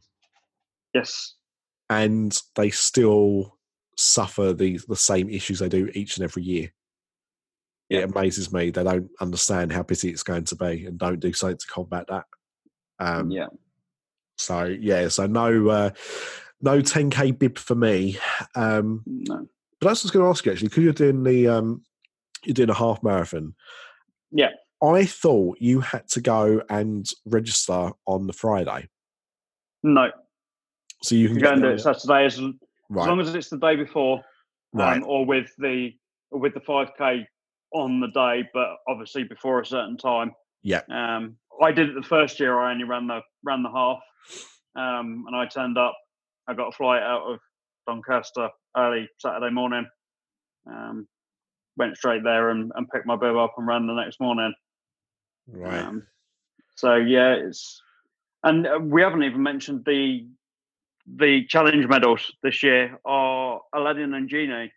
Yes. 0.95 1.35
and 1.89 2.37
they 2.57 2.71
still 2.71 3.57
suffer 3.97 4.53
the 4.55 4.81
the 4.89 4.97
same 4.97 5.29
issues 5.29 5.59
they 5.59 5.69
do 5.69 5.91
each 5.95 6.17
and 6.17 6.25
every 6.25 6.43
year. 6.43 6.73
It 7.91 8.05
amazes 8.05 8.53
me 8.53 8.71
they 8.71 8.85
don't 8.85 9.11
understand 9.21 9.73
how 9.73 9.83
busy 9.83 10.11
it's 10.11 10.23
going 10.23 10.45
to 10.45 10.57
be 10.57 10.87
and 10.87 10.97
don't 10.99 11.21
do 11.21 11.33
something 11.33 11.59
to 11.59 11.67
combat 11.67 12.07
that. 12.09 12.25
Um, 12.99 13.31
yeah. 13.31 13.49
So 14.39 14.65
yeah, 14.65 15.09
so 15.09 15.27
no 15.27 15.69
uh, 15.69 15.91
no 16.61 16.81
10k 16.81 17.39
bib 17.39 17.59
for 17.59 17.75
me. 17.75 18.19
Um, 18.55 19.03
No. 19.07 19.47
but 19.81 19.89
I 19.89 19.91
was 19.91 20.03
just 20.03 20.15
going 20.15 20.25
to 20.25 20.31
ask 20.31 20.47
you 20.47 20.53
actually, 20.53 20.69
because 20.69 20.85
you're 20.85 20.93
doing 20.93 21.23
the 21.25 21.49
um, 21.49 21.83
you're 22.45 22.55
doing 22.55 22.71
a 22.71 22.75
half 22.75 23.03
marathon. 23.03 23.55
Yeah. 24.31 24.51
I 24.83 25.05
thought 25.05 25.59
you 25.61 25.81
had 25.81 26.09
to 26.09 26.21
go 26.21 26.63
and 26.71 27.07
register 27.27 27.93
on 28.07 28.27
the 28.27 28.33
Friday, 28.33 28.89
No. 29.83 30.11
so 31.03 31.15
you 31.15 31.29
can 31.29 31.37
You 31.37 31.43
go 31.43 31.53
and 31.53 31.63
do 31.63 31.69
it 31.69 31.81
Saturday 31.81 32.25
as, 32.25 32.39
as 32.39 32.45
long 32.91 33.21
as 33.21 33.35
it's 33.35 33.51
the 33.51 33.59
day 33.59 33.77
before, 33.77 34.23
right, 34.73 34.97
um, 35.03 35.05
or 35.07 35.27
with 35.27 35.51
the 35.59 35.93
with 36.33 36.55
the 36.55 36.61
five 36.61 36.89
k 36.97 37.27
on 37.75 38.01
the 38.01 38.09
day, 38.09 38.49
but 38.55 38.69
obviously 38.89 39.25
before 39.25 39.61
a 39.61 39.67
certain 39.67 39.99
time. 39.99 40.33
Yeah. 40.63 40.83
Um, 40.91 41.37
I 41.63 41.73
did 41.73 41.91
it 41.91 41.95
the 41.95 42.03
first 42.03 42.41
year. 42.41 42.59
I 42.59 42.73
only 42.73 42.85
ran 42.85 43.07
the 43.07 43.21
ran 43.45 43.63
the 43.63 43.71
half, 43.71 44.01
um, 44.77 45.25
and 45.27 45.37
I 45.37 45.47
turned 45.47 45.77
up. 45.77 45.95
I 46.49 46.55
got 46.55 46.69
a 46.69 46.73
flight 46.73 47.03
out 47.03 47.31
of 47.31 47.39
Doncaster 47.87 48.49
early 48.77 49.09
Saturday 49.19 49.51
morning. 49.51 49.87
Um, 50.67 51.07
went 51.81 51.97
straight 51.97 52.23
there 52.23 52.51
and, 52.51 52.71
and 52.77 52.89
picked 52.91 53.07
my 53.07 53.17
bib 53.17 53.37
up 53.37 53.55
and 53.57 53.67
ran 53.67 53.87
the 53.87 53.95
next 53.95 54.21
morning. 54.21 54.55
right. 55.49 55.83
Um, 55.83 56.07
so 56.77 56.95
yeah, 56.95 57.33
it's 57.33 57.83
and 58.45 58.67
uh, 58.67 58.79
we 58.81 59.03
haven't 59.03 59.25
even 59.25 59.43
mentioned 59.43 59.85
the 59.87 60.29
the 61.17 61.47
challenge 61.47 61.89
medals 61.89 62.31
this 62.43 62.63
year 62.63 62.99
are 63.05 63.61
Aladdin 63.75 64.15
and 64.15 64.29
Genie. 64.29 64.73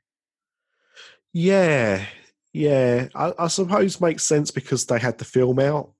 Yeah, 1.33 2.05
yeah. 2.53 3.09
I, 3.13 3.33
I 3.37 3.47
suppose 3.47 4.01
makes 4.01 4.23
sense 4.23 4.49
because 4.49 4.85
they 4.85 4.99
had 4.99 5.17
the 5.17 5.25
film 5.25 5.59
out, 5.59 5.91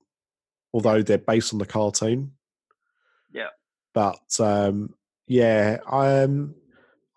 although 0.72 1.02
they're 1.02 1.18
based 1.18 1.52
on 1.52 1.58
the 1.58 1.66
cartoon. 1.66 2.32
Yeah. 3.32 3.50
But 3.92 4.40
um, 4.40 4.94
yeah, 5.26 5.78
I 5.86 6.22
um, 6.22 6.54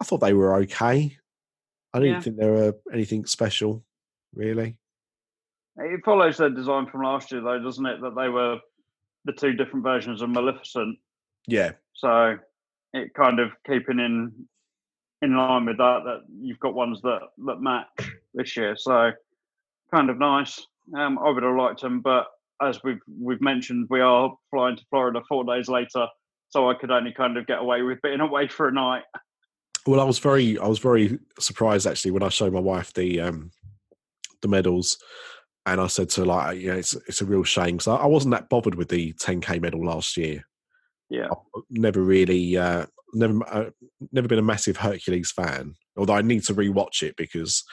I 0.02 0.04
thought 0.04 0.20
they 0.20 0.34
were 0.34 0.56
okay. 0.58 1.18
I 1.98 2.00
didn't 2.00 2.14
Yeah. 2.16 2.20
think 2.22 2.38
there 2.38 2.52
were 2.52 2.74
anything 2.94 3.26
special, 3.26 3.84
really. 4.34 4.78
It 5.78 6.02
follows 6.06 6.38
their 6.38 6.50
design 6.50 6.86
from 6.88 7.02
last 7.04 7.32
year, 7.32 7.42
though, 7.42 7.60
doesn't 7.62 7.86
it? 7.86 8.02
That 8.02 8.16
they 8.16 8.30
were 8.30 8.60
the 9.26 9.34
two 9.34 9.54
different 9.54 9.84
versions 9.84 10.22
of 10.22 10.30
Maleficent. 10.30 11.00
Yeah, 11.48 11.74
So 11.94 12.38
it 12.94 13.14
kind 13.14 13.40
of 13.40 13.52
keeping 13.66 14.00
in 14.00 14.48
in 15.24 15.36
line 15.36 15.66
with 15.66 15.78
that. 15.78 16.04
That 16.06 16.26
you've 16.40 16.60
got 16.60 16.74
ones 16.76 17.02
that 17.02 17.22
that 17.46 17.62
match 17.62 17.88
this 18.34 18.56
year. 18.56 18.76
So 18.78 19.12
kind 19.94 20.10
of 20.10 20.18
nice. 20.20 20.66
Um, 20.96 21.18
I 21.20 21.30
would 21.30 21.44
have 21.44 21.56
liked 21.56 21.82
them, 21.82 22.02
but 22.02 22.28
as 22.62 22.84
we've 22.84 23.02
we've 23.20 23.42
mentioned, 23.42 23.88
we 23.90 24.02
are 24.02 24.36
flying 24.52 24.76
to 24.76 24.86
Florida 24.90 25.22
four 25.28 25.44
days 25.46 25.68
later, 25.70 26.08
so 26.50 26.70
I 26.70 26.76
could 26.76 26.92
only 26.92 27.14
kind 27.14 27.38
of 27.38 27.48
get 27.48 27.60
away 27.60 27.82
with 27.82 28.02
being 28.02 28.20
away 28.28 28.48
for 28.48 28.68
a 28.68 28.72
night. 28.72 29.04
Well, 29.88 30.02
I 30.02 30.04
was 30.04 30.20
very, 30.20 30.60
I 30.60 30.68
was 30.68 30.80
very 30.80 31.18
surprised 31.40 31.88
actually 31.88 32.12
when 32.12 32.24
I 32.24 32.30
showed 32.30 32.54
my 32.54 32.60
wife 32.60 32.94
the 32.94 33.22
um, 33.22 33.52
the 34.42 34.50
medals, 34.50 34.98
and 35.66 35.80
I 35.80 35.88
said 35.88 36.10
to 36.12 36.22
her 36.22 36.28
like, 36.28 36.60
you 36.60 36.68
know, 36.68 36.78
it's 36.78 36.94
it's 37.08 37.22
a 37.22 37.26
real 37.26 37.44
shame 37.44 37.78
because 37.78 37.88
I, 37.88 37.96
I 37.96 38.06
wasn't 38.06 38.34
that 38.34 38.50
bothered 38.50 38.76
with 38.76 38.90
the 38.90 39.14
10k 39.14 39.62
medal 39.62 39.86
last 39.86 40.18
year. 40.18 40.44
Yeah, 41.10 41.28
I've 41.32 41.64
never 41.70 42.02
really, 42.02 42.58
uh, 42.58 42.86
never, 43.14 43.40
uh, 43.48 43.70
never 44.12 44.28
been 44.28 44.40
a 44.40 44.44
massive 44.44 44.78
Hercules 44.78 45.32
fan. 45.32 45.76
Although 45.96 46.16
I 46.16 46.22
need 46.22 46.44
to 46.44 46.54
rewatch 46.54 47.02
it 47.02 47.16
because 47.16 47.64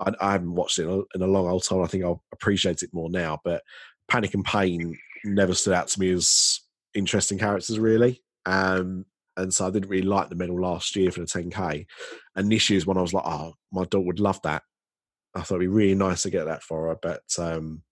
I, 0.00 0.12
I 0.20 0.32
haven't 0.32 0.54
watched 0.54 0.78
it 0.78 0.84
in 0.84 0.90
a, 0.90 1.00
in 1.16 1.22
a 1.22 1.26
long 1.26 1.48
old 1.48 1.64
time. 1.64 1.82
I 1.82 1.88
think 1.88 2.04
I'll 2.04 2.22
appreciate 2.32 2.82
it 2.82 2.94
more 2.94 3.10
now. 3.10 3.40
But 3.42 3.62
Panic 4.08 4.34
and 4.34 4.44
Pain 4.44 4.96
never 5.24 5.54
stood 5.54 5.74
out 5.74 5.88
to 5.88 6.00
me 6.00 6.10
as 6.10 6.60
interesting 6.94 7.38
characters, 7.38 7.80
really. 7.80 8.22
Um, 8.46 9.06
and 9.38 9.54
so 9.54 9.66
I 9.66 9.70
didn't 9.70 9.88
really 9.88 10.06
like 10.06 10.28
the 10.28 10.34
medal 10.34 10.60
last 10.60 10.94
year 10.96 11.10
for 11.10 11.20
the 11.20 11.26
10k. 11.26 11.86
And 12.36 12.50
this 12.50 12.68
year's 12.68 12.86
one 12.86 12.98
I 12.98 13.02
was 13.02 13.14
like, 13.14 13.24
oh, 13.24 13.54
my 13.72 13.84
daughter 13.84 14.06
would 14.06 14.20
love 14.20 14.42
that. 14.42 14.62
I 15.34 15.42
thought 15.42 15.56
it'd 15.56 15.60
be 15.60 15.68
really 15.68 15.94
nice 15.94 16.22
to 16.24 16.30
get 16.30 16.44
that 16.46 16.62
for 16.62 16.88
her. 16.88 16.96
But 17.00 17.22
um, 17.38 17.82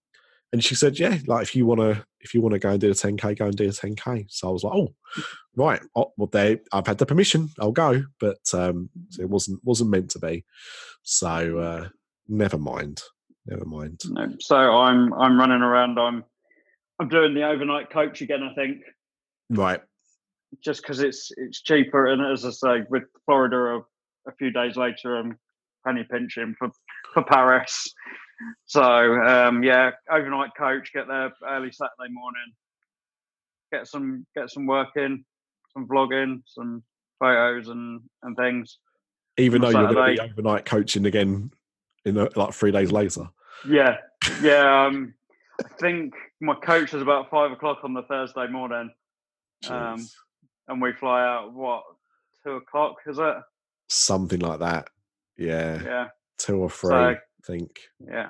and 0.51 0.63
she 0.63 0.75
said, 0.75 0.99
yeah, 0.99 1.17
like 1.25 1.43
if 1.43 1.55
you 1.55 1.65
want 1.65 1.79
to, 1.79 2.05
if 2.19 2.33
you 2.33 2.41
want 2.41 2.53
to 2.53 2.59
go 2.59 2.69
and 2.69 2.81
do 2.81 2.87
the 2.87 2.93
10k, 2.93 3.37
go 3.37 3.45
and 3.45 3.55
do 3.55 3.67
the 3.67 3.73
10k. 3.73 4.25
So 4.29 4.49
I 4.49 4.51
was 4.51 4.63
like, 4.63 4.73
oh, 4.73 4.93
right. 5.55 5.81
Oh, 5.95 6.11
well, 6.17 6.29
they, 6.31 6.59
I've 6.71 6.87
had 6.87 6.97
the 6.97 7.05
permission. 7.05 7.49
I'll 7.59 7.71
go, 7.71 8.03
but 8.19 8.39
um, 8.53 8.89
it 9.19 9.29
wasn't 9.29 9.63
wasn't 9.63 9.89
meant 9.89 10.11
to 10.11 10.19
be. 10.19 10.45
So 11.03 11.57
uh, 11.57 11.89
never 12.27 12.57
mind. 12.57 13.01
Never 13.45 13.65
mind. 13.65 14.01
no. 14.09 14.33
So 14.39 14.57
I'm 14.57 15.13
I'm 15.13 15.39
running 15.39 15.61
around. 15.61 15.97
I'm 15.97 16.25
I'm 16.99 17.07
doing 17.07 17.33
the 17.33 17.47
overnight 17.47 17.89
coach 17.89 18.21
again. 18.21 18.43
I 18.43 18.53
think 18.53 18.81
Right. 19.49 19.81
Just 20.63 20.81
because 20.81 20.99
it's 20.99 21.31
it's 21.37 21.61
cheaper, 21.61 22.07
and 22.07 22.21
as 22.21 22.45
I 22.45 22.51
say, 22.51 22.85
with 22.89 23.03
Florida 23.25 23.57
a, 23.57 24.29
a 24.29 24.33
few 24.37 24.51
days 24.51 24.75
later, 24.75 25.17
I'm 25.17 25.37
penny 25.85 26.05
pinching 26.09 26.55
for 26.57 26.69
for 27.13 27.23
Paris. 27.23 27.93
So 28.65 28.83
um, 28.83 29.63
yeah, 29.63 29.91
overnight 30.11 30.51
coach, 30.57 30.91
get 30.93 31.07
there 31.07 31.33
early 31.47 31.71
Saturday 31.71 32.11
morning, 32.11 32.53
get 33.71 33.87
some 33.87 34.25
get 34.35 34.49
some 34.49 34.65
work 34.65 34.89
in, 34.95 35.25
some 35.73 35.87
vlogging, 35.87 36.41
some 36.45 36.83
photos 37.19 37.69
and 37.69 38.01
and 38.23 38.35
things. 38.37 38.77
Even 39.37 39.61
though 39.61 39.67
On 39.67 39.73
you're 39.73 39.93
going 39.93 40.15
to 40.15 40.23
be 40.23 40.31
overnight 40.31 40.65
coaching 40.65 41.05
again 41.05 41.51
in 42.05 42.17
uh, 42.17 42.27
like 42.35 42.53
three 42.53 42.71
days 42.71 42.91
later. 42.91 43.29
Yeah, 43.67 43.97
yeah. 44.41 44.85
Um, 44.85 45.13
I 45.59 45.67
think 45.79 46.13
my 46.41 46.55
coach 46.55 46.93
is 46.93 47.01
about 47.01 47.29
five 47.29 47.51
o'clock 47.51 47.79
on 47.83 47.93
the 47.93 48.03
Thursday 48.03 48.47
morning, 48.47 48.91
Um. 49.69 50.07
And 50.67 50.81
we 50.81 50.93
fly 50.93 51.23
out 51.23 51.53
what 51.53 51.83
two 52.43 52.53
o'clock? 52.53 52.97
Is 53.05 53.19
it? 53.19 53.35
Something 53.87 54.39
like 54.39 54.59
that. 54.59 54.89
Yeah. 55.37 55.81
Yeah. 55.83 56.07
Two 56.37 56.57
or 56.57 56.69
three, 56.69 56.89
So 56.89 56.95
I 56.95 57.17
think. 57.45 57.79
Yeah, 57.99 58.29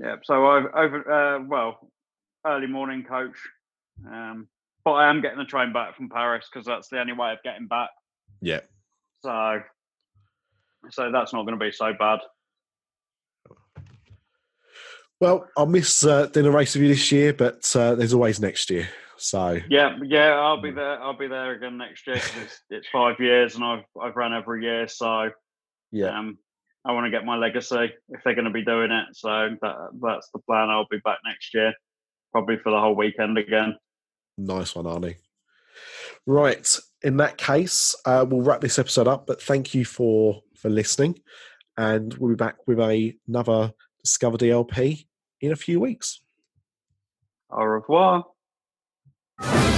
yeah. 0.00 0.16
So 0.24 0.46
I've 0.46 0.66
over 0.74 1.10
uh, 1.10 1.42
well, 1.44 1.90
early 2.46 2.66
morning 2.66 3.04
coach, 3.04 3.36
um, 4.06 4.48
but 4.84 4.92
I 4.92 5.08
am 5.08 5.20
getting 5.20 5.38
the 5.38 5.44
train 5.44 5.72
back 5.72 5.96
from 5.96 6.08
Paris 6.08 6.48
because 6.52 6.66
that's 6.66 6.88
the 6.88 7.00
only 7.00 7.12
way 7.12 7.32
of 7.32 7.38
getting 7.44 7.68
back. 7.68 7.90
Yeah. 8.40 8.60
So, 9.22 9.60
so 10.90 11.12
that's 11.12 11.32
not 11.32 11.42
going 11.44 11.58
to 11.58 11.64
be 11.64 11.72
so 11.72 11.92
bad. 11.98 12.20
Well, 15.20 15.48
I'll 15.56 15.66
miss 15.66 16.04
uh, 16.04 16.26
dinner 16.26 16.52
race 16.52 16.74
with 16.74 16.82
you 16.82 16.88
this 16.88 17.10
year, 17.10 17.32
but 17.32 17.74
uh, 17.74 17.96
there's 17.96 18.14
always 18.14 18.40
next 18.40 18.70
year. 18.70 18.88
So 19.18 19.60
yeah, 19.68 19.98
yeah, 20.04 20.34
I'll 20.34 20.60
be 20.60 20.70
there. 20.70 21.02
I'll 21.02 21.16
be 21.16 21.26
there 21.26 21.52
again 21.52 21.76
next 21.76 22.06
year. 22.06 22.16
It's, 22.16 22.60
it's, 22.70 22.88
five 22.88 23.18
years, 23.18 23.56
and 23.56 23.64
I've 23.64 23.84
I've 24.00 24.16
run 24.16 24.32
every 24.32 24.62
year, 24.62 24.86
so 24.88 25.30
yeah, 25.90 26.18
um, 26.18 26.38
I 26.84 26.92
want 26.92 27.06
to 27.06 27.10
get 27.10 27.24
my 27.24 27.36
legacy 27.36 27.92
if 28.08 28.22
they're 28.24 28.34
going 28.34 28.44
to 28.44 28.50
be 28.50 28.64
doing 28.64 28.92
it. 28.92 29.06
So 29.12 29.50
that 29.60 29.76
that's 30.00 30.30
the 30.32 30.38
plan. 30.40 30.70
I'll 30.70 30.86
be 30.90 31.00
back 31.04 31.18
next 31.24 31.52
year, 31.52 31.74
probably 32.32 32.58
for 32.58 32.70
the 32.70 32.80
whole 32.80 32.94
weekend 32.94 33.36
again. 33.38 33.76
Nice 34.36 34.74
one, 34.74 34.84
Arnie. 34.84 35.16
Right. 36.26 36.78
In 37.02 37.16
that 37.18 37.38
case, 37.38 37.94
uh, 38.04 38.24
we'll 38.28 38.42
wrap 38.42 38.60
this 38.60 38.78
episode 38.78 39.08
up. 39.08 39.26
But 39.26 39.42
thank 39.42 39.74
you 39.74 39.84
for 39.84 40.42
for 40.56 40.70
listening, 40.70 41.18
and 41.76 42.14
we'll 42.14 42.30
be 42.30 42.36
back 42.36 42.66
with 42.66 42.78
a, 42.78 43.16
another 43.26 43.72
Discover 44.04 44.38
DLP 44.38 45.06
in 45.40 45.52
a 45.52 45.56
few 45.56 45.80
weeks. 45.80 46.20
Au 47.50 47.64
revoir 47.64 48.24
you 49.40 49.68